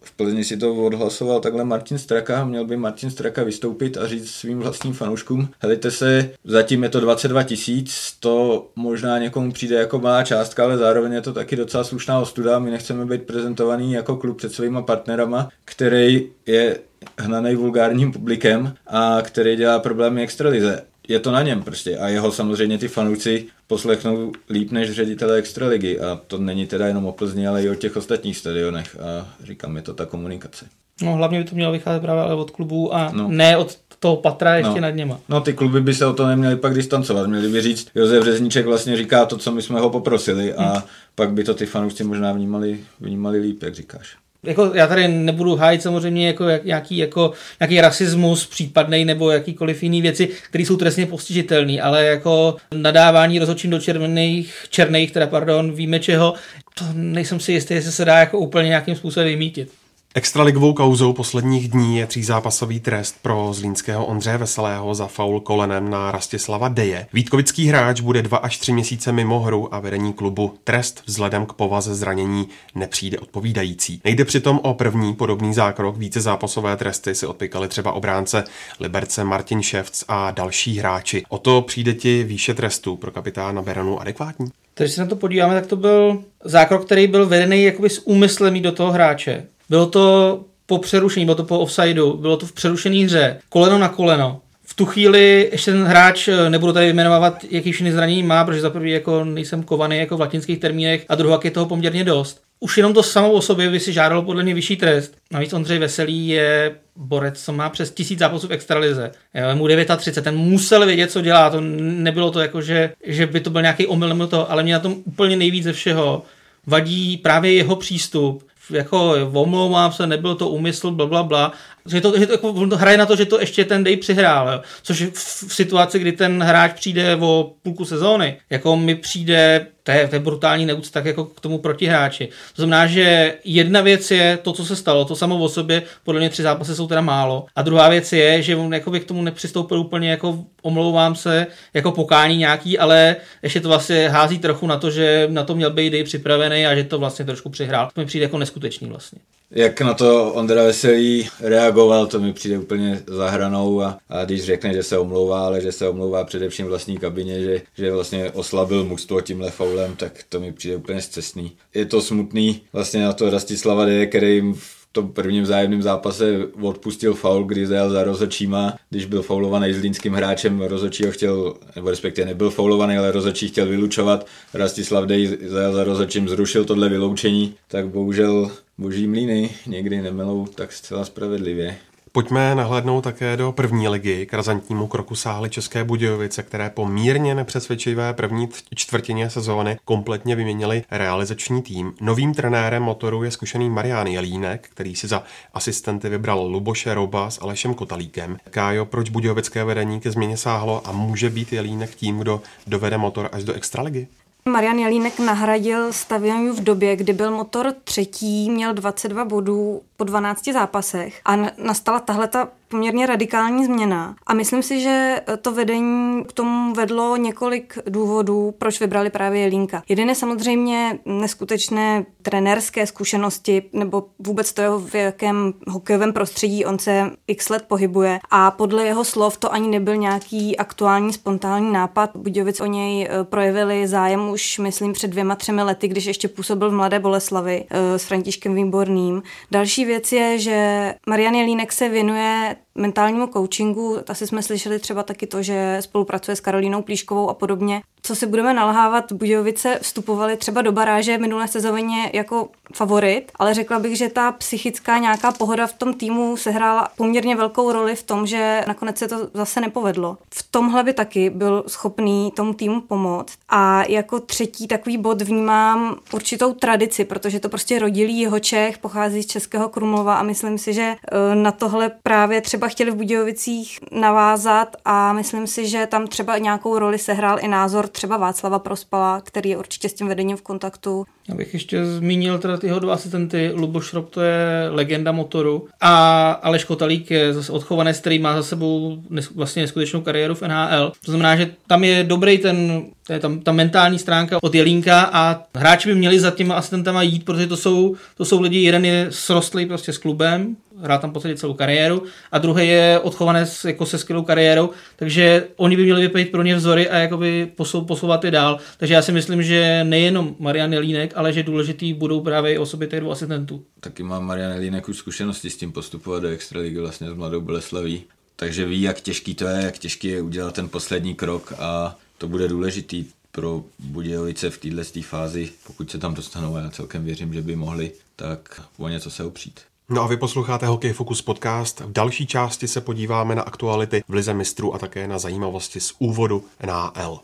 v 0.00 0.12
Plzni 0.12 0.44
si 0.44 0.56
to 0.56 0.74
odhlasoval 0.74 1.40
takhle 1.40 1.64
Martin 1.64 1.98
Straka. 1.98 2.44
Měl 2.44 2.64
by 2.64 2.76
Martin 2.76 3.10
Straka 3.10 3.42
vystoupit 3.42 3.96
a 3.96 4.06
říct 4.06 4.30
svým 4.30 4.58
vlastním 4.58 4.92
fanouškům, 4.92 5.48
helejte 5.58 5.90
se, 5.90 6.30
zatím 6.44 6.82
je 6.82 6.88
to 6.88 7.00
22 7.00 7.42
tisíc, 7.42 8.16
to 8.20 8.68
možná 8.76 9.18
někomu 9.18 9.52
přijde 9.52 9.76
jako 9.76 9.98
malá 9.98 10.24
částka, 10.24 10.64
ale 10.64 10.78
zároveň 10.78 11.12
je 11.12 11.20
to 11.20 11.32
taky 11.32 11.56
docela 11.56 11.84
slušná 11.84 12.20
ostuda. 12.20 12.58
My 12.58 12.70
nechceme 12.70 13.06
být 13.06 13.22
prezentovaný 13.22 13.92
jako 13.92 14.16
klub 14.16 14.36
před 14.36 14.52
svýma 14.52 14.82
partnerama, 14.82 15.48
který 15.64 16.28
je 16.46 16.78
hnaný 17.18 17.54
vulgárním 17.54 18.12
publikem 18.12 18.74
a 18.86 19.18
který 19.22 19.56
dělá 19.56 19.78
problémy 19.78 20.22
extralize. 20.22 20.82
Je 21.08 21.20
to 21.20 21.30
na 21.30 21.42
něm 21.42 21.62
prostě 21.62 21.98
a 21.98 22.08
jeho 22.08 22.32
samozřejmě 22.32 22.78
ty 22.78 22.88
fanouci 22.88 23.46
poslechnou 23.66 24.32
líp 24.50 24.70
než 24.70 24.90
ředitele 24.90 25.36
extraligy 25.36 26.00
a 26.00 26.20
to 26.26 26.38
není 26.38 26.66
teda 26.66 26.86
jenom 26.86 27.06
o 27.06 27.12
Plzni, 27.12 27.48
ale 27.48 27.62
i 27.62 27.70
o 27.70 27.74
těch 27.74 27.96
ostatních 27.96 28.36
stadionech 28.36 28.96
a 29.00 29.28
říkám, 29.44 29.76
je 29.76 29.82
to 29.82 29.94
ta 29.94 30.06
komunikace. 30.06 30.66
No 31.02 31.12
hlavně 31.12 31.38
by 31.38 31.44
to 31.44 31.54
mělo 31.54 31.72
vycházet 31.72 32.00
právě 32.00 32.22
ale 32.22 32.34
od 32.34 32.50
klubů 32.50 32.94
a 32.94 33.12
no. 33.12 33.28
ne 33.28 33.56
od 33.56 33.78
toho 33.98 34.16
patra 34.16 34.56
ještě 34.56 34.74
no. 34.74 34.80
nad 34.80 34.90
něma. 34.90 35.20
No 35.28 35.40
ty 35.40 35.52
kluby 35.52 35.80
by 35.80 35.94
se 35.94 36.06
o 36.06 36.12
to 36.12 36.26
neměli 36.26 36.56
pak 36.56 36.74
distancovat, 36.74 37.26
měli 37.26 37.48
by 37.48 37.62
říct, 37.62 37.88
Josef 37.94 38.24
Řezníček 38.24 38.66
vlastně 38.66 38.96
říká 38.96 39.26
to, 39.26 39.36
co 39.38 39.52
my 39.52 39.62
jsme 39.62 39.80
ho 39.80 39.90
poprosili 39.90 40.54
a 40.54 40.72
hmm. 40.72 40.82
pak 41.14 41.32
by 41.32 41.44
to 41.44 41.54
ty 41.54 41.66
fanoušci 41.66 42.04
možná 42.04 42.32
vnímali, 42.32 42.80
vnímali 43.00 43.38
líp, 43.38 43.62
jak 43.62 43.74
říkáš 43.74 44.16
jako 44.42 44.70
já 44.74 44.86
tady 44.86 45.08
nebudu 45.08 45.56
hájit 45.56 45.82
samozřejmě 45.82 46.26
jako 46.26 46.48
jak, 46.48 46.64
nějaký, 46.64 46.96
jako, 46.96 47.32
nějaký 47.60 47.80
rasismus 47.80 48.46
případný 48.46 49.04
nebo 49.04 49.30
jakýkoliv 49.30 49.82
jiný 49.82 50.02
věci, 50.02 50.28
které 50.50 50.64
jsou 50.64 50.76
trestně 50.76 51.06
postižitelné, 51.06 51.80
ale 51.80 52.04
jako 52.04 52.56
nadávání 52.74 53.38
rozhodčím 53.38 53.70
do 53.70 53.80
červených, 53.80 54.66
černých, 54.70 55.12
teda 55.12 55.26
pardon, 55.26 55.72
víme 55.72 56.00
čeho, 56.00 56.34
to 56.74 56.84
nejsem 56.92 57.40
si 57.40 57.52
jistý, 57.52 57.74
jestli 57.74 57.92
se 57.92 58.04
dá 58.04 58.18
jako 58.18 58.38
úplně 58.38 58.68
nějakým 58.68 58.96
způsobem 58.96 59.28
vymítit. 59.28 59.77
Extraligovou 60.18 60.72
kauzou 60.72 61.12
posledních 61.12 61.68
dní 61.68 61.98
je 61.98 62.06
třízápasový 62.06 62.80
trest 62.80 63.16
pro 63.22 63.48
zlínského 63.52 64.06
Ondřeje 64.06 64.38
Veselého 64.38 64.94
za 64.94 65.06
faul 65.06 65.40
kolenem 65.40 65.90
na 65.90 66.10
Rastislava 66.10 66.68
Deje. 66.68 67.06
Vítkovický 67.12 67.66
hráč 67.66 68.00
bude 68.00 68.22
dva 68.22 68.38
až 68.38 68.58
tři 68.58 68.72
měsíce 68.72 69.12
mimo 69.12 69.40
hru 69.40 69.74
a 69.74 69.80
vedení 69.80 70.12
klubu 70.12 70.54
trest 70.64 71.02
vzhledem 71.06 71.46
k 71.46 71.52
povaze 71.52 71.94
zranění 71.94 72.48
nepřijde 72.74 73.18
odpovídající. 73.18 74.00
Nejde 74.04 74.24
přitom 74.24 74.60
o 74.62 74.74
první 74.74 75.14
podobný 75.14 75.54
zákrok, 75.54 75.96
více 75.96 76.20
zápasové 76.20 76.76
tresty 76.76 77.14
si 77.14 77.26
odpykali 77.26 77.68
třeba 77.68 77.92
obránce 77.92 78.44
Liberce 78.80 79.24
Martin 79.24 79.62
Ševc 79.62 80.04
a 80.08 80.30
další 80.30 80.78
hráči. 80.78 81.22
O 81.28 81.38
to 81.38 81.62
přijde 81.62 81.94
ti 81.94 82.24
výše 82.24 82.54
trestu 82.54 82.96
pro 82.96 83.10
kapitána 83.10 83.62
Beranu 83.62 84.00
adekvátní? 84.00 84.46
Takže 84.74 84.92
se 84.94 85.00
na 85.00 85.06
to 85.06 85.16
podíváme, 85.16 85.54
tak 85.54 85.66
to 85.66 85.76
byl 85.76 86.22
zákrok, 86.44 86.84
který 86.84 87.06
byl 87.06 87.26
vedený 87.26 87.64
jakoby 87.64 87.90
s 87.90 88.06
úmyslem 88.06 88.62
do 88.62 88.72
toho 88.72 88.92
hráče. 88.92 89.46
Bylo 89.68 89.86
to 89.86 90.40
po 90.66 90.78
přerušení, 90.78 91.24
bylo 91.26 91.34
to 91.34 91.44
po 91.44 91.58
offsideu, 91.58 92.16
bylo 92.16 92.36
to 92.36 92.46
v 92.46 92.52
přerušené 92.52 93.04
hře, 93.04 93.38
koleno 93.48 93.78
na 93.78 93.88
koleno. 93.88 94.40
v 94.64 94.74
tu 94.74 94.86
chvíli 94.86 95.48
ještě 95.52 95.72
ten 95.72 95.84
hráč, 95.84 96.28
eh, 96.28 96.50
nebudu 96.50 96.72
tady 96.72 96.86
vyjmenovat, 96.86 97.44
jaký 97.50 97.72
všechny 97.72 97.92
zranění 97.92 98.22
má, 98.22 98.44
protože 98.44 98.60
za 98.60 98.70
prvý 98.70 98.90
jako 98.90 99.24
nejsem 99.24 99.62
kovaný 99.62 99.98
jako 99.98 100.16
v 100.16 100.20
latinských 100.20 100.58
termínech 100.58 101.04
a 101.08 101.14
druhá 101.14 101.40
je 101.44 101.50
toho 101.50 101.66
poměrně 101.66 102.04
dost. 102.04 102.40
Už 102.60 102.76
jenom 102.76 102.94
to 102.94 103.02
samo 103.02 103.32
o 103.32 103.42
sobě 103.42 103.70
by 103.70 103.80
si 103.80 103.92
žádalo 103.92 104.22
podle 104.22 104.42
mě 104.42 104.54
vyšší 104.54 104.76
trest. 104.76 105.16
Navíc 105.30 105.52
Ondřej 105.52 105.78
Veselý 105.78 106.28
je 106.28 106.74
borec, 106.96 107.42
co 107.42 107.52
má 107.52 107.70
přes 107.70 107.90
tisíc 107.90 108.18
zápasů 108.18 108.48
v 108.48 108.52
extralize. 108.52 109.10
Je 109.34 109.54
mu 109.54 109.68
39, 109.96 110.24
ten 110.24 110.36
musel 110.36 110.86
vědět, 110.86 111.10
co 111.10 111.20
dělá. 111.20 111.50
To 111.50 111.60
nebylo 111.60 112.30
to 112.30 112.40
jako, 112.40 112.62
že, 112.62 112.92
že 113.04 113.26
by 113.26 113.40
to 113.40 113.50
byl 113.50 113.62
nějaký 113.62 113.86
omyl 113.86 114.08
nebo 114.08 114.26
to, 114.26 114.50
ale 114.50 114.62
mě 114.62 114.72
na 114.72 114.78
tom 114.78 114.96
úplně 115.04 115.36
nejvíc 115.36 115.64
ze 115.64 115.72
všeho 115.72 116.22
vadí 116.66 117.16
právě 117.16 117.52
jeho 117.52 117.76
přístup 117.76 118.48
jako 118.70 119.14
omlouvám 119.32 119.92
se, 119.92 120.06
nebyl 120.06 120.34
to 120.34 120.48
úmysl, 120.48 120.90
bla, 120.90 121.06
bla, 121.06 121.22
bla. 121.22 121.52
Že 121.88 122.00
to, 122.00 122.18
že 122.18 122.26
to 122.26 122.32
jako, 122.32 122.52
hraje 122.52 122.96
na 122.96 123.06
to, 123.06 123.16
že 123.16 123.24
to 123.24 123.40
ještě 123.40 123.64
ten 123.64 123.84
dej 123.84 123.96
přihrál, 123.96 124.52
jo. 124.52 124.60
což 124.82 125.02
v, 125.02 125.48
v, 125.48 125.54
situaci, 125.54 125.98
kdy 125.98 126.12
ten 126.12 126.42
hráč 126.42 126.72
přijde 126.72 127.16
o 127.16 127.52
půlku 127.62 127.84
sezóny, 127.84 128.36
jako 128.50 128.76
mi 128.76 128.94
přijde, 128.94 129.66
to 129.82 129.90
je, 129.90 130.08
to 130.08 130.16
je 130.16 130.20
brutální 130.20 130.66
neúcta 130.66 130.98
tak 130.98 131.04
jako 131.04 131.24
k 131.24 131.40
tomu 131.40 131.58
protihráči. 131.58 132.28
To 132.56 132.62
znamená, 132.62 132.86
že 132.86 133.34
jedna 133.44 133.80
věc 133.80 134.10
je 134.10 134.38
to, 134.42 134.52
co 134.52 134.64
se 134.64 134.76
stalo, 134.76 135.04
to 135.04 135.16
samo 135.16 135.38
o 135.38 135.48
sobě, 135.48 135.82
podle 136.04 136.20
mě 136.20 136.30
tři 136.30 136.42
zápasy 136.42 136.74
jsou 136.74 136.86
teda 136.86 137.00
málo. 137.00 137.46
A 137.56 137.62
druhá 137.62 137.88
věc 137.88 138.12
je, 138.12 138.42
že 138.42 138.56
on 138.56 138.74
jako 138.74 138.90
by 138.90 139.00
k 139.00 139.04
tomu 139.04 139.22
nepřistoupil 139.22 139.80
úplně 139.80 140.10
jako 140.10 140.44
omlouvám 140.62 141.14
se, 141.14 141.46
jako 141.74 141.92
pokání 141.92 142.36
nějaký, 142.36 142.78
ale 142.78 143.16
ještě 143.42 143.60
to 143.60 143.68
vlastně 143.68 144.08
hází 144.08 144.38
trochu 144.38 144.66
na 144.66 144.76
to, 144.76 144.90
že 144.90 145.26
na 145.30 145.44
to 145.44 145.54
měl 145.54 145.70
být 145.70 146.04
připravený 146.04 146.66
a 146.66 146.74
že 146.74 146.84
to 146.84 146.98
vlastně 146.98 147.24
trošku 147.24 147.50
přihrál. 147.50 147.88
To 147.94 148.00
mi 148.00 148.06
přijde 148.06 148.24
jako 148.24 148.38
neskutečný 148.38 148.88
vlastně. 148.88 149.18
Jak 149.50 149.80
na 149.80 149.94
to 149.94 150.32
Ondra 150.32 150.62
Veselý 150.62 151.28
reagoval, 151.40 151.77
to 152.08 152.20
mi 152.20 152.32
přijde 152.32 152.58
úplně 152.58 153.02
zahranou 153.06 153.82
a, 153.82 153.98
a 154.08 154.24
když 154.24 154.44
řekne, 154.44 154.74
že 154.74 154.82
se 154.82 154.98
omlouvá, 154.98 155.46
ale 155.46 155.60
že 155.60 155.72
se 155.72 155.88
omlouvá 155.88 156.24
především 156.24 156.66
vlastní 156.66 156.98
kabině, 156.98 157.40
že, 157.40 157.62
že 157.78 157.92
vlastně 157.92 158.30
oslabil 158.30 158.84
mužstvo 158.84 159.20
tímhle 159.20 159.50
faulem, 159.50 159.96
tak 159.96 160.24
to 160.28 160.40
mi 160.40 160.52
přijde 160.52 160.76
úplně 160.76 161.02
zcestný. 161.02 161.52
Je 161.74 161.86
to 161.86 162.02
smutný 162.02 162.60
vlastně 162.72 163.02
na 163.02 163.12
to 163.12 163.30
Rastislava 163.30 163.84
D, 163.84 164.06
který 164.06 164.52
v 164.52 164.77
tom 165.02 165.12
prvním 165.12 165.46
zájemném 165.46 165.82
zápase 165.82 166.38
odpustil 166.62 167.14
faul, 167.14 167.44
kdy 167.44 167.66
zajel 167.66 167.90
za 167.90 168.04
rozočíma, 168.04 168.76
když 168.90 169.04
byl 169.04 169.22
faulovaný 169.22 169.72
s 169.72 169.80
línským 169.80 170.12
hráčem, 170.12 170.60
rozočí 170.60 171.06
ho 171.06 171.12
chtěl, 171.12 171.54
nebo 171.76 171.90
respektive 171.90 172.26
nebyl 172.26 172.50
faulovaný, 172.50 172.96
ale 172.96 173.12
rozočí 173.12 173.48
chtěl 173.48 173.66
vylučovat, 173.66 174.26
Rastislav 174.54 175.04
Dej 175.04 175.38
zajel 175.46 175.72
za 175.72 175.84
rozočím, 175.84 176.28
zrušil 176.28 176.64
tohle 176.64 176.88
vyloučení, 176.88 177.54
tak 177.68 177.88
bohužel 177.88 178.50
boží 178.78 179.06
mlíny 179.06 179.50
někdy 179.66 180.02
nemelou 180.02 180.46
tak 180.46 180.72
zcela 180.72 181.04
spravedlivě. 181.04 181.76
Pojďme 182.12 182.54
nahlédnout 182.54 183.04
také 183.04 183.36
do 183.36 183.52
první 183.52 183.88
ligy. 183.88 184.26
K 184.26 184.34
razantnímu 184.34 184.86
kroku 184.86 185.14
sáhly 185.14 185.50
České 185.50 185.84
Budějovice, 185.84 186.42
které 186.42 186.70
po 186.70 186.86
mírně 186.86 187.34
nepřesvědčivé 187.34 188.12
první 188.12 188.48
čtvrtině 188.74 189.30
sezóny 189.30 189.78
kompletně 189.84 190.36
vyměnili 190.36 190.84
realizační 190.90 191.62
tým. 191.62 191.94
Novým 192.00 192.34
trenérem 192.34 192.82
motoru 192.82 193.22
je 193.24 193.30
zkušený 193.30 193.70
Marián 193.70 194.06
Jelínek, 194.06 194.68
který 194.70 194.94
si 194.94 195.08
za 195.08 195.22
asistenty 195.54 196.08
vybral 196.08 196.46
Luboše 196.46 196.94
Roba 196.94 197.30
s 197.30 197.42
Alešem 197.42 197.74
Kotalíkem. 197.74 198.36
Kájo, 198.50 198.84
proč 198.84 199.10
budějovické 199.10 199.64
vedení 199.64 200.00
ke 200.00 200.10
změně 200.10 200.36
sáhlo 200.36 200.82
a 200.84 200.92
může 200.92 201.30
být 201.30 201.52
Jelínek 201.52 201.94
tím, 201.94 202.18
kdo 202.18 202.42
dovede 202.66 202.98
motor 202.98 203.28
až 203.32 203.44
do 203.44 203.52
extraligy? 203.52 204.06
Marian 204.48 204.78
Jelínek 204.78 205.18
nahradil 205.18 205.92
Stavianu 205.92 206.52
v 206.52 206.60
době, 206.60 206.96
kdy 206.96 207.12
byl 207.12 207.30
motor 207.30 207.74
třetí, 207.84 208.50
měl 208.50 208.74
22 208.74 209.24
bodů 209.24 209.82
po 209.96 210.04
12 210.04 210.44
zápasech. 210.52 211.20
A 211.24 211.36
nastala 211.56 212.00
tahle 212.00 212.28
ta 212.28 212.48
poměrně 212.68 213.06
radikální 213.06 213.64
změna. 213.64 214.16
A 214.26 214.34
myslím 214.34 214.62
si, 214.62 214.80
že 214.80 215.20
to 215.42 215.52
vedení 215.52 216.24
k 216.24 216.32
tomu 216.32 216.74
vedlo 216.74 217.16
několik 217.16 217.78
důvodů, 217.86 218.54
proč 218.58 218.80
vybrali 218.80 219.10
právě 219.10 219.40
Jelínka. 219.40 219.82
Jeden 219.88 220.08
je 220.08 220.14
samozřejmě 220.14 220.98
neskutečné 221.04 222.06
trenérské 222.22 222.86
zkušenosti, 222.86 223.62
nebo 223.72 224.04
vůbec 224.18 224.52
to, 224.52 224.78
v 224.78 224.94
jakém 224.94 225.54
hokejovém 225.68 226.12
prostředí 226.12 226.64
on 226.64 226.78
se 226.78 227.10
x 227.26 227.48
let 227.48 227.64
pohybuje. 227.68 228.18
A 228.30 228.50
podle 228.50 228.84
jeho 228.84 229.04
slov 229.04 229.36
to 229.36 229.52
ani 229.52 229.68
nebyl 229.68 229.96
nějaký 229.96 230.56
aktuální, 230.56 231.12
spontánní 231.12 231.72
nápad. 231.72 232.10
Budějovic 232.16 232.60
o 232.60 232.66
něj 232.66 233.08
eh, 233.10 233.24
projevili 233.24 233.88
zájem 233.88 234.28
už, 234.28 234.58
myslím, 234.58 234.92
před 234.92 235.08
dvěma, 235.08 235.36
třemi 235.36 235.62
lety, 235.62 235.88
když 235.88 236.04
ještě 236.04 236.28
působil 236.28 236.70
v 236.70 236.74
Mladé 236.74 236.98
Boleslavi 236.98 237.64
eh, 237.70 237.98
s 237.98 238.04
Františkem 238.04 238.54
Výborným. 238.54 239.22
Další 239.50 239.84
věc 239.84 240.12
je, 240.12 240.38
že 240.38 240.94
Marian 241.06 241.34
Jelínek 241.34 241.72
se 241.72 241.88
věnuje 241.88 242.56
mentálnímu 242.74 243.26
coachingu. 243.26 243.98
Asi 244.08 244.26
jsme 244.26 244.42
slyšeli 244.42 244.78
třeba 244.78 245.02
taky 245.02 245.26
to, 245.26 245.42
že 245.42 245.76
spolupracuje 245.80 246.36
s 246.36 246.40
Karolínou 246.40 246.82
Plíškovou 246.82 247.30
a 247.30 247.34
podobně. 247.34 247.82
Co 248.02 248.14
si 248.14 248.26
budeme 248.26 248.54
nalhávat, 248.54 249.12
Budějovice 249.12 249.78
vstupovali 249.82 250.36
třeba 250.36 250.62
do 250.62 250.72
baráže 250.72 251.18
minulé 251.18 251.48
sezóně 251.48 252.10
jako 252.14 252.48
favorit, 252.74 253.32
ale 253.36 253.54
řekla 253.54 253.78
bych, 253.78 253.96
že 253.96 254.08
ta 254.08 254.32
psychická 254.32 254.98
nějaká 254.98 255.32
pohoda 255.32 255.66
v 255.66 255.72
tom 255.72 255.94
týmu 255.94 256.36
sehrála 256.36 256.88
poměrně 256.96 257.36
velkou 257.36 257.72
roli 257.72 257.96
v 257.96 258.02
tom, 258.02 258.26
že 258.26 258.64
nakonec 258.66 258.98
se 258.98 259.08
to 259.08 259.28
zase 259.34 259.60
nepovedlo. 259.60 260.18
V 260.34 260.48
tomhle 260.50 260.84
by 260.84 260.92
taky 260.92 261.30
byl 261.30 261.64
schopný 261.66 262.32
tomu 262.36 262.54
týmu 262.54 262.80
pomoct. 262.80 263.38
A 263.48 263.82
jako 263.88 264.20
třetí 264.20 264.68
takový 264.68 264.98
bod 264.98 265.22
vnímám 265.22 265.96
určitou 266.12 266.52
tradici, 266.52 267.04
protože 267.04 267.40
to 267.40 267.48
prostě 267.48 267.78
rodilý 267.78 268.20
jeho 268.20 268.38
Čech, 268.40 268.78
pochází 268.78 269.22
z 269.22 269.26
Českého 269.26 269.68
Krumlova 269.68 270.14
a 270.14 270.22
myslím 270.22 270.58
si, 270.58 270.72
že 270.72 270.82
eh, 270.82 271.34
na 271.34 271.52
tohle 271.52 271.90
právě 272.02 272.40
třeba 272.48 272.68
chtěli 272.68 272.90
v 272.90 272.94
Budějovicích 272.94 273.78
navázat 273.92 274.76
a 274.84 275.12
myslím 275.12 275.46
si, 275.46 275.68
že 275.68 275.86
tam 275.86 276.06
třeba 276.06 276.38
nějakou 276.38 276.78
roli 276.78 276.98
sehrál 276.98 277.38
i 277.40 277.48
názor 277.48 277.88
třeba 277.88 278.16
Václava 278.16 278.58
Prospala, 278.58 279.20
který 279.20 279.50
je 279.50 279.56
určitě 279.56 279.88
s 279.88 279.94
tím 279.94 280.08
vedením 280.08 280.36
v 280.36 280.42
kontaktu. 280.42 281.04
Já 281.28 281.34
bych 281.34 281.54
ještě 281.54 281.84
zmínil 281.86 282.38
teda 282.38 282.56
tyho 282.56 282.78
dva 282.78 282.94
asistenty. 282.94 283.50
Luboš 283.54 283.92
Rob 283.92 284.10
to 284.10 284.20
je 284.20 284.68
legenda 284.70 285.12
motoru 285.12 285.68
a 285.80 286.30
Aleš 286.30 286.64
Kotalík 286.64 287.10
je 287.10 287.32
zase 287.32 287.52
odchovaný, 287.52 287.92
který 287.92 288.18
má 288.18 288.36
za 288.36 288.42
sebou 288.42 289.02
vlastně 289.34 289.62
neskutečnou 289.62 290.00
kariéru 290.00 290.34
v 290.34 290.42
NHL. 290.42 290.92
To 291.04 291.10
znamená, 291.12 291.36
že 291.36 291.50
tam 291.66 291.84
je 291.84 292.04
dobrý 292.04 292.38
ten 292.38 292.82
to 293.08 293.12
je 293.12 293.20
tam 293.20 293.40
ta 293.40 293.52
mentální 293.52 293.98
stránka 293.98 294.38
od 294.42 294.54
Jelínka 294.54 295.10
a 295.12 295.42
hráči 295.54 295.88
by 295.88 295.94
měli 295.94 296.20
za 296.20 296.30
těma 296.30 296.54
asistentama 296.54 297.02
jít, 297.02 297.24
protože 297.24 297.46
to 297.46 297.56
jsou, 297.56 297.96
to 298.16 298.24
jsou 298.24 298.40
lidi, 298.40 298.58
jeden 298.58 298.84
je 298.84 299.06
srostlý 299.10 299.66
prostě 299.66 299.92
s 299.92 299.98
klubem, 299.98 300.56
hrál 300.82 300.98
tam 300.98 301.12
podstatě 301.12 301.36
celou 301.36 301.54
kariéru 301.54 302.02
a 302.32 302.38
druhý 302.38 302.68
je 302.68 303.00
odchovanec 303.02 303.64
jako 303.64 303.86
se 303.86 303.98
skvělou 303.98 304.22
kariérou, 304.22 304.70
takže 304.96 305.48
oni 305.56 305.76
by 305.76 305.84
měli 305.84 306.00
vypojit 306.00 306.30
pro 306.30 306.42
ně 306.42 306.56
vzory 306.56 306.88
a 306.88 306.96
jakoby 306.96 307.52
posou, 307.56 307.84
posouvat 307.84 308.24
je 308.24 308.30
dál. 308.30 308.58
Takže 308.78 308.94
já 308.94 309.02
si 309.02 309.12
myslím, 309.12 309.42
že 309.42 309.84
nejenom 309.84 310.36
Marian 310.38 310.72
Jelínek, 310.72 311.12
ale 311.16 311.32
že 311.32 311.42
důležitý 311.42 311.94
budou 311.94 312.20
právě 312.20 312.58
osoby 312.58 312.86
těch 312.86 313.00
dvou 313.00 313.10
asistentů. 313.10 313.64
Taky 313.80 314.02
má 314.02 314.20
Marian 314.20 314.52
Jelínek 314.52 314.88
už 314.88 314.96
zkušenosti 314.96 315.50
s 315.50 315.56
tím 315.56 315.72
postupovat 315.72 316.22
do 316.22 316.28
extraligy 316.28 316.80
vlastně 316.80 317.10
s 317.10 317.14
Mladou 317.14 317.40
Boleslaví. 317.40 318.04
Takže 318.36 318.66
ví, 318.66 318.82
jak 318.82 319.00
těžký 319.00 319.34
to 319.34 319.46
je, 319.46 319.64
jak 319.64 319.78
těžký 319.78 320.08
je 320.08 320.22
udělat 320.22 320.54
ten 320.54 320.68
poslední 320.68 321.14
krok 321.14 321.52
a 321.58 321.96
to 322.18 322.28
bude 322.28 322.48
důležitý 322.48 323.04
pro 323.32 323.64
Budějovice 323.78 324.50
v 324.50 324.58
této 324.58 325.02
fázi, 325.02 325.50
pokud 325.66 325.90
se 325.90 325.98
tam 325.98 326.14
dostanou, 326.14 326.56
a 326.56 326.60
já 326.60 326.70
celkem 326.70 327.04
věřím, 327.04 327.34
že 327.34 327.42
by 327.42 327.56
mohli, 327.56 327.92
tak 328.16 328.62
o 328.78 328.88
něco 328.88 329.10
se 329.10 329.24
opřít. 329.24 329.60
No 329.90 330.02
a 330.02 330.06
vy 330.06 330.16
posloucháte 330.16 330.66
Hokej 330.66 330.92
Focus 330.92 331.22
podcast. 331.22 331.80
V 331.80 331.92
další 331.92 332.26
části 332.26 332.68
se 332.68 332.80
podíváme 332.80 333.34
na 333.34 333.42
aktuality 333.42 334.02
v 334.08 334.14
Lize 334.14 334.34
mistrů 334.34 334.74
a 334.74 334.78
také 334.78 335.08
na 335.08 335.18
zajímavosti 335.18 335.80
z 335.80 335.94
úvodu 335.98 336.44
NHL. 336.66 337.20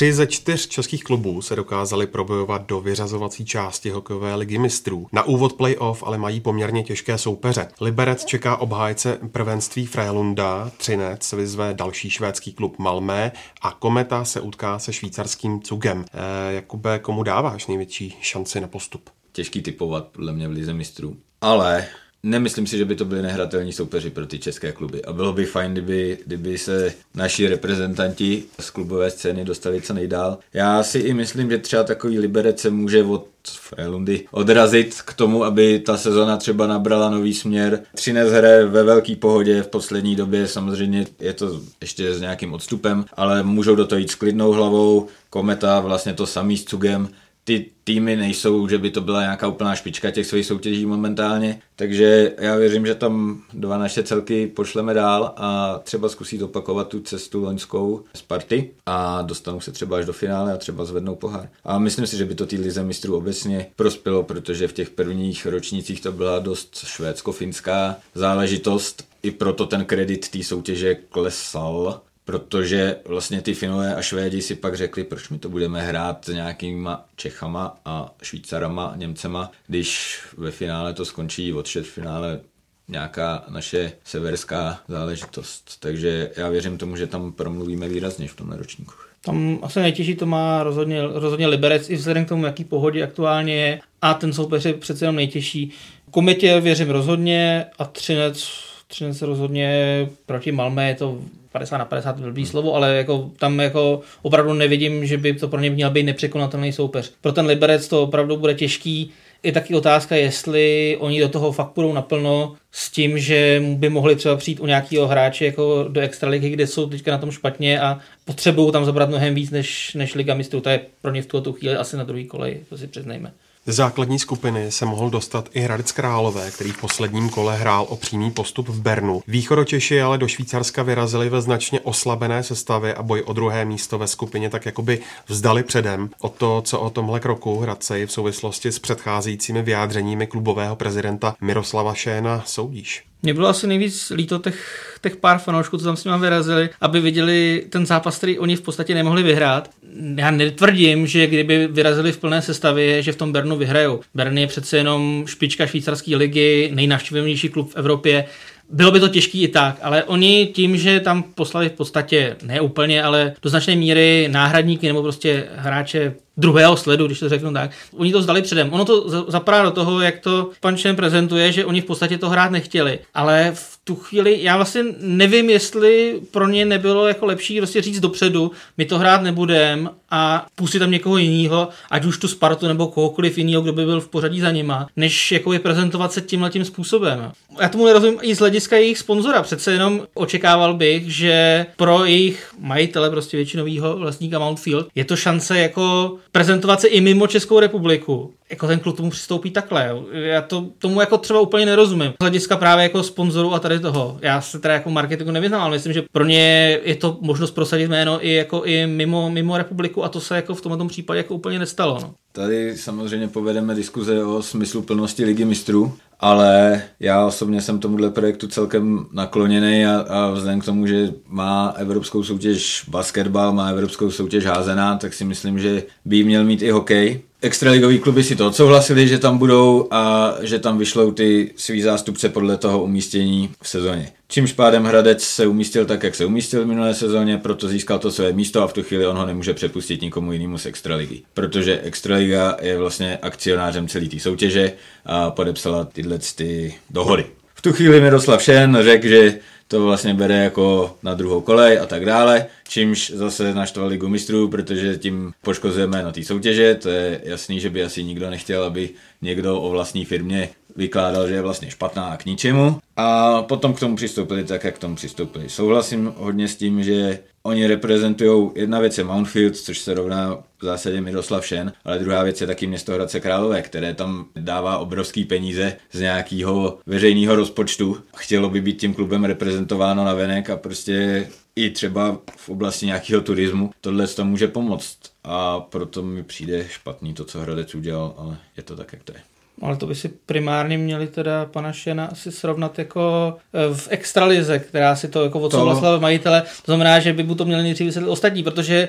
Tři 0.00 0.12
ze 0.12 0.26
čtyř 0.26 0.68
českých 0.68 1.04
klubů 1.04 1.42
se 1.42 1.56
dokázali 1.56 2.06
probojovat 2.06 2.66
do 2.66 2.80
vyřazovací 2.80 3.44
části 3.44 3.90
hokejové 3.90 4.34
ligy 4.34 4.58
mistrů. 4.58 5.06
Na 5.12 5.22
úvod 5.22 5.52
playoff 5.52 6.02
ale 6.02 6.18
mají 6.18 6.40
poměrně 6.40 6.82
těžké 6.82 7.18
soupeře. 7.18 7.68
Liberec 7.80 8.24
čeká 8.24 8.56
obhájce 8.56 9.18
prvenství 9.32 9.86
Frélunda, 9.86 10.70
Třinec 10.76 11.32
vyzve 11.32 11.74
další 11.74 12.10
švédský 12.10 12.52
klub 12.52 12.78
Malmé 12.78 13.32
a 13.62 13.70
Kometa 13.70 14.24
se 14.24 14.40
utká 14.40 14.78
se 14.78 14.92
švýcarským 14.92 15.62
Cugem. 15.62 16.04
E, 16.12 16.52
Jakube, 16.52 16.98
komu 16.98 17.22
dáváš 17.22 17.66
největší 17.66 18.16
šanci 18.20 18.60
na 18.60 18.68
postup? 18.68 19.10
Těžký 19.32 19.62
typovat 19.62 20.08
podle 20.08 20.32
mě 20.32 20.48
v 20.48 20.52
lize 20.52 20.74
mistrů. 20.74 21.16
Ale 21.40 21.86
nemyslím 22.22 22.66
si, 22.66 22.78
že 22.78 22.84
by 22.84 22.96
to 22.96 23.04
byly 23.04 23.22
nehratelní 23.22 23.72
soupeři 23.72 24.10
pro 24.10 24.26
ty 24.26 24.38
české 24.38 24.72
kluby. 24.72 25.04
A 25.04 25.12
bylo 25.12 25.32
by 25.32 25.44
fajn, 25.44 25.72
kdyby, 25.72 26.18
kdyby 26.26 26.58
se 26.58 26.92
naši 27.14 27.48
reprezentanti 27.48 28.44
z 28.60 28.70
klubové 28.70 29.10
scény 29.10 29.44
dostali 29.44 29.82
co 29.82 29.94
nejdál. 29.94 30.38
Já 30.54 30.82
si 30.82 30.98
i 30.98 31.14
myslím, 31.14 31.50
že 31.50 31.58
třeba 31.58 31.84
takový 31.84 32.18
Liberec 32.18 32.60
se 32.60 32.70
může 32.70 33.04
od 33.04 33.26
Frelundy 33.48 34.26
odrazit 34.30 35.02
k 35.02 35.14
tomu, 35.14 35.44
aby 35.44 35.78
ta 35.78 35.96
sezona 35.96 36.36
třeba 36.36 36.66
nabrala 36.66 37.10
nový 37.10 37.34
směr. 37.34 37.80
Třinec 37.94 38.32
hraje 38.32 38.66
ve 38.66 38.82
velké 38.82 39.16
pohodě 39.16 39.62
v 39.62 39.68
poslední 39.68 40.16
době, 40.16 40.46
samozřejmě 40.46 41.06
je 41.20 41.32
to 41.32 41.60
ještě 41.80 42.14
s 42.14 42.20
nějakým 42.20 42.52
odstupem, 42.52 43.04
ale 43.14 43.42
můžou 43.42 43.74
do 43.74 43.86
toho 43.86 43.98
jít 43.98 44.10
s 44.10 44.14
klidnou 44.14 44.52
hlavou. 44.52 45.08
Kometa 45.30 45.80
vlastně 45.80 46.14
to 46.14 46.26
samý 46.26 46.56
s 46.56 46.64
Cugem 46.64 47.08
ty 47.50 47.70
týmy 47.84 48.16
nejsou, 48.16 48.68
že 48.68 48.78
by 48.78 48.90
to 48.90 49.00
byla 49.00 49.20
nějaká 49.20 49.48
úplná 49.48 49.74
špička 49.74 50.10
těch 50.10 50.26
svých 50.26 50.46
soutěží 50.46 50.86
momentálně, 50.86 51.60
takže 51.76 52.32
já 52.38 52.56
věřím, 52.56 52.86
že 52.86 52.94
tam 52.94 53.42
dva 53.52 53.78
naše 53.78 54.02
celky 54.02 54.46
pošleme 54.46 54.94
dál 54.94 55.34
a 55.36 55.80
třeba 55.84 56.08
zkusí 56.08 56.42
opakovat 56.42 56.88
tu 56.88 57.00
cestu 57.00 57.42
loňskou 57.42 58.04
z 58.14 58.22
party 58.22 58.70
a 58.86 59.22
dostanou 59.22 59.60
se 59.60 59.72
třeba 59.72 59.96
až 59.96 60.06
do 60.06 60.12
finále 60.12 60.52
a 60.52 60.56
třeba 60.56 60.84
zvednou 60.84 61.14
pohár. 61.14 61.48
A 61.64 61.78
myslím 61.78 62.06
si, 62.06 62.16
že 62.16 62.24
by 62.24 62.34
to 62.34 62.46
té 62.46 62.56
lize 62.56 62.82
mistrů 62.82 63.16
obecně 63.16 63.66
prospělo, 63.76 64.22
protože 64.22 64.68
v 64.68 64.72
těch 64.72 64.90
prvních 64.90 65.46
ročnících 65.46 66.00
to 66.00 66.12
byla 66.12 66.38
dost 66.38 66.84
švédsko-finská 66.86 67.96
záležitost, 68.14 69.04
i 69.22 69.30
proto 69.30 69.66
ten 69.66 69.84
kredit 69.84 70.28
té 70.28 70.44
soutěže 70.44 70.94
klesal 70.94 72.00
protože 72.30 72.96
vlastně 73.04 73.42
ty 73.42 73.54
Finové 73.54 73.94
a 73.94 74.02
Švédi 74.02 74.42
si 74.42 74.54
pak 74.54 74.76
řekli, 74.76 75.04
proč 75.04 75.28
my 75.28 75.38
to 75.38 75.48
budeme 75.48 75.82
hrát 75.82 76.24
s 76.24 76.32
nějakýma 76.32 77.04
Čechama 77.16 77.76
a 77.84 78.14
Švýcarama, 78.22 78.92
Němcema, 78.96 79.50
když 79.66 80.18
ve 80.36 80.50
finále 80.50 80.94
to 80.94 81.04
skončí 81.04 81.52
od 81.52 81.68
finále 81.82 82.40
nějaká 82.88 83.44
naše 83.48 83.92
severská 84.04 84.80
záležitost. 84.88 85.76
Takže 85.80 86.30
já 86.36 86.48
věřím 86.48 86.78
tomu, 86.78 86.96
že 86.96 87.06
tam 87.06 87.32
promluvíme 87.32 87.88
výrazně 87.88 88.28
v 88.28 88.36
tomhle 88.36 88.56
ročníku. 88.56 88.92
Tam 89.24 89.58
asi 89.62 89.80
nejtěžší 89.80 90.14
to 90.14 90.26
má 90.26 90.62
rozhodně, 90.62 91.02
rozhodně 91.02 91.46
Liberec 91.46 91.90
i 91.90 91.96
vzhledem 91.96 92.24
k 92.24 92.28
tomu, 92.28 92.44
jaký 92.46 92.64
pohodě 92.64 93.02
aktuálně 93.02 93.54
je 93.54 93.80
a 94.02 94.14
ten 94.14 94.32
soupeř 94.32 94.64
je 94.64 94.74
přece 94.74 95.04
jenom 95.04 95.16
nejtěžší. 95.16 95.72
Kometě 96.10 96.60
věřím 96.60 96.90
rozhodně 96.90 97.66
a 97.78 97.84
Třinec, 97.84 98.69
Třinec 98.90 99.22
rozhodně 99.22 100.08
proti 100.26 100.52
Malmé 100.52 100.88
je 100.88 100.94
to 100.94 101.18
50 101.52 101.78
na 101.78 101.84
50 101.84 102.20
blbý 102.20 102.42
hmm. 102.42 102.50
slovo, 102.50 102.74
ale 102.74 102.96
jako 102.96 103.30
tam 103.38 103.60
jako 103.60 104.00
opravdu 104.22 104.52
nevidím, 104.54 105.06
že 105.06 105.16
by 105.16 105.34
to 105.34 105.48
pro 105.48 105.60
ně 105.60 105.70
měl 105.70 105.90
být 105.90 106.02
nepřekonatelný 106.02 106.72
soupeř. 106.72 107.12
Pro 107.20 107.32
ten 107.32 107.46
Liberec 107.46 107.88
to 107.88 108.02
opravdu 108.02 108.36
bude 108.36 108.54
těžký. 108.54 109.10
Je 109.42 109.52
taky 109.52 109.74
otázka, 109.74 110.16
jestli 110.16 110.96
oni 111.00 111.20
do 111.20 111.28
toho 111.28 111.52
fakt 111.52 111.70
půjdou 111.70 111.92
naplno 111.92 112.56
s 112.72 112.90
tím, 112.90 113.18
že 113.18 113.62
by 113.74 113.88
mohli 113.88 114.16
třeba 114.16 114.36
přijít 114.36 114.60
u 114.60 114.66
nějakého 114.66 115.06
hráče 115.06 115.44
jako 115.44 115.84
do 115.88 116.00
extraligy, 116.00 116.50
kde 116.50 116.66
jsou 116.66 116.86
teďka 116.86 117.10
na 117.10 117.18
tom 117.18 117.30
špatně 117.30 117.80
a 117.80 117.98
potřebují 118.24 118.72
tam 118.72 118.84
zabrat 118.84 119.08
mnohem 119.08 119.34
víc 119.34 119.50
než, 119.50 119.94
než 119.94 120.14
Liga 120.14 120.34
mistrů. 120.34 120.60
To 120.60 120.68
je 120.68 120.80
pro 121.02 121.12
ně 121.12 121.22
v 121.22 121.26
tuto 121.26 121.52
chvíli 121.52 121.76
asi 121.76 121.96
na 121.96 122.04
druhý 122.04 122.24
kolej, 122.24 122.60
to 122.68 122.78
si 122.78 122.86
přiznejme. 122.86 123.32
Z 123.70 123.74
základní 123.74 124.18
skupiny 124.18 124.72
se 124.72 124.86
mohl 124.86 125.10
dostat 125.10 125.48
i 125.52 125.60
Hradec 125.60 125.92
Králové, 125.92 126.50
který 126.50 126.70
v 126.72 126.80
posledním 126.80 127.28
kole 127.28 127.56
hrál 127.56 127.86
o 127.88 127.96
přímý 127.96 128.30
postup 128.30 128.68
v 128.68 128.80
Bernu. 128.80 129.22
Východočeši 129.26 130.02
ale 130.02 130.18
do 130.18 130.28
Švýcarska 130.28 130.82
vyrazili 130.82 131.28
ve 131.28 131.40
značně 131.42 131.80
oslabené 131.80 132.42
sestavě 132.42 132.94
a 132.94 133.02
boj 133.02 133.22
o 133.26 133.32
druhé 133.32 133.64
místo 133.64 133.98
ve 133.98 134.06
skupině 134.06 134.50
tak 134.50 134.66
jakoby 134.66 135.00
vzdali 135.26 135.62
předem. 135.62 136.10
O 136.20 136.28
to, 136.28 136.62
co 136.62 136.80
o 136.80 136.90
tomhle 136.90 137.20
kroku 137.20 137.58
Hradcej 137.58 138.06
v 138.06 138.12
souvislosti 138.12 138.72
s 138.72 138.78
předcházejícími 138.78 139.62
vyjádřeními 139.62 140.26
klubového 140.26 140.76
prezidenta 140.76 141.36
Miroslava 141.40 141.94
Šéna 141.94 142.42
soudíš? 142.46 143.04
Mně 143.22 143.34
bylo 143.34 143.48
asi 143.48 143.66
nejvíc 143.66 144.12
líto 144.14 144.38
těch, 144.38 144.89
těch 145.00 145.16
pár 145.16 145.38
fanoušků, 145.38 145.78
co 145.78 145.84
tam 145.84 145.96
s 145.96 146.04
nimi 146.04 146.18
vyrazili, 146.18 146.68
aby 146.80 147.00
viděli 147.00 147.66
ten 147.70 147.86
zápas, 147.86 148.18
který 148.18 148.38
oni 148.38 148.56
v 148.56 148.60
podstatě 148.60 148.94
nemohli 148.94 149.22
vyhrát. 149.22 149.70
Já 150.16 150.30
netvrdím, 150.30 151.06
že 151.06 151.26
kdyby 151.26 151.66
vyrazili 151.66 152.12
v 152.12 152.18
plné 152.18 152.42
sestavě, 152.42 153.02
že 153.02 153.12
v 153.12 153.16
tom 153.16 153.32
Bernu 153.32 153.56
vyhrajou. 153.56 154.00
Bern 154.14 154.38
je 154.38 154.46
přece 154.46 154.76
jenom 154.76 155.24
špička 155.26 155.66
švýcarské 155.66 156.16
ligy, 156.16 156.70
nejnavštěvenější 156.74 157.48
klub 157.48 157.72
v 157.72 157.76
Evropě. 157.76 158.24
Bylo 158.72 158.90
by 158.90 159.00
to 159.00 159.08
těžký 159.08 159.42
i 159.42 159.48
tak, 159.48 159.78
ale 159.82 160.04
oni 160.04 160.46
tím, 160.54 160.76
že 160.76 161.00
tam 161.00 161.22
poslali 161.22 161.68
v 161.68 161.72
podstatě 161.72 162.36
ne 162.42 162.60
úplně, 162.60 163.02
ale 163.02 163.32
do 163.42 163.50
značné 163.50 163.76
míry 163.76 164.28
náhradníky 164.30 164.86
nebo 164.86 165.02
prostě 165.02 165.48
hráče 165.56 166.14
druhého 166.36 166.76
sledu, 166.76 167.06
když 167.06 167.18
to 167.18 167.28
řeknu 167.28 167.52
tak. 167.52 167.70
Oni 167.96 168.12
to 168.12 168.22
zdali 168.22 168.42
předem. 168.42 168.72
Ono 168.72 168.84
to 168.84 169.24
zapadá 169.30 169.62
do 169.62 169.70
toho, 169.70 170.00
jak 170.00 170.18
to 170.18 170.50
pan 170.60 170.76
Čen 170.76 170.96
prezentuje, 170.96 171.52
že 171.52 171.64
oni 171.64 171.80
v 171.80 171.84
podstatě 171.84 172.18
to 172.18 172.28
hrát 172.28 172.50
nechtěli. 172.50 172.98
Ale 173.14 173.52
v 173.54 173.78
tu 173.84 173.96
chvíli 173.96 174.38
já 174.42 174.56
vlastně 174.56 174.84
nevím, 175.00 175.50
jestli 175.50 176.20
pro 176.30 176.48
ně 176.48 176.64
nebylo 176.64 177.08
jako 177.08 177.26
lepší 177.26 177.58
prostě 177.58 177.82
říct 177.82 178.00
dopředu, 178.00 178.52
my 178.76 178.84
to 178.84 178.98
hrát 178.98 179.22
nebudem 179.22 179.90
a 180.10 180.46
pustit 180.54 180.78
tam 180.78 180.90
někoho 180.90 181.18
jiného, 181.18 181.68
ať 181.90 182.04
už 182.04 182.18
tu 182.18 182.28
Spartu 182.28 182.68
nebo 182.68 182.86
kohokoliv 182.86 183.38
jiného, 183.38 183.62
kdo 183.62 183.72
by 183.72 183.84
byl 183.84 184.00
v 184.00 184.08
pořadí 184.08 184.40
za 184.40 184.50
nima, 184.50 184.86
než 184.96 185.32
jako 185.32 185.52
je 185.52 185.58
prezentovat 185.58 186.12
se 186.12 186.20
tímhle 186.20 186.50
tím 186.50 186.64
způsobem. 186.64 187.32
Já 187.60 187.68
tomu 187.68 187.86
nerozumím 187.86 188.18
i 188.22 188.34
z 188.34 188.38
hlediska 188.38 188.76
jejich 188.76 188.98
sponzora. 188.98 189.42
Přece 189.42 189.72
jenom 189.72 190.02
očekával 190.14 190.74
bych, 190.74 191.14
že 191.14 191.66
pro 191.76 192.04
jejich 192.04 192.50
majitele, 192.58 193.10
prostě 193.10 193.36
většinového 193.36 193.96
vlastníka 193.96 194.38
Mountfield, 194.38 194.88
je 194.94 195.04
to 195.04 195.16
šance 195.16 195.58
jako 195.58 196.16
prezentovat 196.32 196.80
se 196.80 196.88
i 196.88 197.00
mimo 197.00 197.26
Českou 197.26 197.60
republiku. 197.60 198.32
Jako 198.50 198.66
ten 198.66 198.80
klub 198.80 198.96
tomu 198.96 199.10
přistoupí 199.10 199.50
takhle. 199.50 199.90
Já 200.12 200.42
to, 200.42 200.66
tomu 200.78 201.00
jako 201.00 201.18
třeba 201.18 201.40
úplně 201.40 201.66
nerozumím. 201.66 202.12
Z 202.12 202.16
hlediska 202.20 202.56
právě 202.56 202.82
jako 202.82 203.02
sponzoru 203.02 203.54
a 203.54 203.58
tady 203.58 203.80
toho. 203.80 204.18
Já 204.22 204.40
se 204.40 204.58
teda 204.58 204.74
jako 204.74 204.90
marketingu 204.90 205.32
nevyznám, 205.32 205.60
ale 205.60 205.76
myslím, 205.76 205.92
že 205.92 206.02
pro 206.12 206.24
ně 206.24 206.78
je 206.84 206.94
to 206.94 207.18
možnost 207.20 207.50
prosadit 207.50 207.88
jméno 207.88 208.26
i 208.26 208.32
jako 208.32 208.62
i 208.64 208.86
mimo, 208.86 209.30
mimo 209.30 209.58
republiku 209.58 210.04
a 210.04 210.08
to 210.08 210.20
se 210.20 210.36
jako 210.36 210.54
v 210.54 210.60
tomto 210.60 210.86
případě 210.86 211.18
jako 211.18 211.34
úplně 211.34 211.58
nestalo. 211.58 211.98
No. 212.02 212.14
Tady 212.32 212.76
samozřejmě 212.76 213.28
povedeme 213.28 213.74
diskuze 213.74 214.24
o 214.24 214.42
smyslu 214.42 214.82
plnosti 214.82 215.24
ligy 215.24 215.44
mistrů, 215.44 215.92
ale 216.20 216.82
já 217.00 217.26
osobně 217.26 217.62
jsem 217.62 217.78
tomuhle 217.78 218.10
projektu 218.10 218.48
celkem 218.48 219.06
nakloněný 219.12 219.86
a, 219.86 220.00
a 220.00 220.30
vzhledem 220.30 220.60
k 220.60 220.64
tomu, 220.64 220.86
že 220.86 221.12
má 221.26 221.74
evropskou 221.76 222.22
soutěž 222.22 222.84
basketbal, 222.88 223.52
má 223.52 223.68
evropskou 223.68 224.10
soutěž 224.10 224.46
házená, 224.46 224.96
tak 224.96 225.14
si 225.14 225.24
myslím, 225.24 225.58
že 225.58 225.82
by 226.04 226.24
měl 226.24 226.44
mít 226.44 226.62
i 226.62 226.70
hokej. 226.70 227.22
Extraligový 227.42 227.98
kluby 227.98 228.24
si 228.24 228.36
to 228.36 228.46
odsouhlasili, 228.46 229.08
že 229.08 229.18
tam 229.18 229.38
budou 229.38 229.88
a 229.90 230.34
že 230.40 230.58
tam 230.58 230.78
vyšlou 230.78 231.12
ty 231.12 231.52
svý 231.56 231.82
zástupce 231.82 232.28
podle 232.28 232.56
toho 232.56 232.82
umístění 232.82 233.50
v 233.62 233.68
sezóně. 233.68 234.12
Čímž 234.28 234.52
pádem 234.52 234.84
Hradec 234.84 235.22
se 235.22 235.46
umístil 235.46 235.86
tak, 235.86 236.02
jak 236.02 236.14
se 236.14 236.24
umístil 236.24 236.64
v 236.64 236.66
minulé 236.66 236.94
sezóně, 236.94 237.38
proto 237.38 237.68
získal 237.68 237.98
to 237.98 238.10
své 238.10 238.32
místo 238.32 238.62
a 238.62 238.66
v 238.66 238.72
tu 238.72 238.82
chvíli 238.82 239.06
on 239.06 239.16
ho 239.16 239.26
nemůže 239.26 239.54
přepustit 239.54 240.02
nikomu 240.02 240.32
jinému 240.32 240.58
z 240.58 240.66
Extraligy. 240.66 241.22
Protože 241.34 241.80
Extraliga 241.80 242.56
je 242.60 242.78
vlastně 242.78 243.18
akcionářem 243.22 243.88
celé 243.88 244.06
té 244.06 244.18
soutěže 244.18 244.72
a 245.06 245.30
podepsala 245.30 245.84
tyhle 245.84 246.18
ty 246.36 246.74
dohody. 246.90 247.26
V 247.54 247.62
tu 247.62 247.72
chvíli 247.72 248.00
Miroslav 248.00 248.42
Šen 248.42 248.78
řekl, 248.82 249.08
že 249.08 249.38
to 249.70 249.84
vlastně 249.84 250.14
bere 250.14 250.34
jako 250.34 250.96
na 251.02 251.14
druhou 251.14 251.40
kolej 251.40 251.78
a 251.78 251.86
tak 251.86 252.04
dále, 252.04 252.46
čímž 252.68 253.10
zase 253.10 253.54
naštval 253.54 253.86
ligu 253.86 254.08
mistrů, 254.08 254.48
protože 254.48 254.98
tím 254.98 255.32
poškozujeme 255.42 256.02
na 256.02 256.12
té 256.12 256.24
soutěže, 256.24 256.74
to 256.74 256.88
je 256.88 257.20
jasný, 257.24 257.60
že 257.60 257.70
by 257.70 257.84
asi 257.84 258.04
nikdo 258.04 258.30
nechtěl, 258.30 258.64
aby 258.64 258.90
někdo 259.22 259.60
o 259.60 259.70
vlastní 259.70 260.04
firmě 260.04 260.48
vykládal, 260.76 261.28
že 261.28 261.34
je 261.34 261.42
vlastně 261.42 261.70
špatná 261.70 262.04
a 262.04 262.16
k 262.16 262.24
ničemu. 262.24 262.78
A 262.96 263.42
potom 263.42 263.74
k 263.74 263.80
tomu 263.80 263.96
přistoupili 263.96 264.44
tak, 264.44 264.64
jak 264.64 264.74
k 264.74 264.78
tomu 264.78 264.94
přistoupili. 264.94 265.48
Souhlasím 265.48 266.12
hodně 266.16 266.48
s 266.48 266.56
tím, 266.56 266.84
že 266.84 267.18
oni 267.42 267.66
reprezentují, 267.66 268.50
jedna 268.54 268.80
věc 268.80 268.98
je 268.98 269.04
Mountfield, 269.04 269.56
což 269.56 269.78
se 269.78 269.94
rovná 269.94 270.34
v 270.58 270.64
zásadě 270.64 271.00
Miroslav 271.00 271.46
Šen, 271.46 271.72
ale 271.84 271.98
druhá 271.98 272.22
věc 272.22 272.40
je 272.40 272.46
taky 272.46 272.66
město 272.66 272.92
Hradce 272.92 273.20
Králové, 273.20 273.62
které 273.62 273.94
tam 273.94 274.26
dává 274.36 274.78
obrovský 274.78 275.24
peníze 275.24 275.76
z 275.92 276.00
nějakého 276.00 276.78
veřejného 276.86 277.36
rozpočtu. 277.36 277.96
Chtělo 278.16 278.50
by 278.50 278.60
být 278.60 278.80
tím 278.80 278.94
klubem 278.94 279.24
reprezentováno 279.24 280.04
na 280.04 280.14
venek 280.14 280.50
a 280.50 280.56
prostě 280.56 281.28
i 281.56 281.70
třeba 281.70 282.18
v 282.36 282.48
oblasti 282.48 282.86
nějakého 282.86 283.22
turismu 283.22 283.70
tohle 283.80 284.06
to 284.06 284.24
může 284.24 284.48
pomoct. 284.48 284.98
A 285.24 285.60
proto 285.60 286.02
mi 286.02 286.22
přijde 286.22 286.68
špatný 286.68 287.14
to, 287.14 287.24
co 287.24 287.40
Hradec 287.40 287.74
udělal, 287.74 288.14
ale 288.18 288.36
je 288.56 288.62
to 288.62 288.76
tak, 288.76 288.92
jak 288.92 289.02
to 289.02 289.12
je. 289.12 289.20
Ale 289.60 289.76
to 289.76 289.86
by 289.86 289.94
si 289.94 290.08
primárně 290.08 290.78
měli 290.78 291.06
teda 291.06 291.46
pana 291.46 291.72
Šena 291.72 292.06
asi 292.06 292.32
srovnat 292.32 292.78
jako 292.78 293.36
eh, 293.54 293.74
v 293.74 293.88
extralize, 293.90 294.58
která 294.58 294.96
si 294.96 295.08
to 295.08 295.24
jako 295.24 295.40
odsouhlasila 295.40 295.94
to... 295.94 296.00
majitele. 296.00 296.42
To 296.42 296.72
znamená, 296.72 297.00
že 297.00 297.12
by 297.12 297.22
mu 297.22 297.34
to 297.34 297.44
měli 297.44 297.62
nejdřív 297.62 297.86
vysvětlit 297.86 298.10
ostatní, 298.10 298.42
protože 298.42 298.88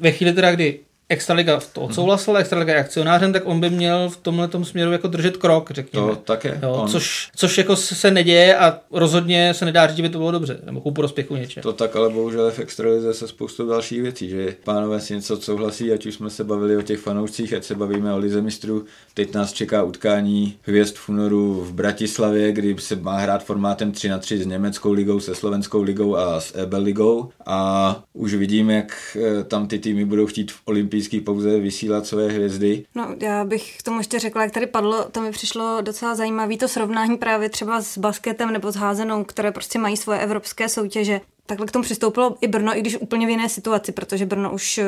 ve 0.00 0.12
chvíli 0.12 0.32
teda, 0.32 0.52
kdy 0.52 0.80
Extraliga 1.12 1.60
to 1.72 1.80
odsouhlasila, 1.80 2.38
Extraliga 2.40 2.72
je 2.74 2.80
akcionářem, 2.80 3.32
tak 3.32 3.42
on 3.46 3.60
by 3.60 3.70
měl 3.70 4.08
v 4.10 4.16
tomhle 4.16 4.48
směru 4.62 4.92
jako 4.92 5.08
držet 5.08 5.36
krok, 5.36 5.70
řekněme. 5.70 6.06
To 6.06 6.16
tak 6.16 6.44
je. 6.44 6.58
Jo, 6.62 6.72
On- 6.72 6.88
což, 6.88 7.30
což 7.36 7.58
jako 7.58 7.76
se 7.76 8.10
neděje 8.10 8.56
a 8.56 8.78
rozhodně 8.90 9.54
se 9.54 9.64
nedá 9.64 9.86
říct, 9.86 9.96
že 9.96 10.02
by 10.02 10.08
to 10.08 10.18
bylo 10.18 10.30
dobře, 10.30 10.58
nebo 10.64 10.80
ku 10.80 10.90
prospěchu 10.90 11.36
něčeho. 11.36 11.62
To 11.62 11.72
tak, 11.72 11.96
ale 11.96 12.10
bohužel 12.10 12.50
v 12.50 12.58
extralize 12.58 13.14
se 13.14 13.28
spoustu 13.28 13.66
dalších 13.68 14.02
věcí, 14.02 14.28
že 14.28 14.54
pánové 14.64 15.00
si 15.00 15.14
něco 15.14 15.36
souhlasí, 15.36 15.92
ať 15.92 16.06
už 16.06 16.14
jsme 16.14 16.30
se 16.30 16.44
bavili 16.44 16.76
o 16.76 16.82
těch 16.82 16.98
fanoušcích, 17.00 17.52
ať 17.54 17.64
se 17.64 17.74
bavíme 17.74 18.14
o 18.14 18.18
Lize 18.18 18.42
mistrů. 18.42 18.84
Teď 19.14 19.34
nás 19.34 19.52
čeká 19.52 19.82
utkání 19.82 20.56
hvězd 20.62 20.94
v 20.96 21.08
únoru 21.08 21.64
v 21.64 21.72
Bratislavě, 21.72 22.52
kdy 22.52 22.76
se 22.78 22.96
má 22.96 23.18
hrát 23.18 23.44
formátem 23.44 23.92
3 23.92 24.08
na 24.08 24.18
3 24.18 24.38
s 24.38 24.46
německou 24.46 24.92
ligou, 24.92 25.20
se 25.20 25.34
slovenskou 25.34 25.82
ligou 25.82 26.16
a 26.16 26.40
s 26.40 26.58
EBL 26.58 26.82
ligou. 26.82 27.28
A 27.46 28.02
už 28.12 28.34
vidím, 28.34 28.70
jak 28.70 29.16
eh, 29.40 29.44
tam 29.44 29.68
ty 29.68 29.78
týmy 29.78 30.04
budou 30.04 30.26
chtít 30.26 30.52
v 30.52 30.60
olympijské 30.64 31.01
pauze 31.20 31.60
vysílat 31.60 32.06
své 32.06 32.28
hvězdy. 32.28 32.84
No, 32.94 33.14
já 33.20 33.44
bych 33.44 33.78
k 33.78 33.82
tomu 33.82 33.98
ještě 33.98 34.18
řekla, 34.18 34.42
jak 34.42 34.52
tady 34.52 34.66
padlo, 34.66 35.04
to 35.12 35.20
mi 35.20 35.30
přišlo 35.30 35.78
docela 35.80 36.14
zajímavé 36.14 36.56
to 36.56 36.68
srovnání 36.68 37.16
právě 37.16 37.48
třeba 37.48 37.82
s 37.82 37.98
basketem 37.98 38.52
nebo 38.52 38.72
s 38.72 38.76
házenou, 38.76 39.24
které 39.24 39.52
prostě 39.52 39.78
mají 39.78 39.96
svoje 39.96 40.18
evropské 40.18 40.68
soutěže. 40.68 41.20
Takhle 41.46 41.66
k 41.66 41.70
tomu 41.70 41.82
přistoupilo 41.82 42.36
i 42.40 42.48
Brno, 42.48 42.76
i 42.76 42.80
když 42.80 42.96
úplně 43.00 43.26
v 43.26 43.30
jiné 43.30 43.48
situaci, 43.48 43.92
protože 43.92 44.26
Brno 44.26 44.52
už 44.52 44.78
eh, 44.78 44.84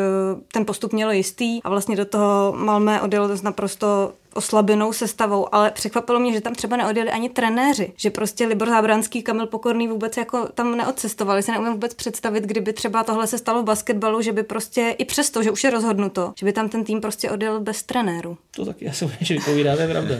ten 0.53 0.67
postup 0.67 0.93
mělo 0.93 1.13
jistý 1.13 1.63
a 1.63 1.71
vlastně 1.71 1.97
do 1.97 2.05
toho 2.05 2.55
Malmé 2.57 3.01
odjelo 3.01 3.37
s 3.37 3.43
naprosto 3.43 4.13
oslabenou 4.35 4.93
sestavou, 4.93 5.55
ale 5.55 5.71
překvapilo 5.71 6.21
mě, 6.21 6.33
že 6.33 6.41
tam 6.41 6.55
třeba 6.55 6.77
neodjeli 6.77 7.11
ani 7.11 7.29
trenéři, 7.29 7.93
že 7.97 8.11
prostě 8.11 8.47
Libor 8.47 8.69
Zábranský, 8.69 9.23
Kamil 9.23 9.47
Pokorný 9.47 9.89
vůbec 9.89 10.17
jako 10.17 10.49
tam 10.55 10.77
neodcestovali. 10.77 11.43
Si 11.43 11.53
neumím 11.53 11.73
vůbec 11.73 11.95
představit, 11.95 12.45
kdyby 12.45 12.73
třeba 12.73 13.05
tohle 13.05 13.27
se 13.27 13.39
stalo 13.39 13.63
v 13.63 13.65
basketbalu, 13.65 14.23
že 14.23 14.33
by 14.33 14.43
prostě 14.43 14.95
i 14.99 15.05
přesto, 15.05 15.43
že 15.43 15.51
už 15.51 15.65
je 15.65 15.71
rozhodnuto, 15.71 16.33
že 16.39 16.47
by 16.47 16.53
tam 16.53 16.69
ten 16.69 16.85
tým 16.85 17.01
prostě 17.01 17.31
odjel 17.31 17.61
bez 17.61 17.83
trenéru. 17.83 18.37
To 18.51 18.65
taky 18.65 18.89
asi 18.89 19.11
že 19.21 19.35
vypovídá, 19.35 19.77
to 19.77 19.83
je 19.83 19.89
pravda. 19.89 20.15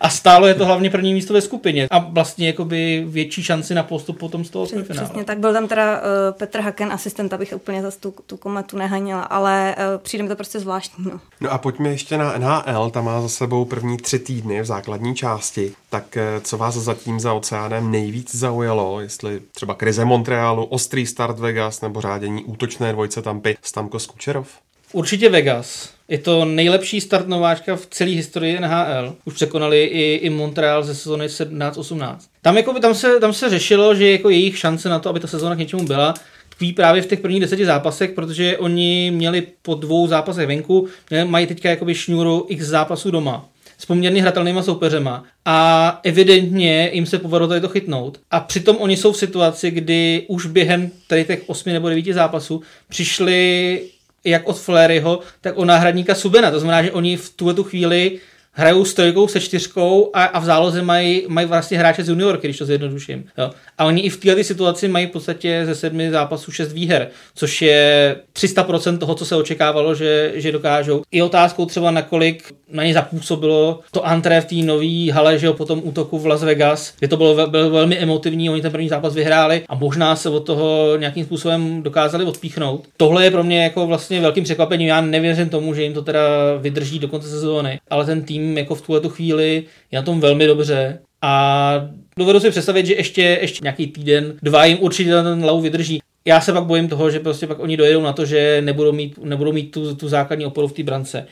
A 0.00 0.08
stálo 0.08 0.46
je 0.46 0.54
to 0.54 0.66
hlavně 0.66 0.90
první 0.90 1.14
místo 1.14 1.34
ve 1.34 1.40
skupině 1.40 1.88
a 1.90 1.98
vlastně 1.98 2.46
jakoby 2.46 3.04
větší 3.08 3.42
šanci 3.42 3.74
na 3.74 3.82
postup 3.82 4.18
potom 4.18 4.44
z 4.44 4.50
toho 4.50 4.66
semifinále. 4.66 5.06
Přesně 5.06 5.24
tak, 5.24 5.38
byl 5.38 5.52
tam 5.52 5.68
teda 5.68 5.96
uh, 5.96 6.04
Petr 6.30 6.60
Haken, 6.60 6.92
asistent, 6.92 7.32
abych 7.32 7.52
úplně 7.56 7.82
zase 7.82 8.00
tu, 8.00 8.14
tu 8.26 8.36
kometu 8.36 8.78
nehanila, 8.78 9.22
ale 9.22 9.76
uh, 9.78 10.02
přijde 10.02 10.22
mi 10.22 10.28
to 10.28 10.36
prostě 10.36 10.60
zvláštní. 10.60 11.04
No. 11.04 11.20
No 11.40 11.50
a 11.50 11.58
pojďme 11.58 11.88
ještě 11.88 12.18
na 12.18 12.38
NHL, 12.38 12.90
tam 12.90 13.04
má 13.04 13.22
za 13.22 13.28
sebou 13.28 13.59
první 13.64 13.96
tři 13.96 14.18
týdny 14.18 14.60
v 14.60 14.64
základní 14.64 15.14
části. 15.14 15.72
Tak 15.90 16.16
eh, 16.16 16.40
co 16.40 16.58
vás 16.58 16.74
zatím 16.74 17.20
za 17.20 17.32
oceánem 17.32 17.90
nejvíc 17.90 18.34
zaujalo, 18.34 19.00
jestli 19.00 19.40
třeba 19.54 19.74
krize 19.74 20.04
Montrealu, 20.04 20.64
ostrý 20.64 21.06
start 21.06 21.38
Vegas 21.38 21.80
nebo 21.80 22.00
řádění 22.00 22.44
útočné 22.44 22.92
dvojce 22.92 23.22
Tampy 23.22 23.56
Stamkos 23.62 24.06
Kučerov? 24.06 24.48
Určitě 24.92 25.28
Vegas. 25.28 25.88
Je 26.08 26.18
to 26.18 26.44
nejlepší 26.44 27.00
start 27.00 27.28
nováčka 27.28 27.76
v 27.76 27.86
celé 27.86 28.10
historii 28.10 28.60
NHL. 28.60 29.14
Už 29.24 29.34
překonali 29.34 29.84
i, 29.84 30.14
i 30.14 30.30
Montreal 30.30 30.82
ze 30.82 30.94
sezóny 30.94 31.26
17-18. 31.26 32.16
Tam, 32.42 32.56
jako, 32.56 32.72
tam, 32.72 32.94
se, 32.94 33.20
tam 33.20 33.32
se 33.32 33.50
řešilo, 33.50 33.94
že 33.94 34.10
jako 34.10 34.30
jejich 34.30 34.58
šance 34.58 34.88
na 34.88 34.98
to, 34.98 35.08
aby 35.08 35.20
ta 35.20 35.28
sezóna 35.28 35.54
k 35.54 35.58
něčemu 35.58 35.84
byla, 35.84 36.14
tkví 36.48 36.72
právě 36.72 37.02
v 37.02 37.06
těch 37.06 37.20
prvních 37.20 37.40
deseti 37.40 37.66
zápasech, 37.66 38.10
protože 38.10 38.58
oni 38.58 39.10
měli 39.14 39.46
po 39.62 39.74
dvou 39.74 40.06
zápasech 40.06 40.46
venku, 40.46 40.88
mají 41.24 41.46
teďka 41.46 41.70
jakoby 41.70 41.94
šňůru 41.94 42.46
x 42.48 42.64
zápasů 42.66 43.10
doma 43.10 43.49
s 43.80 43.86
poměrně 43.86 44.22
hratelnýma 44.22 44.62
soupeřema 44.62 45.24
a 45.44 46.00
evidentně 46.02 46.90
jim 46.92 47.06
se 47.06 47.18
povedlo 47.18 47.48
tady 47.48 47.60
to 47.60 47.68
chytnout. 47.68 48.20
A 48.30 48.40
přitom 48.40 48.76
oni 48.76 48.96
jsou 48.96 49.12
v 49.12 49.16
situaci, 49.16 49.70
kdy 49.70 50.24
už 50.28 50.46
během 50.46 50.90
tady 51.06 51.24
těch 51.24 51.42
osmi 51.46 51.72
nebo 51.72 51.88
devíti 51.88 52.14
zápasů 52.14 52.62
přišli 52.88 53.82
jak 54.24 54.48
od 54.48 54.58
Fleryho, 54.58 55.20
tak 55.40 55.56
od 55.56 55.64
náhradníka 55.64 56.14
Subena. 56.14 56.50
To 56.50 56.60
znamená, 56.60 56.82
že 56.82 56.92
oni 56.92 57.16
v 57.16 57.30
tuhle 57.36 57.54
tu 57.54 57.64
chvíli 57.64 58.18
hrajou 58.52 58.84
s 58.84 58.94
trojkou, 58.94 59.28
se 59.28 59.40
čtyřkou 59.40 60.10
a, 60.14 60.24
a 60.24 60.38
v 60.38 60.44
záloze 60.44 60.82
mají, 60.82 61.22
mají 61.28 61.46
vlastně 61.46 61.78
hráče 61.78 62.04
z 62.04 62.08
juniorky, 62.08 62.46
když 62.46 62.58
to 62.58 62.64
zjednoduším. 62.64 63.24
Jo. 63.38 63.50
A 63.78 63.84
oni 63.84 64.02
i 64.02 64.08
v 64.08 64.16
této 64.16 64.44
situaci 64.44 64.88
mají 64.88 65.06
v 65.06 65.10
podstatě 65.10 65.62
ze 65.66 65.74
sedmi 65.74 66.10
zápasů 66.10 66.52
šest 66.52 66.72
výher, 66.72 67.08
což 67.34 67.62
je 67.62 68.16
300% 68.36 68.98
toho, 68.98 69.14
co 69.14 69.24
se 69.24 69.36
očekávalo, 69.36 69.94
že, 69.94 70.32
že 70.34 70.52
dokážou. 70.52 71.02
I 71.12 71.22
otázkou 71.22 71.66
třeba, 71.66 71.90
nakolik 71.90 72.54
na 72.72 72.84
ně 72.84 72.94
zapůsobilo 72.94 73.80
to 73.90 74.06
antré 74.06 74.40
v 74.40 74.44
té 74.44 74.54
nový 74.54 75.10
hale, 75.10 75.38
že 75.38 75.46
jo, 75.46 75.52
po 75.52 75.64
tom 75.64 75.80
útoku 75.84 76.18
v 76.18 76.26
Las 76.26 76.42
Vegas, 76.42 76.94
kde 76.98 77.08
to 77.08 77.16
bylo, 77.16 77.46
bylo 77.46 77.70
velmi 77.70 77.98
emotivní, 77.98 78.50
oni 78.50 78.62
ten 78.62 78.72
první 78.72 78.88
zápas 78.88 79.14
vyhráli 79.14 79.62
a 79.68 79.74
možná 79.74 80.16
se 80.16 80.28
od 80.28 80.40
toho 80.40 80.96
nějakým 80.96 81.24
způsobem 81.24 81.82
dokázali 81.82 82.24
odpíchnout. 82.24 82.86
Tohle 82.96 83.24
je 83.24 83.30
pro 83.30 83.44
mě 83.44 83.62
jako 83.62 83.86
vlastně 83.86 84.20
velkým 84.20 84.44
překvapením. 84.44 84.88
Já 84.88 85.00
nevěřím 85.00 85.48
tomu, 85.48 85.74
že 85.74 85.82
jim 85.82 85.94
to 85.94 86.02
teda 86.02 86.20
vydrží 86.58 86.98
do 86.98 87.08
konce 87.08 87.28
sezóny, 87.28 87.80
ale 87.90 88.06
ten 88.06 88.22
tým 88.22 88.39
jako 88.56 88.74
v 88.74 88.82
tuhle 88.82 89.00
tu 89.00 89.08
chvíli 89.08 89.64
je 89.92 89.96
na 89.98 90.02
tom 90.02 90.20
velmi 90.20 90.46
dobře 90.46 90.98
a 91.22 91.88
dovedu 92.16 92.40
si 92.40 92.50
představit, 92.50 92.86
že 92.86 92.94
ještě, 92.94 93.38
ještě 93.40 93.58
nějaký 93.62 93.86
týden, 93.86 94.36
dva 94.42 94.64
jim 94.64 94.78
určitě 94.80 95.10
ten 95.10 95.44
lau 95.44 95.60
vydrží. 95.60 96.00
Já 96.24 96.40
se 96.40 96.52
pak 96.52 96.64
bojím 96.64 96.88
toho, 96.88 97.10
že 97.10 97.20
prostě 97.20 97.46
pak 97.46 97.58
oni 97.58 97.76
dojedou 97.76 98.02
na 98.02 98.12
to, 98.12 98.24
že 98.24 98.60
nebudou 98.64 98.92
mít, 98.92 99.18
nebudou 99.24 99.52
mít 99.52 99.70
tu, 99.70 99.94
tu 99.94 100.08
základní 100.08 100.46
oporu 100.46 100.68
v 100.68 100.72
té 100.72 100.82
brance. 100.82 101.26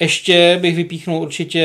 Ještě 0.00 0.58
bych 0.62 0.76
vypíchnul 0.76 1.22
určitě 1.22 1.62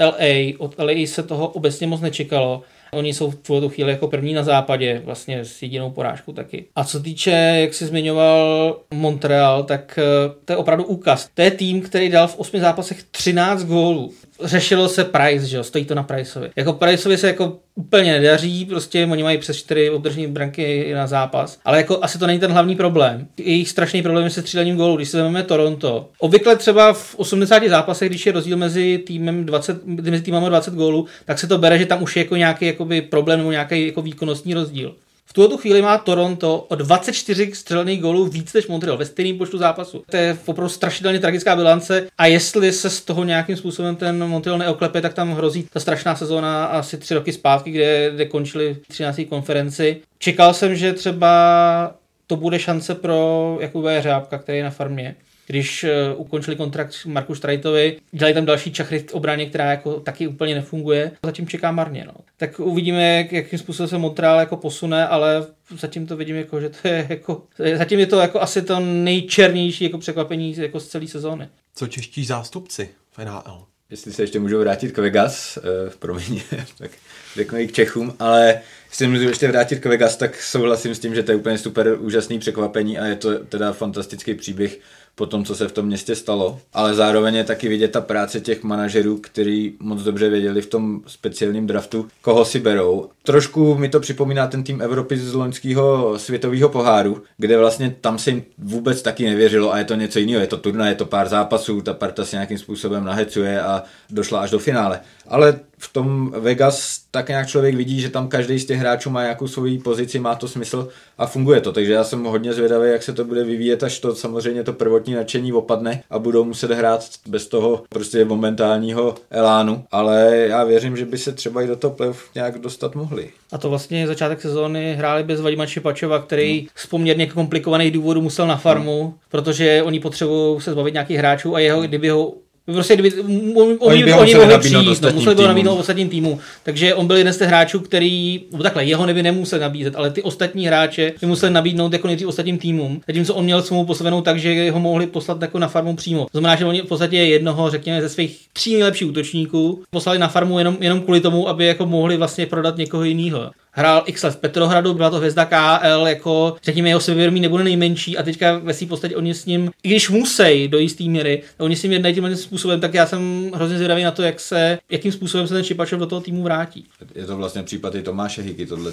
LA. 0.00 0.52
Od 0.58 0.78
LA 0.78 1.06
se 1.06 1.22
toho 1.22 1.48
obecně 1.48 1.86
moc 1.86 2.00
nečekalo. 2.00 2.62
Oni 2.92 3.14
jsou 3.14 3.30
v 3.30 3.36
tuhle 3.36 3.68
chvíli 3.68 3.90
jako 3.90 4.08
první 4.08 4.34
na 4.34 4.42
západě, 4.42 5.02
vlastně 5.04 5.44
s 5.44 5.62
jedinou 5.62 5.90
porážkou 5.90 6.32
taky. 6.32 6.64
A 6.76 6.84
co 6.84 7.00
týče, 7.00 7.30
jak 7.60 7.74
jsi 7.74 7.86
zmiňoval 7.86 8.80
Montreal, 8.94 9.62
tak 9.62 9.98
eh, 9.98 10.34
to 10.44 10.52
je 10.52 10.56
opravdu 10.56 10.84
úkaz. 10.84 11.28
To 11.34 11.42
je 11.42 11.50
tým, 11.50 11.82
který 11.82 12.08
dal 12.08 12.28
v 12.28 12.38
osmi 12.38 12.60
zápasech 12.60 13.02
13 13.02 13.64
gólů. 13.64 14.12
Řešilo 14.44 14.88
se 14.88 15.04
Price, 15.04 15.46
že 15.46 15.56
jo, 15.56 15.64
stojí 15.64 15.84
to 15.84 15.94
na 15.94 16.02
Priceovi. 16.02 16.50
Jako 16.56 16.72
Priceovi 16.72 17.18
se 17.18 17.26
jako 17.26 17.58
úplně 17.74 18.12
nedaří, 18.12 18.64
prostě 18.64 19.06
oni 19.06 19.22
mají 19.22 19.38
přes 19.38 19.56
4 19.56 19.90
obdržené 19.90 20.28
branky 20.28 20.92
na 20.94 21.06
zápas, 21.06 21.58
ale 21.64 21.76
jako 21.76 21.98
asi 22.02 22.18
to 22.18 22.26
není 22.26 22.38
ten 22.38 22.52
hlavní 22.52 22.76
problém. 22.76 23.26
Jejich 23.36 23.68
strašný 23.68 24.02
problém 24.02 24.24
je 24.24 24.30
se 24.30 24.42
střílením 24.42 24.76
gólů, 24.76 24.96
když 24.96 25.08
se 25.08 25.16
vezmeme 25.16 25.42
Toronto. 25.42 26.08
Obvykle 26.18 26.56
třeba 26.56 26.92
v 26.92 27.14
80 27.14 27.62
zápasech, 27.68 28.08
když 28.08 28.26
je 28.26 28.32
rozdíl 28.32 28.56
mezi 28.56 28.98
týmem 29.06 29.46
20, 29.46 29.86
mezi 29.86 30.22
týmama 30.22 30.48
20 30.48 30.74
gólů, 30.74 31.06
tak 31.24 31.38
se 31.38 31.46
to 31.46 31.58
bere, 31.58 31.78
že 31.78 31.86
tam 31.86 32.02
už 32.02 32.16
je 32.16 32.22
jako 32.22 32.36
nějaký 32.36 32.66
jakoby 32.66 33.02
problém 33.02 33.38
nebo 33.38 33.50
nějaký 33.50 33.86
jako 33.86 34.02
výkonnostní 34.02 34.54
rozdíl. 34.54 34.94
V 35.30 35.32
tuto 35.32 35.56
chvíli 35.56 35.82
má 35.82 35.98
Toronto 35.98 36.66
o 36.68 36.74
24 36.74 37.54
střelených 37.54 38.00
gólů 38.00 38.26
víc 38.26 38.52
než 38.52 38.66
Montreal 38.66 38.98
ve 38.98 39.04
stejném 39.06 39.38
počtu 39.38 39.58
zápasů. 39.58 40.04
To 40.10 40.16
je 40.16 40.38
opravdu 40.46 40.68
strašidelně 40.68 41.18
tragická 41.18 41.56
bilance 41.56 42.06
a 42.18 42.26
jestli 42.26 42.72
se 42.72 42.90
z 42.90 43.00
toho 43.00 43.24
nějakým 43.24 43.56
způsobem 43.56 43.96
ten 43.96 44.28
Montreal 44.28 44.58
neoklepe, 44.58 45.00
tak 45.00 45.14
tam 45.14 45.32
hrozí 45.32 45.66
ta 45.72 45.80
strašná 45.80 46.16
sezóna 46.16 46.64
asi 46.64 46.96
tři 46.96 47.14
roky 47.14 47.32
zpátky, 47.32 47.70
kde, 47.70 48.10
kde 48.14 48.26
končili 48.26 48.76
13. 48.88 49.20
konferenci. 49.28 50.00
Čekal 50.18 50.54
jsem, 50.54 50.76
že 50.76 50.92
třeba 50.92 51.94
to 52.26 52.36
bude 52.36 52.58
šance 52.58 52.94
pro 52.94 53.58
Jakuba 53.60 54.00
Řábka, 54.00 54.38
který 54.38 54.58
je 54.58 54.64
na 54.64 54.70
farmě 54.70 55.14
když 55.50 55.84
uh, 55.84 56.20
ukončili 56.20 56.56
kontrakt 56.56 57.06
Marku 57.06 57.34
Štrajtovi, 57.34 57.96
dělají 58.12 58.34
tam 58.34 58.44
další 58.44 58.72
čachry 58.72 58.98
v 58.98 59.14
obraně, 59.14 59.46
která 59.46 59.70
jako 59.70 60.00
taky 60.00 60.26
úplně 60.26 60.54
nefunguje. 60.54 61.12
Zatím 61.24 61.48
čeká 61.48 61.70
marně. 61.70 62.04
No. 62.06 62.12
Tak 62.36 62.60
uvidíme, 62.60 63.16
jak, 63.16 63.32
jakým 63.32 63.58
způsobem 63.58 63.88
se 63.88 63.98
Montreal 63.98 64.40
jako 64.40 64.56
posune, 64.56 65.06
ale 65.06 65.46
zatím 65.78 66.06
to 66.06 66.16
vidím 66.16 66.36
jako, 66.36 66.60
že 66.60 66.68
to 66.68 66.88
je 66.88 67.06
jako, 67.08 67.42
zatím 67.76 67.98
je 67.98 68.06
to 68.06 68.20
jako 68.20 68.40
asi 68.40 68.62
to 68.62 68.80
nejčernější 68.80 69.84
jako 69.84 69.98
překvapení 69.98 70.54
jako 70.56 70.80
z 70.80 70.88
celé 70.88 71.06
sezóny. 71.06 71.48
Co 71.74 71.86
čeští 71.86 72.24
zástupci 72.24 72.88
v 73.10 73.18
NHL? 73.18 73.64
Jestli 73.90 74.12
se 74.12 74.22
ještě 74.22 74.38
můžu 74.38 74.58
vrátit 74.58 74.92
k 74.92 74.98
Vegas, 74.98 75.58
eh, 75.58 75.90
promiň, 75.98 76.42
tak 76.78 76.90
řeknu 77.36 77.58
i 77.58 77.66
k 77.66 77.72
Čechům, 77.72 78.14
ale 78.18 78.60
jestli 78.90 79.06
můžu 79.06 79.28
ještě 79.28 79.48
vrátit 79.48 79.78
k 79.78 79.86
Vegas, 79.86 80.16
tak 80.16 80.42
souhlasím 80.42 80.94
s 80.94 80.98
tím, 80.98 81.14
že 81.14 81.22
to 81.22 81.32
je 81.32 81.36
úplně 81.36 81.58
super 81.58 81.96
úžasný 82.00 82.38
překvapení 82.38 82.98
a 82.98 83.06
je 83.06 83.16
to 83.16 83.44
teda 83.44 83.72
fantastický 83.72 84.34
příběh 84.34 84.78
po 85.14 85.26
tom, 85.26 85.44
co 85.44 85.54
se 85.54 85.68
v 85.68 85.72
tom 85.72 85.86
městě 85.86 86.14
stalo. 86.14 86.60
Ale 86.72 86.94
zároveň 86.94 87.34
je 87.34 87.44
taky 87.44 87.68
vidět 87.68 87.88
ta 87.88 88.00
práce 88.00 88.40
těch 88.40 88.62
manažerů, 88.62 89.16
kteří 89.16 89.76
moc 89.80 90.02
dobře 90.02 90.28
věděli 90.28 90.62
v 90.62 90.66
tom 90.66 91.00
speciálním 91.06 91.66
draftu, 91.66 92.08
koho 92.22 92.44
si 92.44 92.60
berou. 92.60 93.08
Trošku 93.22 93.74
mi 93.74 93.88
to 93.88 94.00
připomíná 94.00 94.46
ten 94.46 94.62
tým 94.62 94.82
Evropy 94.82 95.16
z 95.16 95.34
loňského 95.34 96.18
světového 96.18 96.68
poháru, 96.68 97.22
kde 97.36 97.58
vlastně 97.58 97.96
tam 98.00 98.18
se 98.18 98.30
jim 98.30 98.42
vůbec 98.58 99.02
taky 99.02 99.24
nevěřilo 99.24 99.72
a 99.72 99.78
je 99.78 99.84
to 99.84 99.94
něco 99.94 100.18
jiného. 100.18 100.40
Je 100.40 100.46
to 100.46 100.56
turnaj, 100.56 100.88
je 100.88 100.94
to 100.94 101.06
pár 101.06 101.28
zápasů, 101.28 101.80
ta 101.80 101.94
parta 101.94 102.24
se 102.24 102.36
nějakým 102.36 102.58
způsobem 102.58 103.04
nahecuje 103.04 103.62
a 103.62 103.82
došla 104.10 104.40
až 104.40 104.50
do 104.50 104.58
finále. 104.58 105.00
Ale 105.28 105.60
v 105.80 105.92
tom 105.92 106.30
Vegas 106.38 107.00
tak 107.10 107.28
nějak 107.28 107.48
člověk 107.48 107.74
vidí, 107.74 108.00
že 108.00 108.08
tam 108.08 108.28
každý 108.28 108.58
z 108.58 108.66
těch 108.66 108.78
hráčů 108.78 109.10
má 109.10 109.22
nějakou 109.22 109.48
svoji 109.48 109.78
pozici, 109.78 110.18
má 110.18 110.34
to 110.34 110.48
smysl 110.48 110.88
a 111.18 111.26
funguje 111.26 111.60
to. 111.60 111.72
Takže 111.72 111.92
já 111.92 112.04
jsem 112.04 112.24
hodně 112.24 112.52
zvědavý, 112.52 112.90
jak 112.90 113.02
se 113.02 113.12
to 113.12 113.24
bude 113.24 113.44
vyvíjet, 113.44 113.82
až 113.82 113.98
to 113.98 114.14
samozřejmě 114.14 114.64
to 114.64 114.72
prvotní 114.72 115.14
nadšení 115.14 115.52
opadne 115.52 116.02
a 116.10 116.18
budou 116.18 116.44
muset 116.44 116.70
hrát 116.70 117.04
bez 117.28 117.46
toho 117.46 117.82
prostě 117.88 118.24
momentálního 118.24 119.14
elánu. 119.30 119.84
Ale 119.90 120.36
já 120.36 120.64
věřím, 120.64 120.96
že 120.96 121.04
by 121.04 121.18
se 121.18 121.32
třeba 121.32 121.62
i 121.62 121.66
do 121.66 121.76
toho 121.76 121.94
playoff 121.94 122.34
nějak 122.34 122.58
dostat 122.58 122.94
mohli. 122.94 123.30
A 123.52 123.58
to 123.58 123.70
vlastně 123.70 124.06
začátek 124.06 124.42
sezóny 124.42 124.94
hráli 124.94 125.22
bez 125.22 125.40
Vadima 125.40 125.66
Čipačova, 125.66 126.18
který 126.18 126.68
z 126.74 126.86
poměrně 126.86 127.26
komplikovaných 127.26 127.92
důvodů 127.92 128.20
musel 128.20 128.46
na 128.46 128.56
farmu, 128.56 129.14
protože 129.30 129.82
oni 129.82 130.00
potřebují 130.00 130.60
se 130.60 130.72
zbavit 130.72 130.94
nějakých 130.94 131.18
hráčů 131.18 131.54
a 131.54 131.60
jeho, 131.60 131.82
kdyby 131.82 132.08
ho 132.08 132.34
Prostě 132.72 132.94
kdyby, 132.94 133.12
oni, 133.54 133.76
oni, 133.78 134.04
by 134.04 134.10
ho 134.10 134.20
oni 134.20 134.34
mohli 134.34 134.58
přijít, 134.58 135.02
no, 135.02 135.10
museli 135.12 135.34
by 135.36 135.42
ho 135.42 135.48
nabídnout 135.48 135.76
ostatním 135.76 136.08
týmu. 136.08 136.38
Takže 136.62 136.94
on 136.94 137.06
byl 137.06 137.16
jeden 137.16 137.32
z 137.32 137.38
těch 137.38 137.48
hráčů, 137.48 137.80
který, 137.80 138.40
nebo 138.52 138.62
takhle, 138.62 138.84
jeho 138.84 139.06
neby 139.06 139.22
nemusel 139.22 139.58
nabízet, 139.58 139.96
ale 139.96 140.10
ty 140.10 140.22
ostatní 140.22 140.66
hráče 140.66 141.12
by 141.20 141.26
museli 141.26 141.52
nabídnout 141.52 141.92
jako 141.92 142.06
nejdřív 142.06 142.28
ostatním 142.28 142.58
týmům. 142.58 143.00
Zatímco 143.06 143.34
on 143.34 143.44
měl 143.44 143.62
smlouvu 143.62 143.86
postavenou 143.86 144.20
tak, 144.20 144.38
že 144.38 144.70
ho 144.70 144.80
mohli 144.80 145.06
poslat 145.06 145.42
jako 145.42 145.58
na 145.58 145.68
farmu 145.68 145.96
přímo. 145.96 146.24
To 146.32 146.38
znamená, 146.38 146.56
že 146.56 146.64
oni 146.64 146.82
v 146.82 146.86
podstatě 146.86 147.16
jednoho, 147.16 147.70
řekněme, 147.70 148.02
ze 148.02 148.08
svých 148.08 148.40
tří 148.52 148.72
nejlepších 148.72 149.08
útočníků 149.08 149.82
poslali 149.90 150.18
na 150.18 150.28
farmu 150.28 150.58
jenom, 150.58 150.76
jenom 150.80 151.00
kvůli 151.00 151.20
tomu, 151.20 151.48
aby 151.48 151.66
jako 151.66 151.86
mohli 151.86 152.16
vlastně 152.16 152.46
prodat 152.46 152.76
někoho 152.76 153.04
jiného 153.04 153.50
hrál 153.72 154.02
x 154.06 154.22
let 154.22 154.30
v 154.30 154.36
Petrohradu, 154.36 154.94
byla 154.94 155.10
to 155.10 155.16
hvězda 155.16 155.44
KL, 155.44 156.06
jako 156.06 156.56
řekněme 156.62 156.88
jeho 156.88 157.00
sebevědomí 157.00 157.40
nebude 157.40 157.64
nejmenší 157.64 158.18
a 158.18 158.22
teďka 158.22 158.58
ve 158.58 158.74
svým 158.74 158.88
podstatě 158.88 159.16
oni 159.16 159.34
s 159.34 159.46
ním, 159.46 159.70
i 159.82 159.88
když 159.88 160.10
musí 160.10 160.68
do 160.68 160.78
jisté 160.78 161.04
míry, 161.04 161.42
oni 161.58 161.76
s 161.76 161.82
ním 161.82 161.92
jednají 161.92 162.14
tímhle 162.14 162.36
způsobem, 162.36 162.80
tak 162.80 162.94
já 162.94 163.06
jsem 163.06 163.50
hrozně 163.54 163.76
zvědavý 163.76 164.02
na 164.02 164.10
to, 164.10 164.22
jak 164.22 164.40
se, 164.40 164.78
jakým 164.90 165.12
způsobem 165.12 165.46
se 165.46 165.54
ten 165.54 165.64
Čipačov 165.64 166.00
do 166.00 166.06
toho 166.06 166.20
týmu 166.20 166.42
vrátí. 166.42 166.86
Je 167.14 167.26
to 167.26 167.36
vlastně 167.36 167.62
případ 167.62 167.94
i 167.94 168.02
Tomáše 168.02 168.42
Hiky, 168.42 168.66
tohle 168.66 168.92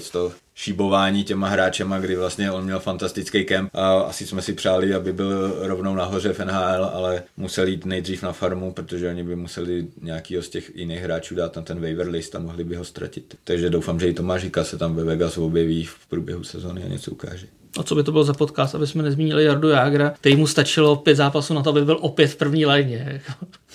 šíbování 0.58 1.24
těma 1.24 1.48
hráčema, 1.48 1.98
kdy 1.98 2.16
vlastně 2.16 2.50
on 2.50 2.64
měl 2.64 2.80
fantastický 2.80 3.44
kemp 3.44 3.70
a 3.74 4.00
asi 4.00 4.26
jsme 4.26 4.42
si 4.42 4.52
přáli, 4.52 4.94
aby 4.94 5.12
byl 5.12 5.54
rovnou 5.58 5.94
nahoře 5.94 6.32
v 6.32 6.38
NHL, 6.38 6.84
ale 6.84 7.22
musel 7.36 7.66
jít 7.66 7.86
nejdřív 7.86 8.22
na 8.22 8.32
farmu, 8.32 8.72
protože 8.72 9.08
oni 9.08 9.24
by 9.24 9.36
museli 9.36 9.86
nějakýho 10.02 10.42
z 10.42 10.48
těch 10.48 10.76
jiných 10.76 11.02
hráčů 11.02 11.34
dát 11.34 11.56
na 11.56 11.62
ten 11.62 11.80
waiver 11.80 12.08
list 12.08 12.34
a 12.34 12.38
mohli 12.38 12.64
by 12.64 12.76
ho 12.76 12.84
ztratit. 12.84 13.34
Takže 13.44 13.70
doufám, 13.70 14.00
že 14.00 14.08
i 14.08 14.14
Tomáš 14.14 14.42
Hika 14.42 14.64
se 14.64 14.78
tam 14.78 14.94
ve 14.94 15.04
Vegas 15.04 15.38
objeví 15.38 15.84
v 15.84 16.06
průběhu 16.08 16.44
sezóny 16.44 16.82
a 16.82 16.88
něco 16.88 17.10
ukáže. 17.10 17.46
A 17.78 17.82
co 17.82 17.94
by 17.94 18.02
to 18.02 18.12
bylo 18.12 18.24
za 18.24 18.34
podcast, 18.34 18.74
aby 18.74 18.86
jsme 18.86 19.02
nezmínili 19.02 19.44
Jardu 19.44 19.68
Jágra, 19.68 20.10
který 20.10 20.36
mu 20.36 20.46
stačilo 20.46 20.96
pět 20.96 21.14
zápasů 21.14 21.54
na 21.54 21.62
to, 21.62 21.70
aby 21.70 21.84
byl 21.84 21.98
opět 22.00 22.26
v 22.26 22.36
první 22.36 22.66
léně. 22.66 23.22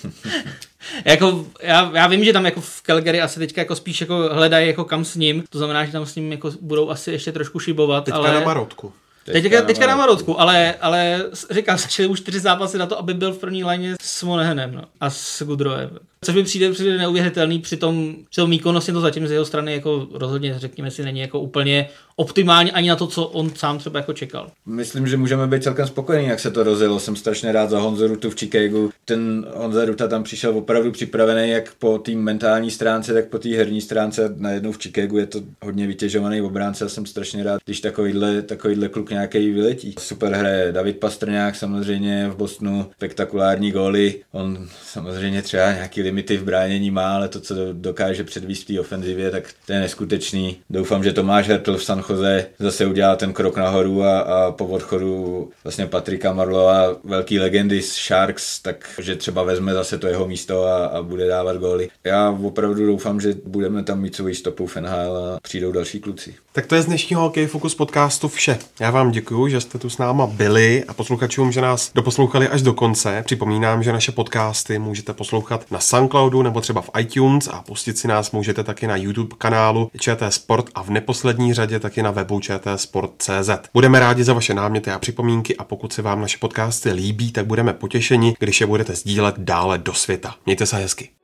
jako, 1.04 1.46
já, 1.62 1.90
já, 1.94 2.06
vím, 2.06 2.24
že 2.24 2.32
tam 2.32 2.44
jako 2.44 2.60
v 2.60 2.82
Calgary 2.82 3.20
asi 3.20 3.38
teďka 3.38 3.60
jako 3.60 3.76
spíš 3.76 4.00
jako 4.00 4.28
hledají 4.32 4.66
jako 4.66 4.84
kam 4.84 5.04
s 5.04 5.16
ním, 5.16 5.44
to 5.50 5.58
znamená, 5.58 5.84
že 5.84 5.92
tam 5.92 6.06
s 6.06 6.14
ním 6.14 6.32
jako 6.32 6.50
budou 6.60 6.90
asi 6.90 7.12
ještě 7.12 7.32
trošku 7.32 7.58
šibovat. 7.58 8.04
Teďka 8.04 8.18
ale... 8.18 8.34
na 8.34 8.40
Marotku. 8.40 8.92
Teďka, 9.24 9.62
teďka 9.62 9.86
na 9.86 9.96
Marotku, 9.96 10.40
ale, 10.40 10.74
ale 10.80 11.24
říkám, 11.50 11.78
stačily 11.78 12.08
už 12.08 12.20
čtyři 12.20 12.40
zápasy 12.40 12.78
na 12.78 12.86
to, 12.86 12.98
aby 12.98 13.14
byl 13.14 13.32
v 13.32 13.38
první 13.38 13.64
léně 13.64 13.96
s 14.02 14.22
Monehenem 14.22 14.74
no, 14.74 14.82
a 15.00 15.10
s 15.10 15.42
Gudrojem. 15.42 15.90
Což 16.24 16.34
mi 16.34 16.44
přijde, 16.44 16.72
přijde 16.72 16.98
neuvěřitelný, 16.98 17.58
při 17.58 17.76
tom, 17.76 18.16
při 18.30 18.40
tom 18.40 18.50
výkonnostně 18.50 18.92
to 18.92 19.00
zatím 19.00 19.26
z 19.28 19.30
jeho 19.30 19.44
strany 19.44 19.72
jako 19.72 20.08
rozhodně, 20.12 20.54
řekněme 20.58 20.90
si, 20.90 21.04
není 21.04 21.20
jako 21.20 21.40
úplně 21.40 21.88
optimální 22.16 22.72
ani 22.72 22.88
na 22.88 22.96
to, 22.96 23.06
co 23.06 23.26
on 23.26 23.50
sám 23.54 23.78
třeba 23.78 23.98
jako 23.98 24.12
čekal. 24.12 24.50
Myslím, 24.66 25.06
že 25.06 25.16
můžeme 25.16 25.46
být 25.46 25.62
celkem 25.62 25.86
spokojení, 25.86 26.28
jak 26.28 26.40
se 26.40 26.50
to 26.50 26.62
rozjelo. 26.62 27.00
Jsem 27.00 27.16
strašně 27.16 27.52
rád 27.52 27.70
za 27.70 27.78
Honzu 27.78 28.06
Rutu 28.06 28.30
v 28.30 28.34
Chicagu. 28.34 28.90
Ten 29.04 29.46
Honza 29.54 29.84
Ruta 29.84 30.08
tam 30.08 30.22
přišel 30.22 30.58
opravdu 30.58 30.92
připravený 30.92 31.50
jak 31.50 31.74
po 31.74 31.98
té 31.98 32.12
mentální 32.12 32.70
stránce, 32.70 33.14
tak 33.14 33.28
po 33.28 33.38
té 33.38 33.48
herní 33.48 33.80
stránce. 33.80 34.34
Najednou 34.36 34.72
v 34.72 34.78
Chicagu 34.78 35.18
je 35.18 35.26
to 35.26 35.40
hodně 35.62 35.86
vytěžovaný 35.86 36.42
obránce 36.42 36.84
a 36.84 36.88
jsem 36.88 37.06
strašně 37.06 37.44
rád, 37.44 37.60
když 37.64 37.80
takovýhle, 37.80 38.42
takovýhle 38.42 38.88
kluk 38.88 39.10
nějaký 39.14 39.50
vyletí. 39.50 39.94
Super 39.98 40.32
hraje 40.32 40.72
David 40.72 40.98
Pastrňák 40.98 41.56
samozřejmě 41.56 42.28
v 42.28 42.36
Bostonu, 42.36 42.90
spektakulární 42.96 43.72
góly. 43.72 44.14
On 44.32 44.68
samozřejmě 44.82 45.42
třeba 45.42 45.72
nějaký 45.72 46.02
limity 46.02 46.36
v 46.36 46.44
bránění 46.44 46.90
má, 46.90 47.14
ale 47.14 47.28
to, 47.28 47.40
co 47.40 47.54
dokáže 47.72 48.24
předvíst 48.24 48.62
v 48.62 48.66
té 48.66 48.80
ofenzivě, 48.80 49.30
tak 49.30 49.44
to 49.66 49.72
je 49.72 49.80
neskutečný. 49.80 50.56
Doufám, 50.70 51.04
že 51.04 51.12
Tomáš 51.12 51.48
Hertl 51.48 51.76
v 51.76 51.84
San 51.84 52.02
Jose 52.08 52.46
zase 52.58 52.86
udělá 52.86 53.16
ten 53.16 53.32
krok 53.32 53.56
nahoru 53.56 54.02
a, 54.02 54.20
a 54.20 54.52
po 54.52 54.66
odchodu 54.66 55.50
vlastně 55.64 55.86
Patrika 55.86 56.32
Marlova, 56.32 56.96
velký 57.04 57.38
legendy 57.38 57.82
z 57.82 57.94
Sharks, 57.94 58.60
takže 58.60 59.16
třeba 59.16 59.42
vezme 59.42 59.74
zase 59.74 59.98
to 59.98 60.06
jeho 60.06 60.26
místo 60.26 60.64
a, 60.64 60.86
a 60.86 61.02
bude 61.02 61.26
dávat 61.26 61.56
góly. 61.56 61.88
Já 62.04 62.30
opravdu 62.30 62.86
doufám, 62.86 63.20
že 63.20 63.34
budeme 63.46 63.82
tam 63.82 64.00
mít 64.00 64.16
svou 64.16 64.34
stopu 64.34 64.66
v 64.66 64.76
NHL 64.76 65.16
a 65.16 65.38
přijdou 65.42 65.72
další 65.72 66.00
kluci. 66.00 66.34
Tak 66.52 66.66
to 66.66 66.74
je 66.74 66.82
z 66.82 66.86
dnešního 66.86 67.22
Hokej 67.22 67.46
Focus 67.46 67.74
podcastu 67.74 68.28
vše. 68.28 68.58
Já 68.80 68.90
vám 69.04 69.12
děkuji, 69.12 69.48
že 69.48 69.60
jste 69.60 69.78
tu 69.78 69.90
s 69.90 69.98
náma 69.98 70.26
byli 70.26 70.84
a 70.88 70.94
posluchačům, 70.94 71.52
že 71.52 71.60
nás 71.60 71.90
doposlouchali 71.94 72.48
až 72.48 72.62
do 72.62 72.72
konce. 72.72 73.22
Připomínám, 73.26 73.82
že 73.82 73.92
naše 73.92 74.12
podcasty 74.12 74.78
můžete 74.78 75.12
poslouchat 75.12 75.70
na 75.70 75.80
SoundCloudu 75.80 76.42
nebo 76.42 76.60
třeba 76.60 76.80
v 76.80 76.90
iTunes 76.98 77.48
a 77.48 77.62
pustit 77.62 77.98
si 77.98 78.08
nás 78.08 78.30
můžete 78.30 78.64
taky 78.64 78.86
na 78.86 78.96
YouTube 78.96 79.36
kanálu 79.38 79.90
ČT 80.00 80.32
Sport 80.34 80.70
a 80.74 80.82
v 80.82 80.90
neposlední 80.90 81.54
řadě 81.54 81.80
taky 81.80 82.02
na 82.02 82.10
webu 82.10 82.40
čtsport.cz. 82.40 83.50
Budeme 83.74 84.00
rádi 84.00 84.24
za 84.24 84.32
vaše 84.32 84.54
náměty 84.54 84.90
a 84.90 84.98
připomínky 84.98 85.56
a 85.56 85.64
pokud 85.64 85.92
se 85.92 86.02
vám 86.02 86.20
naše 86.20 86.38
podcasty 86.38 86.92
líbí, 86.92 87.32
tak 87.32 87.46
budeme 87.46 87.72
potěšeni, 87.72 88.34
když 88.38 88.60
je 88.60 88.66
budete 88.66 88.94
sdílet 88.94 89.34
dále 89.38 89.78
do 89.78 89.94
světa. 89.94 90.34
Mějte 90.46 90.66
se 90.66 90.76
hezky. 90.76 91.23